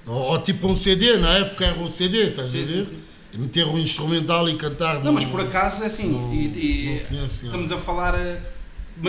[0.08, 2.88] Ou, ou tipo um CD, na época era um CD, estás Sim, a sim, ver?
[3.34, 5.04] Meter um instrumental e cantar.
[5.04, 8.16] Não, mas por acaso, é assim, não- e, e não conheço, estamos a falar.
[8.16, 8.40] eh,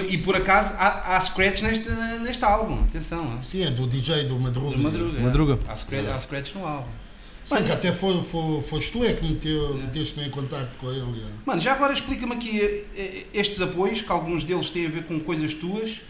[0.09, 1.91] E por acaso há, há scratch neste,
[2.23, 3.37] neste álbum, atenção.
[3.39, 3.43] é?
[3.43, 4.77] Sim, é do DJ do Madruga.
[4.77, 5.21] Do Madruga.
[5.21, 5.59] Madruga.
[5.69, 6.89] Há scratch, há scratch no álbum.
[7.45, 11.01] Sim, que até foi, foi, foste tu é que meteu, meteste-me em contato com ele.
[11.21, 11.25] é.
[11.45, 15.03] Mano, já agora explica-me aqui eh, eh, estes apoios, que alguns deles têm a ver
[15.03, 16.01] com coisas tuas.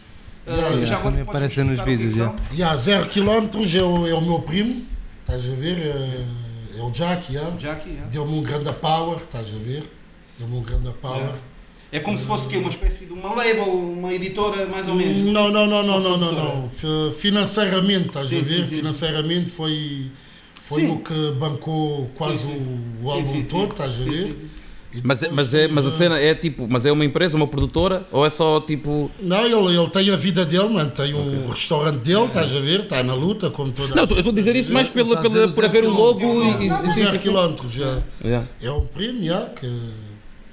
[0.47, 0.86] Eh, Yeah, yeah.
[0.86, 2.14] Já agora aparecem nos é vídeos?
[2.52, 3.48] E há 0 km
[3.78, 4.84] é o, é o meu primo,
[5.22, 5.78] estás a ver?
[5.78, 6.24] É,
[6.78, 7.58] é o Jack, yeah.
[7.58, 8.08] Já aqui, yeah.
[8.10, 9.84] deu-me um grande power, estás a ver?
[10.38, 11.18] Deu-me um grande power.
[11.18, 11.38] Yeah.
[11.92, 15.18] É como se fosse que uma espécie de uma label, uma editora, mais ou menos.
[15.30, 16.70] Não, não, não, não, não, não, não.
[16.70, 18.62] Fi- Financeiramente, estás Sim, a ver?
[18.64, 18.76] sim, sim.
[18.76, 20.10] Financeiramente foi,
[20.54, 20.92] foi Sim.
[20.92, 23.04] o que bancou quase Sim, sim.
[23.04, 24.36] o, álbum todo, estás a Sim, ver?
[25.02, 28.06] Mas, é- mas, é, mas a cena é tipo, mas é uma empresa, uma produtora?
[28.12, 29.10] Ou é só tipo.
[29.20, 30.90] Não, ele, ele tem a vida dele, mano.
[30.90, 32.81] Tem um restaurante dele, estás a ver?
[32.81, 35.52] Está na luta, como toda Não, eu estou a dizer isso mais pela, pela, o
[35.55, 36.24] por haver o logo e.
[36.66, 37.19] e- Não, sim, mas sim, zero sim.
[37.19, 37.98] quilómetros já.
[38.60, 39.66] É um primo, já, que.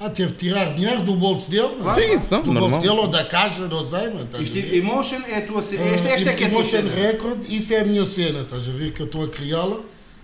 [0.02, 1.94] Ah, teve de tirar dinheiro do bolso dele, mano.
[1.94, 2.70] Sim, então, do normal.
[2.70, 4.22] bolso dele ou da caixa, não sei, mano.
[4.22, 4.76] estás a Isto, ver?
[4.78, 5.84] Emotion é a tua cena.
[5.84, 6.96] Esta, esta é que é a tua Emotion cena.
[6.96, 8.94] Record, isso é a minha cena, estás a ver?
[8.94, 9.80] Que eu estou a criá-la.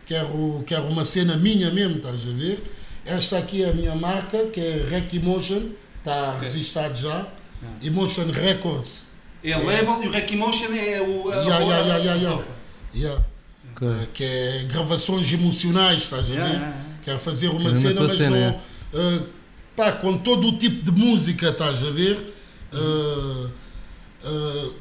[0.06, 2.64] Quero, quero uma cena minha mesmo, estás a ver?
[3.06, 5.70] Esta aqui é a minha marca, que é Rec Emotion,
[6.00, 7.28] está registado já.
[7.84, 9.10] Emotion Records.
[9.44, 11.32] É a label e o Rec Emotion é o.
[11.32, 12.44] a- Yeah, yeah, yeah, yeah, yeah.
[12.94, 13.26] Yeah.
[13.76, 13.88] Ok.
[13.88, 16.34] Uh, que é gravações emocionais, estás a ver?
[16.36, 16.86] Yeah, yeah, yeah.
[17.04, 18.62] Quero fazer uma cena, mas cena,
[18.94, 19.18] não.
[19.18, 19.28] uh,
[19.76, 22.34] pá, com todo o tipo de música, estás a ver?
[22.74, 23.50] Uh,
[24.28, 24.74] uh,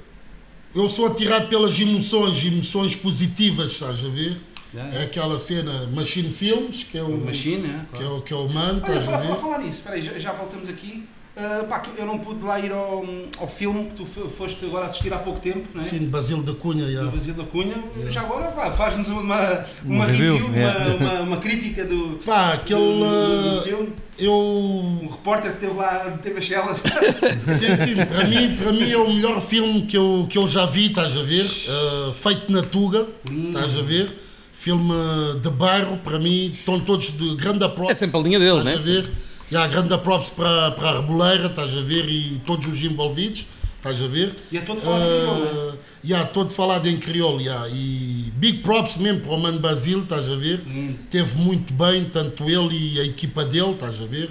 [0.74, 4.36] eu sou atirado pelas emoções, emoções positivas, estás a ver?
[4.74, 8.16] Yeah, É aquela cena Machine Films, que é o, Machine, é, que é claro.
[8.18, 9.04] o, que é o mano, Olha, a ver?
[9.04, 11.04] falar, falar nisso, espera aí, já, já voltamos aqui.
[11.36, 13.04] Ah, pá, que eu não pude lá ir ao,
[13.40, 15.82] ao filme que tu fo- foste agora assistir há pouco tempo, não é?
[15.84, 17.10] Sim, de Basílio da Cunha, yeah.
[17.10, 17.74] Basílio da Cunha.
[18.08, 20.94] Já agora, faz-nos uma, uma, Uma review, review, uma, yeah.
[20.94, 22.78] uma, uma crítica do, Pá, aquele.
[22.80, 23.92] do, do- uh, filme.
[24.16, 24.32] eu.
[24.32, 26.78] Um repórter que teve lá, teve as celas.
[27.58, 30.66] Sim, sim, para mim, para mim é o melhor filme que eu, que eu já
[30.66, 31.44] vi, estás a ver?
[31.46, 33.08] Uh, feito na Tuga,
[33.48, 34.23] estás a ver?
[34.64, 34.94] Filme
[35.42, 37.90] de bairro, para mim, estão todos de grande props.
[37.90, 38.72] É sempre a linha dele, estás né?
[38.72, 39.10] a ver?
[39.50, 42.08] E há grande props para, para a Reboleira, estás a ver?
[42.08, 43.44] E todos os envolvidos,
[43.76, 44.34] estás a ver?
[44.50, 45.72] E é todo falado em crioulo, não é?
[45.74, 47.68] Uh, yeah, todo falado em crioulo, yeah.
[47.68, 50.62] e big props mesmo para o Mano Basílio, estás a ver?
[50.66, 50.98] Lindo.
[51.10, 54.30] Teve muito bem, tanto ele e a equipa dele, estás a ver?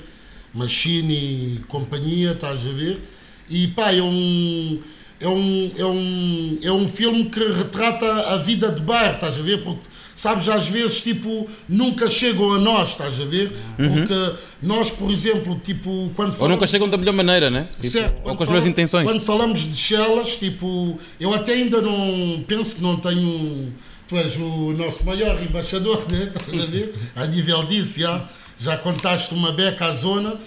[0.52, 3.08] Machine e companhia, estás a ver?
[3.48, 4.82] E pá, é um,
[5.24, 9.42] é um, é um, é um filme que retrata a vida de bairro, estás a
[9.42, 9.64] ver?
[9.64, 13.54] Porque, sabes, às vezes, tipo, nunca chegam a nós, estás a ver?
[13.78, 16.58] Porque nós, por exemplo, tipo, quando Ou falamos...
[16.58, 17.70] nunca chegam da melhor maneira, né?
[17.80, 19.06] Tipo, Certo, ou com as melhores intenções.
[19.06, 23.72] Quando falamos de chelas, tipo, eu até ainda não penso que não tenho.
[24.06, 26.34] Tu és o nosso maior embaixador, né?
[26.36, 26.94] Estás a ver?
[27.16, 28.28] A nível disso, já,
[28.60, 30.38] já contaste uma beca à zona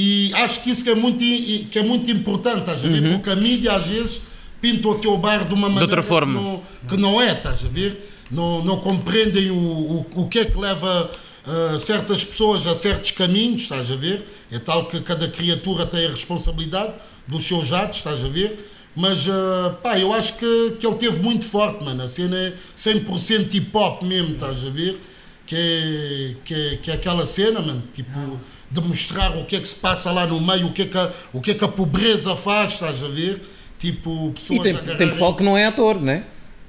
[0.00, 3.02] e acho que isso que é muito, que é muito importante, estás a ver?
[3.14, 4.20] Porque a mídia às vezes
[4.60, 6.38] pinta o teu bairro de uma maneira outra forma.
[6.38, 8.08] Que, não, que não é, estás a ver?
[8.30, 11.10] Não, não compreendem o, o, o que é que leva
[11.44, 14.24] ah, certas pessoas a certos caminhos, estás a ver?
[14.52, 16.92] É tal que cada criatura tem a responsabilidade
[17.26, 18.70] dos seus atos, estás a ver?
[18.94, 22.04] Mas, ah, pá, eu acho que, que ele teve muito forte, mano.
[22.04, 25.00] A cena é 100% hip hop mesmo, estás a ver?
[25.48, 28.38] Que é, que, é, que é aquela cena, mano, tipo,
[28.70, 30.98] de mostrar o que é que se passa lá no meio, o que é que
[30.98, 33.40] a, o que é que a pobreza faz, estás a ver?
[33.78, 36.24] Tipo, E pessoas tem, agarrarem- tem pessoal que não é ator, né?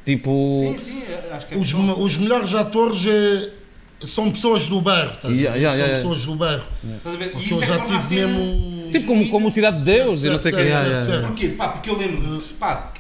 [0.05, 0.59] Tipo.
[0.61, 1.03] Sim, sim.
[1.29, 2.01] acho que é os, bom.
[2.01, 3.49] os melhores atores é-
[4.05, 5.35] são pessoas do bairro, estás a ver?
[5.43, 5.95] Yeah, yeah, são yeah.
[6.01, 6.63] pessoas do bairro.
[6.97, 7.25] Estás a ver?
[7.25, 8.91] E Porque isso eu é já que tive cena- mesmo.
[8.93, 11.05] Tipo como, como Cidade de Deus e não sei o Certo, certo, Yeah, certo, yeah,
[11.05, 11.27] certo.
[11.27, 11.47] Porquê?
[11.49, 12.93] Pá, porque eu lembro, pá,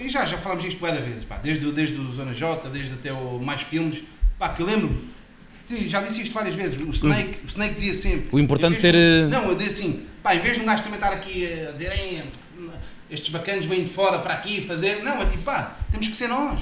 [0.00, 2.94] e já, já falámos bué da vezes, pá, desde, o- desde o Zona J, desde
[2.94, 4.02] até o mais filmes,
[4.40, 5.04] pá, que eu lembro,
[5.68, 8.28] sim, já disse isto várias vezes, o Snake, o Snake dizia sempre.
[8.32, 10.82] O importante vez ter, de- Não, eu disse assim, pá, em vez de um gajo
[10.82, 12.24] também estar aqui a dizer, "Ei,
[13.10, 16.28] estes bacanos vêm de fora para aqui fazer, não, é tipo, pá, temos que ser
[16.28, 16.60] nós,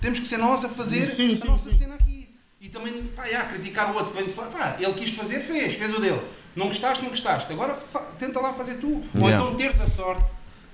[0.00, 1.76] temos que ser nós a fazer Sim, a sim, nossa sim.
[1.78, 2.28] cena aqui.
[2.60, 5.40] E também, pá, já, criticar o outro que vem de fora, pá, ele quis fazer,
[5.40, 6.20] fez, fez o dele.
[6.56, 7.52] Não gostaste, não gostaste.
[7.52, 8.88] Agora fa- tenta lá fazer tu.
[9.14, 9.44] Ou Yeah.
[9.44, 10.24] então teres a sorte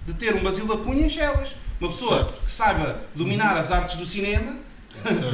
[0.06, 1.50] de ter um Basílio da Cunha em Chelas.
[1.78, 2.40] Uma pessoa Certo.
[2.42, 4.56] que saiba dominar as artes do cinema.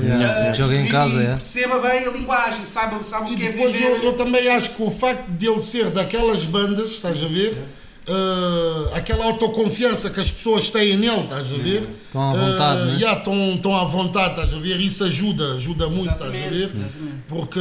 [0.02, 1.26] Yeah, Joga em casa, é.
[1.34, 3.88] perceba bem a linguagem, saiba, sabe E o que é depois viver.
[3.88, 7.58] eu, eu também acho que o facto de ele ser daquelas bandas, estás a ver?
[8.06, 11.88] Eh, aquela autoconfiança que as pessoas têm nele, estás a ver?
[12.06, 12.94] Estão à vontade, Eh, né?
[12.94, 14.80] yeah, estão, estão à vontade, estás a ver?
[14.80, 17.20] Isso ajuda, ajuda muito, estás a Exatamente, ver?
[17.28, 17.58] Porque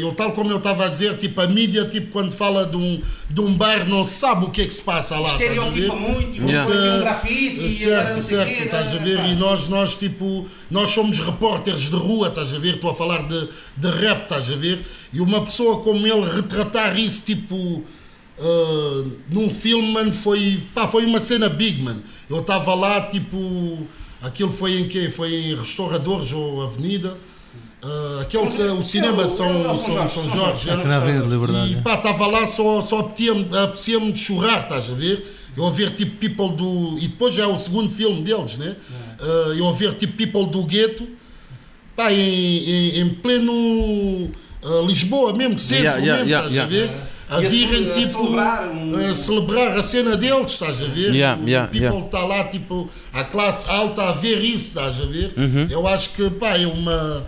[0.00, 3.00] eu, tal como eu estava a dizer, tipo, a mídia, tipo, quando fala de um,
[3.28, 5.50] de um bairro, não sabe o que é que se passa lá, estás a ver?
[5.78, 6.70] Estereotipa muito e vamos Yeah.
[6.70, 9.24] pôr aqui um grafite e agora Certo, o certo, estás a né, ver?
[9.26, 12.74] E nós, nós, tipo, nós somos repórteres de rua, estás a ver?
[12.76, 14.80] Estou a falar de, de rap, estás a ver?
[15.12, 17.84] E uma pessoa como ele retratar isso, tipo,
[18.40, 22.02] ah, num filme, mano, foi, pá, foi uma cena big, mano.
[22.28, 23.86] Eu estava lá, tipo,
[24.22, 25.10] aquilo foi em quê?
[25.10, 27.16] Foi em Restauradores ou Avenida?
[27.82, 30.72] Ah, aquele, o cinema o- São, é São São, Jorge, é.
[31.68, 31.80] E é.
[31.80, 35.24] pá, estava lá, só, só apetecia-me apetecia de chorar, estás a ver?
[35.56, 36.96] Eu a ver tipo people do.
[36.98, 38.76] E depois já é o segundo filme deles, né?
[39.20, 41.06] Ah, eu a ver tipo people do gueto,
[41.96, 42.18] pá, em,
[42.58, 44.28] em, em pleno
[44.62, 46.94] ah, Lisboa mesmo, centro Yeah, yeah, mesmo, yeah, estás yeah.
[46.94, 47.17] a ver?
[47.30, 48.08] A a virem tipo.
[48.08, 51.14] celebrar um- a celebrar a cena deles, estás a ver?
[51.14, 52.06] Yeah, o yeah, people yeah.
[52.06, 55.34] está lá, tipo, a classe alta a ver isso, estás a ver?
[55.36, 55.66] Uhum.
[55.68, 57.26] Eu acho que, pá, é uma.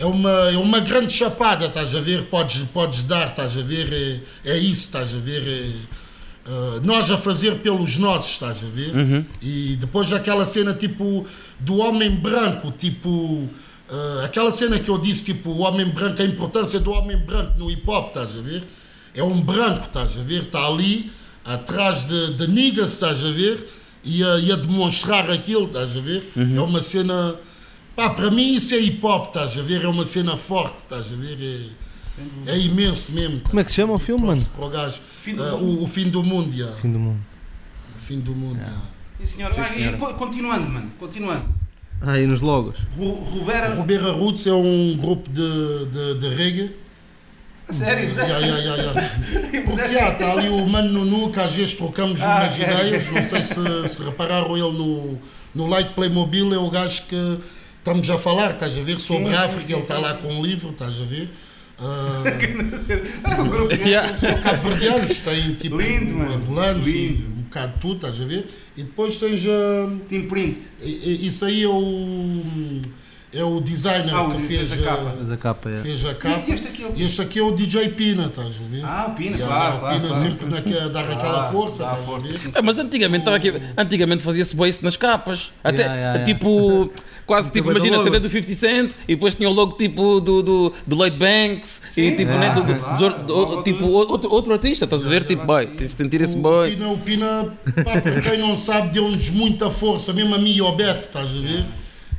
[0.00, 2.26] É uma, é uma grande chapada, estás a ver?
[2.26, 4.20] Podes, podes dar, estás a ver?
[4.44, 5.42] É, é isso, estás a ver?
[5.46, 5.70] É,
[6.46, 8.94] ah, nós a fazer pelos nossos, estás a ver?
[8.94, 9.24] Uhum.
[9.42, 11.26] E depois aquela cena tipo
[11.60, 13.48] do homem branco, tipo.
[13.90, 17.58] ah, aquela cena que eu disse, tipo, o homem branco, a importância do homem branco
[17.58, 18.62] no hip hop, estás a ver?
[19.14, 20.42] É um branco, estás a ver?
[20.44, 21.10] Está ali,
[21.44, 23.66] atrás de, de niggas, estás a ver?
[24.04, 26.30] E a, e a demonstrar aquilo, estás a ver?
[26.36, 27.36] É uma cena.
[27.96, 29.82] Pá, para mim isso é hip hop, estás a ver?
[29.84, 31.38] É uma cena forte, estás a ver?
[32.46, 33.40] É, é imenso mesmo.
[33.40, 34.44] Como é que se chama o filme, mano?
[34.56, 35.00] Para o gajo.
[35.20, 35.80] Fim do Ah, mundo.
[35.80, 36.72] o, o fim do mundo, já.
[36.72, 37.20] Fim do mundo.
[37.96, 38.82] O fim do mundo, já.
[39.20, 39.96] E senhora, Sim, ah, senhora.
[39.96, 41.46] e co- continuando, mano, continuando.
[42.00, 42.78] Ah, e nos logos.
[42.96, 43.74] Ru- Rubera.
[43.74, 46.76] Rubeira Roots é um grupo de, de, de reggae.
[47.70, 48.92] Sério, Ya, ya, ya, ya.
[49.42, 52.54] Porque Mas é- já, está ali o Mano Nunu, que às vezes trocamos Ah, umas
[52.54, 52.64] ok.
[52.64, 53.10] ideias.
[53.12, 55.18] Não sei se, se repararam ele no,
[55.54, 57.38] no Like Playmobil, é o gajo que
[57.78, 60.02] estamos a falar, estás a ver, sobre Sim, a sim, África, sim, ele está sim.
[60.02, 61.28] lá com um livro, estás a ver.
[61.78, 62.22] Ah,
[63.24, 64.16] Ah, o grupo Yeah.
[64.18, 66.34] são cabo-verdianos, têm tipo Lindo, mano.
[66.34, 67.28] angolanos, Lindo.
[67.28, 68.48] um bocado de tudo, estás a ver.
[68.76, 69.90] E depois tens a.
[70.08, 70.58] Team Print.
[70.82, 72.42] Isso aí é o,
[73.32, 75.14] é o designer Ah, o que fez, fez a capa.
[75.20, 75.76] a, Da capa, é.
[75.78, 76.42] fez a capa.
[76.48, 78.84] E este aqui é o E este aqui é o DJ Pina, estás a ver?
[78.84, 80.22] Ah, o Pina, E a- claro, o claro, Pina claro.
[80.30, 83.52] sempre naquela, a dar aquela Ah, força, dá força, a É, mas antigamente, estava aqui,
[83.76, 85.50] antigamente fazia-se bem isso nas capas.
[85.62, 86.24] Até, Yeah, yeah, yeah.
[86.32, 86.90] tipo,
[87.26, 88.02] quase tipo, do imagina.
[88.02, 91.82] CD do 50 Cent e depois tinha o logo tipo do, do, do Lloyd Banks
[91.90, 94.86] e Sim, tipo, claro, né, do, do- outro- do- logo tipo do- outro, outro artista,
[94.86, 95.24] estás a ver?
[95.24, 96.70] Tipo, boy, tens de sentir esse boy.
[96.70, 97.52] Pina, o Pina,
[97.84, 101.28] pá, para quem não sabe, deu-nos muita força, mesmo a mim e ao Beto, estás
[101.28, 101.66] a ver?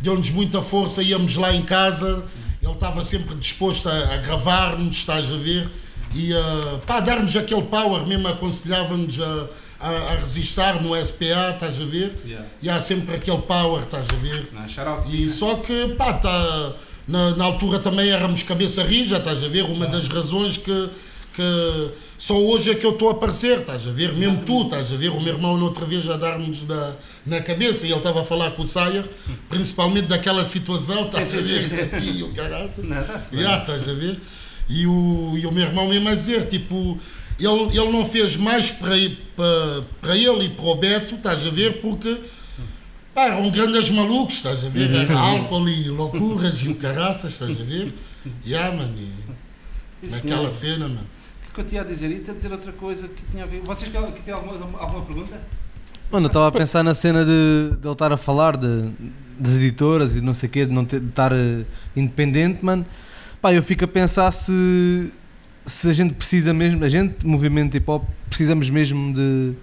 [0.01, 2.25] Deu-nos muita força, íamos lá em casa,
[2.61, 5.69] ele estava sempre disposto a, a gravar-nos, estás a ver?
[6.15, 9.47] E a pá, dar-nos aquele power, mesmo aconselhava-nos a,
[9.79, 12.17] a, a resistar no SPA, estás a ver?
[12.25, 12.47] Yeah.
[12.61, 14.49] E há sempre aquele power, estás a ver?
[14.51, 15.09] Não.
[15.11, 16.73] E só que, pá, tá,
[17.07, 19.65] na, na altura também éramos cabeça rija, estás a ver?
[19.65, 20.89] Uma das razões que,
[21.39, 24.13] que só hoje é que eu estou a aparecer, estás a ver?
[24.13, 25.09] Mesmo tu, estás a ver?
[25.09, 26.95] O meu irmão, noutra vez, a dar-nos da-
[27.25, 29.05] na cabeça e ele estava a falar com o Sayer,
[29.49, 32.01] principalmente daquela situação, estás a ver?
[32.03, 32.33] E o.
[33.41, 34.19] Já, estás a ver?
[34.67, 36.97] E o, e o meu irmão mesmo a dizer, tipo,
[37.39, 38.95] ele, ele não fez mais para,
[39.35, 41.79] para, para ele e para o Beto, estás a ver?
[41.81, 42.19] Porque
[43.15, 44.93] pá, eram grandes malucos, estás a ver?
[44.93, 47.93] Era álcool e loucuras e o caraças, estás a ver?
[48.45, 48.93] Já, mano,
[50.03, 51.07] e naquela cena, mano.
[51.49, 52.09] O que eu tinha a dizer?
[52.11, 53.61] E te a dizer outra coisa que tinha a ver.
[53.61, 55.41] Vocês têm, têm alguma, alguma pergunta?
[56.11, 58.89] Mano, eu estava a pensar na cena de, de ele estar a falar de,
[59.39, 61.65] das editoras e não sei o quê, de não ter, de estar eh,
[61.95, 62.85] independente, mano.
[63.41, 65.13] Pá, eu fico a pensar se,
[65.65, 69.53] se a gente precisa mesmo, a gente, movimento hip hop, precisamos mesmo de,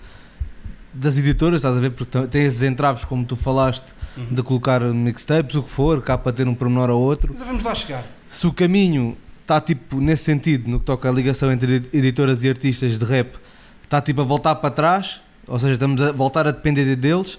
[0.95, 1.91] das editoras, estás a ver?
[1.91, 3.93] Porque tem- esses entraves, como tu falaste,
[4.31, 7.35] de colocar mixtapes, o que for, cá para ter um pormenor ou outro.
[7.37, 8.05] Mas vamos lá chegar.
[8.29, 9.17] Se o caminho
[9.47, 13.37] está tipo nesse sentido, no que toca à ligação entre editoras e artistas de rap,
[13.85, 17.39] está tipo a voltar para trás, ou seja, estamos a voltar a depender deles,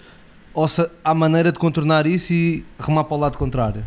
[0.53, 3.85] ou se há maneira de contornar isso e remar para o lado contrário?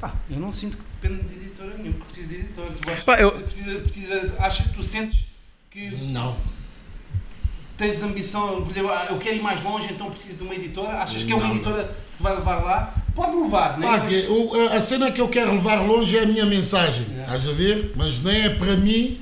[0.00, 2.70] Pá, eu não sinto que depende de editora nenhuma, que preciso de editora.
[2.82, 5.26] Tu achas, Pá, eu- precisa, precisa, achas que tu sentes
[5.70, 6.36] que Não.
[7.76, 10.98] Tens ambição, por exemplo, ah, eu quero ir mais longe, então preciso de uma editora?
[11.02, 12.94] Achas que é uma Não, editora que te vai levar lá?
[13.14, 13.98] Pode levar, não é?
[13.98, 17.48] Pá, Mas- que a- cena que eu quero levar longe é a minha mensagem, estás
[17.48, 17.92] a ver?
[17.96, 19.20] Mas nem é para mim,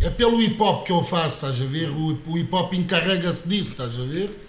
[0.00, 1.90] é pelo hip hop que eu faço, estás a ver?
[1.90, 4.46] O, o hip hop encarrega-se disso, estás a ver?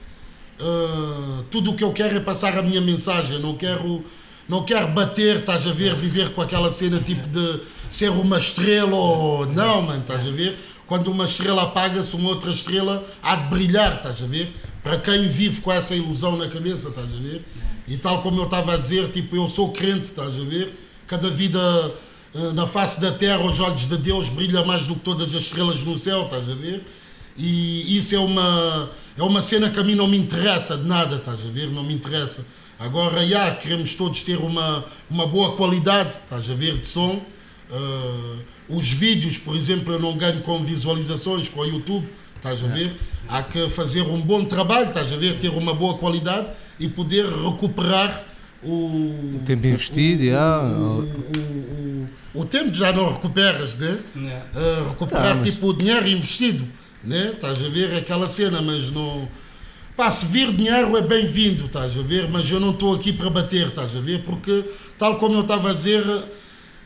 [0.59, 4.03] Ah, tudo o que eu quero é passar a minha mensagem, não quero,
[4.47, 5.95] não quero bater, estás a ver?
[5.95, 9.45] Viver com aquela cena tipo de ser uma estrela ou.
[9.47, 10.57] Não, mano, estás a ver?
[10.91, 14.53] Quando uma estrela apaga-se, uma outra estrela há de brilhar, estás a ver?
[14.83, 17.45] Para quem vive com essa ilusão na cabeça, estás a ver?
[17.87, 20.77] E tal como eu estava a dizer, tipo, eu sou crente, estás a ver?
[21.07, 21.61] Cada vida
[22.35, 25.43] eh, na face da terra, aos olhos de Deus, brilha mais do que todas as
[25.43, 26.83] estrelas no céu, estás a ver?
[27.37, 31.15] E isso é uma, é uma cena que a mim não me interessa de nada,
[31.15, 31.69] estás a ver?
[31.69, 32.45] Não me interessa.
[32.77, 37.21] Agora, já, queremos todos ter uma, uma boa qualidade, estás a ver, de som.
[37.71, 42.67] Uh, os vídeos, por exemplo, eu não ganho com visualizações, com o YouTube, estás a
[42.67, 42.95] ver?
[43.29, 45.39] Há que fazer um bom trabalho, estás a ver?
[45.39, 46.49] Ter uma boa qualidade
[46.79, 48.25] e poder recuperar
[48.63, 53.97] o, tempo investido, o, o, o, o tempo já não recuperas, né?
[54.15, 54.45] Yeah.
[54.53, 56.67] Uh, recuperar mas- tipo o dinheiro investido,
[57.03, 57.31] né?
[57.33, 59.27] Estás a ver aquela cena, mas não.
[59.95, 62.29] Pá, se vir dinheiro é bem-vindo, estás a ver?
[62.29, 64.23] Mas eu não estou aqui para bater, estás a ver?
[64.23, 64.63] Porque,
[64.97, 66.03] tal como eu estava a dizer,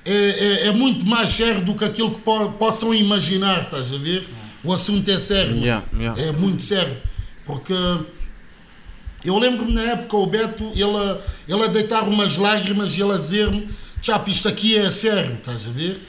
[0.05, 3.97] é, é, é muito mais sério do que aquilo que po possam imaginar, estás a
[3.97, 4.27] ver?
[4.63, 5.57] O assunto é sério.
[5.57, 6.21] Yeah, yeah.
[6.21, 6.97] é muito sério.
[7.45, 7.73] Porque
[9.23, 13.17] eu lembro-me na época o Beto, ele, ele a deitar umas lágrimas e ele a
[13.17, 13.67] dizer-me:
[14.01, 15.99] Chapo, isto aqui é sério, estás a ver?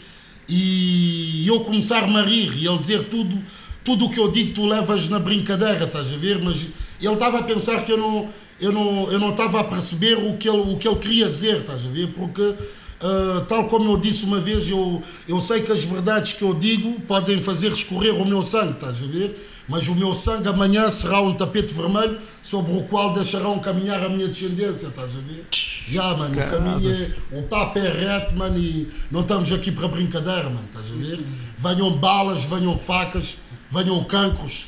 [0.48, 3.42] E eu começar-me a rir e ele dizer tudo,
[3.82, 6.42] tudo o que eu digo tu levas na brincadeira, estás a ver?
[6.42, 6.60] Mas
[7.00, 8.28] ele estava a pensar que eu não
[8.60, 11.56] eu não eu não estava a perceber o que ele o que ele queria dizer,
[11.56, 12.08] estás a ver?
[12.08, 12.54] Porque
[13.00, 16.54] ah, tal como eu disse uma vez, eu, eu sei que as verdades que eu
[16.54, 19.38] digo podem fazer escorrer o meu sangue, estás a ver?
[19.68, 24.08] Mas o meu sangue amanhã será um tapete vermelho sobre o qual deixarão caminhar a
[24.08, 25.44] minha descendência, estás a ver?
[25.50, 27.36] Já, mano, o caminho é.
[27.36, 31.24] O papo é reto, mano, e não estamos aqui para brincadeira, mano, estás a ver?
[31.58, 33.36] Venham balas, venham facas,
[33.70, 34.66] venham cancros,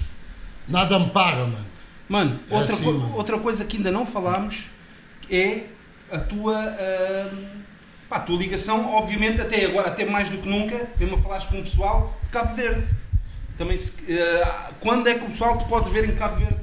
[0.66, 1.66] nada me para, mano.
[2.08, 3.16] Mano, É outra, assim, co- mano.
[3.16, 4.64] outra coisa que ainda não falámos
[5.30, 5.64] é
[6.10, 7.62] a tua, ahm,
[8.08, 11.44] pá, a tua ligação, obviamente, até agora, até mais do que nunca, mesmo a falares
[11.44, 12.84] com o pessoal de Cabo Verde.
[13.56, 13.92] Também se,
[14.42, 16.58] ah, quando é que o pessoal te pode ver em Cabo Verde?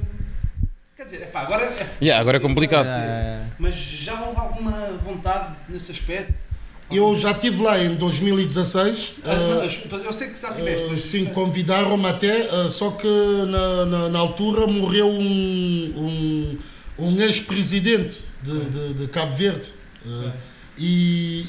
[0.96, 2.88] Quer dizer, epá, agora é Yeah, agora é complicado.
[2.88, 3.42] É.
[3.58, 6.46] Mas já houve alguma vontade nesse aspecto?
[6.90, 9.16] Eu já estive lá em 2016.
[9.24, 13.86] Ah, não, eu sei que já tiveste, Uh, sim, convidaram-me até, uh, só que na,
[13.86, 16.58] na, na altura morreu um, um,
[16.98, 19.72] um ex-presidente de, de, de Cabo Verde.
[20.04, 20.32] Uh,
[20.78, 20.84] e,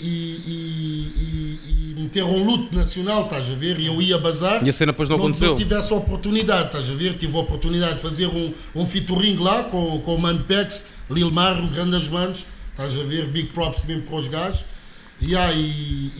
[0.02, 1.60] e, e,
[1.98, 3.80] e, meteram um luto nacional, estás a ver?
[3.80, 4.66] E eu ia bazar.
[4.66, 5.49] E a cena depois não aconteceu.
[5.49, 7.14] Não tive essa oportunidade, estás a ver?
[7.18, 11.32] Tive a oportunidade de fazer um, um featuring lá com, com o Mano Pex, Lil
[11.32, 13.28] Mar, o Grandes Manos, estás a ver?
[13.28, 14.66] Big props mesmo para os gajos.
[15.20, 16.12] E, ah, e,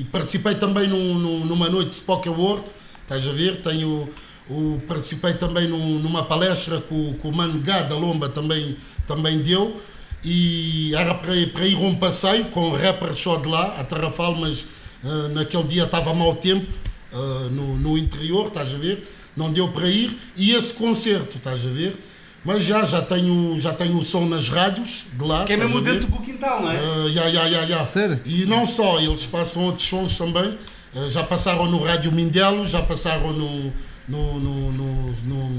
[0.00, 2.64] e participei também num, num- numa noite de Spock Award,
[3.02, 3.56] estás a ver?
[3.62, 4.08] Tenho,
[4.50, 8.76] o, participei também num- numa palestra que o, que o Mano Gá da Lomba também,
[9.06, 9.80] também deu.
[10.24, 13.84] E era para, ir- para ir a um passeio com rappers só de lá, a
[13.84, 14.66] Tarrafal, mas
[15.04, 16.66] ah, naquele dia estava mau tempo
[17.12, 19.08] ah, no, no interior, estás a ver?
[19.36, 20.16] Não deu para ir.
[20.36, 21.96] E esse concerto, estás a ver?
[22.44, 25.44] Mas já, já tenho, já tenho o som nas rádios de lá.
[25.44, 27.08] que é mesmo dentro do quintal, não é?
[27.10, 27.86] Ya, ya, ya.
[27.86, 28.20] Sério?
[28.26, 30.56] E não só, eles passam outros sons também.
[30.94, 33.72] Ah, já passaram no Rádio Mindelo, já passaram no,
[34.08, 35.50] no, no, no- no,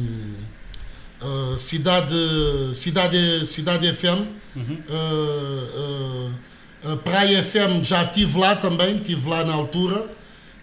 [1.23, 2.15] ah, Cidade,
[2.75, 4.27] Cidade, Cidade FM.
[4.89, 6.29] Ah,
[6.93, 10.05] a Praia FM já estive lá também, estive lá na altura.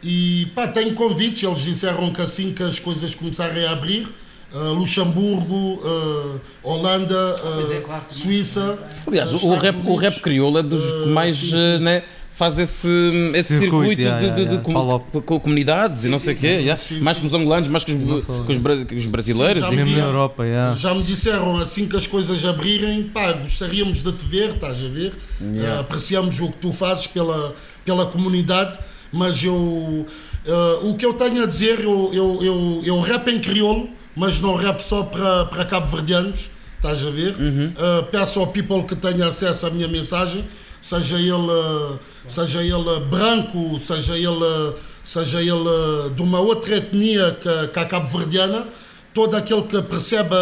[0.03, 4.07] E pá, tenho convites, eles disseram que assim que as coisas começarem a abrir,
[4.53, 8.05] ah, Luxemburgo, ah, Holanda, Pois é, claro.
[8.11, 8.79] Suíça.
[9.07, 12.03] Aliás, o rap, o rap crioulo é dos que Uh, mais né,
[12.41, 12.89] faz esse,
[13.35, 14.63] esse Circuito, circuito, yeah, de, yeah, de- de yeah.
[14.65, 15.21] com- Follow-up.
[15.27, 16.47] com, comunidades e não sei o quê.
[16.47, 16.77] yeah.
[16.77, 17.21] sim, mais sim.
[17.21, 19.63] que os angolanos, mais que os, não só, que os, bra- que os brasileiros.
[19.67, 20.05] Sim, e- já Mesmo na.
[20.07, 20.75] Europa, já.
[20.75, 24.89] Já me disseram assim que as coisas abrirem, pá, gostaríamos de te ver, estás a
[24.89, 25.13] ver?
[25.41, 27.55] Eh, apreciamos o que tu fazes pela,
[27.85, 28.79] pela comunidade,
[29.13, 30.07] mas eu.
[30.47, 34.41] eh, o que eu tenho a dizer, eu, eu, eu, eu rap em crioulo mas
[34.41, 37.35] não rap só para, para cabo-verdianos, estás a ver?
[37.37, 40.45] Uh, peço ao people que tenha acesso à minha mensagem,
[40.81, 41.99] seja ele,
[42.29, 44.75] seja ele branco, seja ele,
[45.05, 48.67] seja ele de uma outra etnia que, que a cabo-verdiana,
[49.13, 50.35] todo aquele que percebe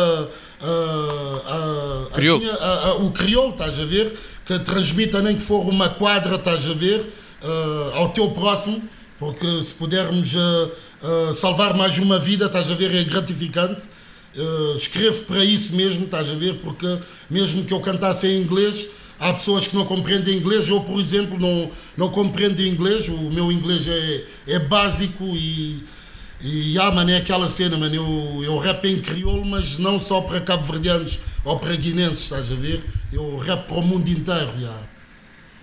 [2.38, 4.16] minha- a- a- o crioulo, estás a ver?
[4.44, 7.00] Que transmita nem que for uma quadra, estás a ver?
[7.42, 8.82] Uh, ao teu próximo,
[9.18, 12.94] porque se pudermos uh, salvar mais uma vida, estás a ver?
[12.94, 13.86] É gratificante.
[14.76, 16.54] Escrevo para isso mesmo, estás a ver?
[16.58, 16.98] Porque
[17.28, 18.86] mesmo que eu cantasse em inglês,
[19.18, 20.68] há pessoas que não compreendem inglês.
[20.68, 23.08] Eu, por exemplo, não, não compreendo inglês.
[23.08, 25.76] O meu inglês é, é básico e.
[26.40, 27.94] E ah, mano, é aquela cena, mano.
[27.94, 32.54] Eu, eu rap em crioulo, mas não só para cabo-verdianos ou para guinenses, estás a
[32.54, 32.84] ver?
[33.12, 34.78] Eu rap para o mundo inteiro, yeah.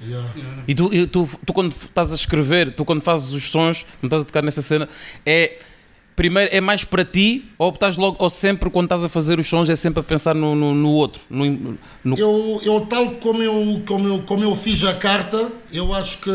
[0.02, 0.30] Yeah.
[0.68, 4.11] E tu, e tu, tu quando estás a escrever, tu quando fazes os sons, quando
[4.11, 4.90] estás a tocar nessa cena,
[5.26, 5.60] é
[6.16, 9.48] primeiro é mais para ti ou estás logo ou sempre quando estás a fazer os
[9.48, 13.44] sons é sempre a pensar no, no, no outro, no, no- Eu, eu tal como
[13.44, 16.30] eu, como, eu, como eu fiz a carta, eu acho que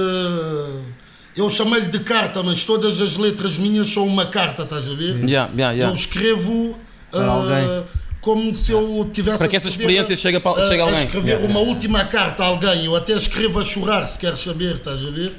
[1.36, 5.16] eu chamei-lhe de carta, mas todas as letras minhas são uma carta, estás a ver?
[5.24, 5.86] Yeah, yeah, yeah.
[5.88, 6.76] Eu escrevo
[7.10, 7.84] Para ah, alguém.
[8.20, 11.04] como se eu tivesse Para que essa escrever, experiência chegue a- chegue a alguém.
[11.04, 12.84] escrever Yeah, uma última carta a alguém.
[12.84, 15.32] Eu até escrevo a chorar, se queres saber, estás a ver?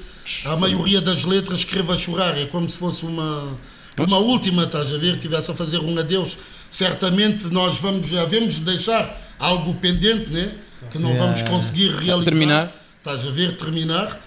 [0.45, 3.57] A maioria das letras escrevo a chorar, é como se fosse uma,
[3.97, 5.17] uma última, estás a ver?
[5.17, 6.37] Tivesse a fazer um adeus.
[6.69, 10.53] Certamente nós vamos, havemos de deixar algo pendente, né?
[10.89, 11.25] Que não Yeah.
[11.25, 12.23] vamos conseguir realizar.
[12.31, 12.75] Terminar.
[12.97, 13.57] Estás a ver?
[13.57, 14.19] Terminar.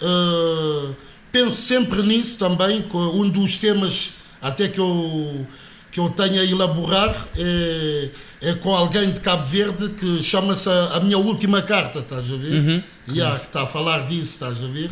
[0.00, 0.94] Uh,
[1.30, 2.84] penso sempre nisso também.
[2.92, 5.46] Um dos temas até que eu,
[5.92, 10.96] que eu tenho a elaborar é, é com alguém de Cabo Verde que chama-se a,
[10.96, 12.82] a Minha Última Carta, estás a ver?
[13.08, 14.90] Yeah, que está a falar disso, estás a ver?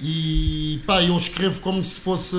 [0.00, 2.36] E pá, eu escrevo como se fosse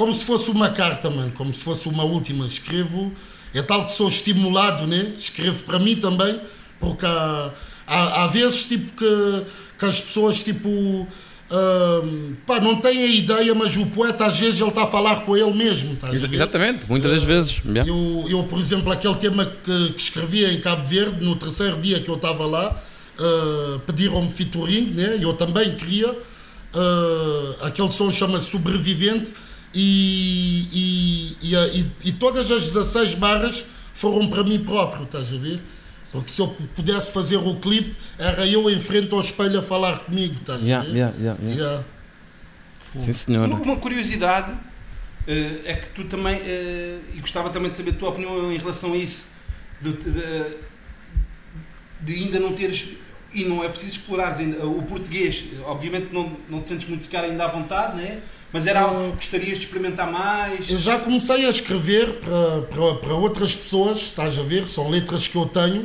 [0.00, 2.46] como se fosse uma carta, mano, como se fosse uma última.
[2.46, 3.12] Escrevo,
[3.52, 5.12] é tal que sou estimulado, né?
[5.18, 6.40] Escrevo para mim também,
[6.78, 7.50] porque há,
[7.86, 9.44] há, há vezes tipo que,
[9.78, 11.06] que as pessoas tipo
[11.50, 15.20] ahm, pá, não têm a ideia, mas o poeta às vezes ele está a falar
[15.26, 15.98] com ele mesmo.
[16.30, 16.34] ver?
[16.34, 17.60] Exatamente, muitas das vezes.
[17.66, 17.86] yeah.
[17.86, 22.00] Eu, eu, por exemplo, aquele tema que, que escrevia em Cabo Verde, no terceiro dia
[22.00, 22.82] que eu estava lá,
[23.18, 25.18] ah, pediram-me featuring, né?
[25.20, 26.16] eu também queria.
[26.74, 29.30] ah, aquele som chama-se Sobrevivente
[29.74, 33.64] e, e, e, e- e todas as 16 barras
[33.94, 35.60] foram para mim próprio, estás a ver?
[36.12, 40.00] Porque se eu pudesse fazer o clipe, era eu em frente ao espelho a falar
[40.00, 40.98] comigo, estás Yeah, a ver?
[40.98, 41.60] yeah, yeah, yeah.
[41.62, 41.84] Yeah.
[42.98, 43.54] Sim, senhora.
[43.54, 44.56] Uma, curiosidade
[45.28, 48.58] eh, é que tu também, eh, e gostava também de saber a tua opinião em
[48.58, 49.28] relação a isso,
[49.80, 50.56] de, de-
[52.00, 52.88] de ainda não teres,
[53.32, 57.22] e não é preciso explorares ainda, o português, obviamente não, não te sentes muito sequer
[57.24, 58.20] ainda à vontade, né?
[58.52, 60.68] Mas era algo que gostarias de experimentar mais.
[60.68, 64.66] Eu já comecei a escrever para, para, para outras pessoas, estás a ver?
[64.66, 65.82] São letras que eu tenho.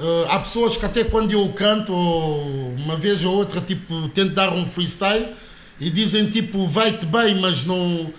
[0.00, 4.32] Uh, há pessoas que até quando eu canto, ou uma vez ou outra, tipo, tento
[4.34, 5.28] dar um freestyle
[5.80, 8.12] e dizem tipo, vai-te bem, mas não.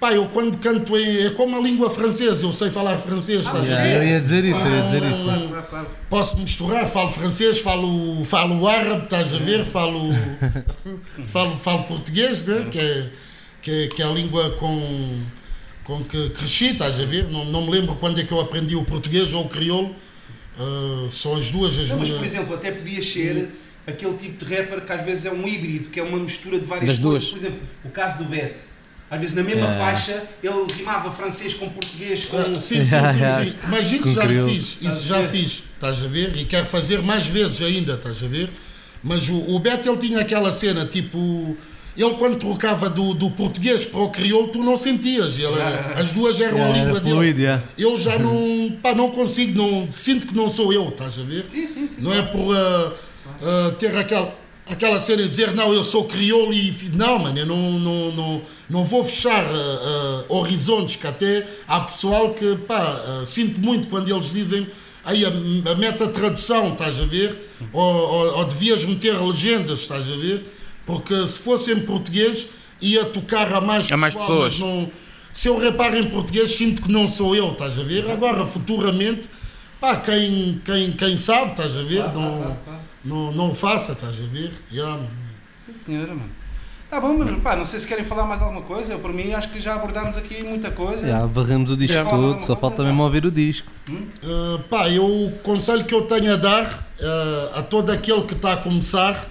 [0.00, 3.64] Pá, eu quando canto é, é como a língua francesa, eu sei falar francês, estás
[3.64, 3.96] a Yeah, ver?
[3.96, 5.54] eu ia dizer isso, eu ia dizer isso.
[6.08, 9.64] Posso misturar, falo francês, falo, falo árabe, estás a ver?
[9.64, 10.10] Falo,
[11.32, 12.68] falo, falo português, né?
[12.70, 13.08] que, é,
[13.62, 15.20] que, é, que é a língua com,
[15.84, 17.28] com que cresci, estás a ver?
[17.30, 19.94] Não, não me lembro quando é que eu aprendi o português ou o crioulo.
[20.58, 22.18] Ah, são as duas as Não, mas, minhas.
[22.20, 23.50] por exemplo, até podias ser
[23.86, 26.66] aquele tipo de rapper que às vezes é um híbrido, que é uma mistura de
[26.66, 27.24] várias Das duas.
[27.24, 27.30] coisas.
[27.30, 28.56] Por exemplo, o caso do Bet.
[29.10, 29.78] Às vezes na mesma É.
[29.78, 32.36] faixa ele rimava francês com português, com.
[32.36, 32.84] Ah, sim, sim, sim,
[33.50, 33.56] sim.
[33.70, 34.52] Mas isso Com já crioulo.
[34.52, 35.28] fiz, isso Estás a já ver?
[35.28, 36.36] fiz, estás a ver?
[36.36, 38.50] E quero fazer mais vezes ainda, estás a ver?
[39.02, 41.56] Mas o, o Beto ele tinha aquela cena, tipo,
[41.98, 45.60] ele quando trocava do, do português para o crioulo, tu não sentias, ele,
[45.96, 47.42] as duas eram a Yeah, língua era dele.
[47.42, 47.62] yeah.
[47.76, 51.46] Eu já não, pá, não consigo, não, sinto que não sou eu, estás a ver?
[51.48, 52.00] Sim, sim, sim.
[52.00, 52.92] Não é por ah,
[53.42, 54.32] ah, ter aquela,
[54.70, 56.72] aquela cena de dizer não, eu sou crioulo e.
[56.72, 56.88] fi-".
[56.90, 61.80] Não, mano, eu não, não, não, não vou fechar ah, ah, horizontes, que até há
[61.80, 64.68] pessoal que, pá, ah, sinto muito quando eles dizem.
[65.04, 67.34] Aí a, a meta tradução, estás a ver?
[67.72, 70.44] Ou, ou, ou devias meter legendas, estás a ver?
[70.88, 72.48] Porque se fosse em português
[72.80, 74.58] ia tocar a mais A mais pessoal, pessoas.
[74.58, 74.90] não-
[75.34, 78.10] se eu reparo em português, sinto que não sou eu, estás a ver?
[78.10, 79.28] Agora, futuramente,
[79.78, 82.04] pá, quem, quem, quem sabe, estás a ver?
[82.04, 82.80] Claro, não, claro, claro.
[83.04, 84.50] não, não o faça, estás a ver?
[84.72, 85.02] Yeah.
[85.66, 86.30] Sim, senhora, mano.
[86.88, 88.94] Tá bom, mas pá, não sei se querem falar mais de alguma coisa.
[88.94, 91.06] Eu, por mim, acho que já abordámos aqui muita coisa.
[91.06, 92.04] Já varremos o disco Já.
[92.06, 93.70] todo, só falta mesmo ouvir o disco.
[93.90, 98.32] Uh, pá, eu, o conselho que eu tenho a dar uh, a todo aquele que
[98.32, 99.28] está a começar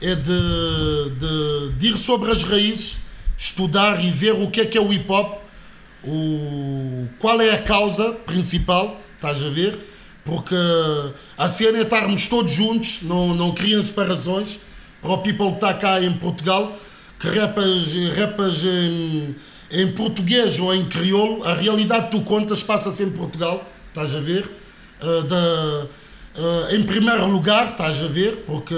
[0.00, 2.96] é de, de, de ir sobre as raízes,
[3.36, 5.38] estudar e ver o que é que é o hip hop.
[6.04, 9.78] o, qual é a causa principal, estás a ver?
[10.24, 10.56] Porque
[11.38, 14.58] a cena é estarmos todos juntos, não, não criam separações.
[15.00, 16.76] Para o people que está cá em Portugal,
[17.18, 17.84] que rapas,
[18.18, 19.36] rapas em,
[19.70, 24.20] em português ou em crioulo, a realidade que tu contas passa-se em Portugal, estás a
[24.20, 24.50] ver?
[25.00, 25.86] Uh, da,
[26.40, 28.38] uh, em primeiro lugar, estás a ver?
[28.38, 28.74] Porque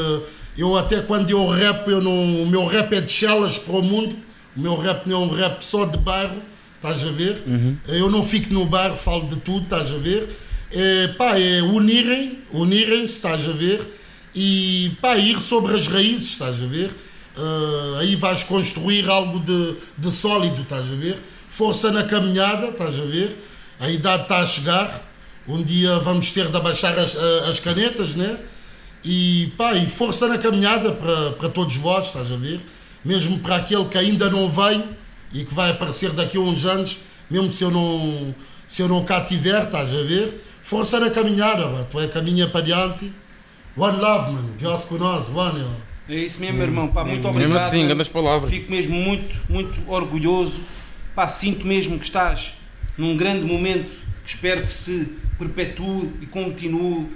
[0.58, 3.82] eu até quando eu rap, eu não, o meu rap é de chelas para o
[3.82, 4.16] mundo,
[4.56, 6.42] o meu rap não é um rap só de bairro,
[6.74, 7.44] estás a ver?
[7.46, 7.76] Uhum.
[7.86, 10.28] Eu não fico no bairro, falo de tudo, estás a ver?
[10.72, 13.88] É, pá, é unirem, unirem-se, estás a ver?
[14.34, 16.90] E pá, ir sobre as raízes, estás a ver?
[17.36, 21.22] Uh, aí vais construir algo de, de sólido, estás a ver?
[21.48, 23.38] Força na caminhada, estás a ver?
[23.78, 25.08] A idade está a chegar,
[25.46, 27.14] um dia vamos ter de abaixar as,
[27.48, 28.40] as canetas, né?
[29.04, 32.60] E pá, e força na caminhada para, para todos vós, estás a ver?
[33.04, 34.84] Mesmo para aquele que ainda não veio
[35.32, 36.98] e que vai aparecer daqui a uns anos,
[37.30, 38.34] mesmo se eu não,
[38.66, 40.40] se eu não cá tiver, estás a ver?
[40.62, 41.86] Força na caminhada, mano.
[41.88, 43.12] tu é caminha para diante.
[43.76, 44.54] One love, mano.
[44.58, 45.64] Deus nós, one.
[46.08, 46.88] É isso mesmo, irmão.
[46.88, 47.52] Pá, muito obrigado.
[47.52, 48.50] Mesmo assim, grandes palavras.
[48.50, 50.60] Fico mesmo muito, muito orgulhoso.
[51.14, 52.54] Pá, sinto mesmo que estás
[52.96, 53.88] num grande momento
[54.24, 57.08] que espero que se perpetue e continue,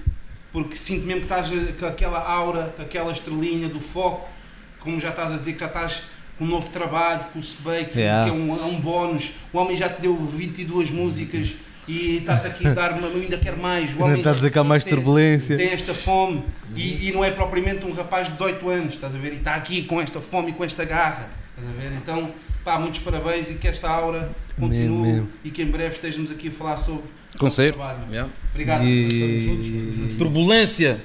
[0.53, 1.49] porque sinto mesmo que estás
[1.79, 4.29] com aquela aura, com aquela estrelinha do foco,
[4.81, 6.03] como já estás a dizer que já estás
[6.39, 8.25] com um novo trabalho, com o Sbake, yeah.
[8.25, 9.33] que é um, é um bónus.
[9.53, 11.55] O homem já te deu 22 músicas
[11.89, 13.95] e está-te aqui a dar, eu ainda quero mais.
[13.95, 15.57] O homem está a dizer que há mais tem, turbulência.
[15.57, 16.45] Tem esta fome
[16.77, 19.33] e, e, não é propriamente um rapaz de 18 anos, estás a ver?
[19.33, 21.93] E está aqui com esta fome e com esta garra, estás a ver?
[21.97, 22.33] Então,
[22.65, 25.29] pá, muitos parabéns e que esta aura continue mesmo, mesmo.
[25.45, 27.05] e que em breve estejamos aqui a falar sobre
[27.39, 27.79] concerto.
[27.79, 28.09] trabalho.
[28.11, 28.33] Yeah.
[28.51, 28.85] Obrigado.
[28.85, 30.15] E...
[30.19, 31.01] Turbulência.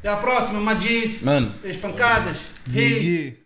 [0.00, 1.22] Até à próxima, Magis.
[1.22, 1.54] Mano.
[1.64, 2.38] As pancadas.
[2.70, 3.43] Yeah.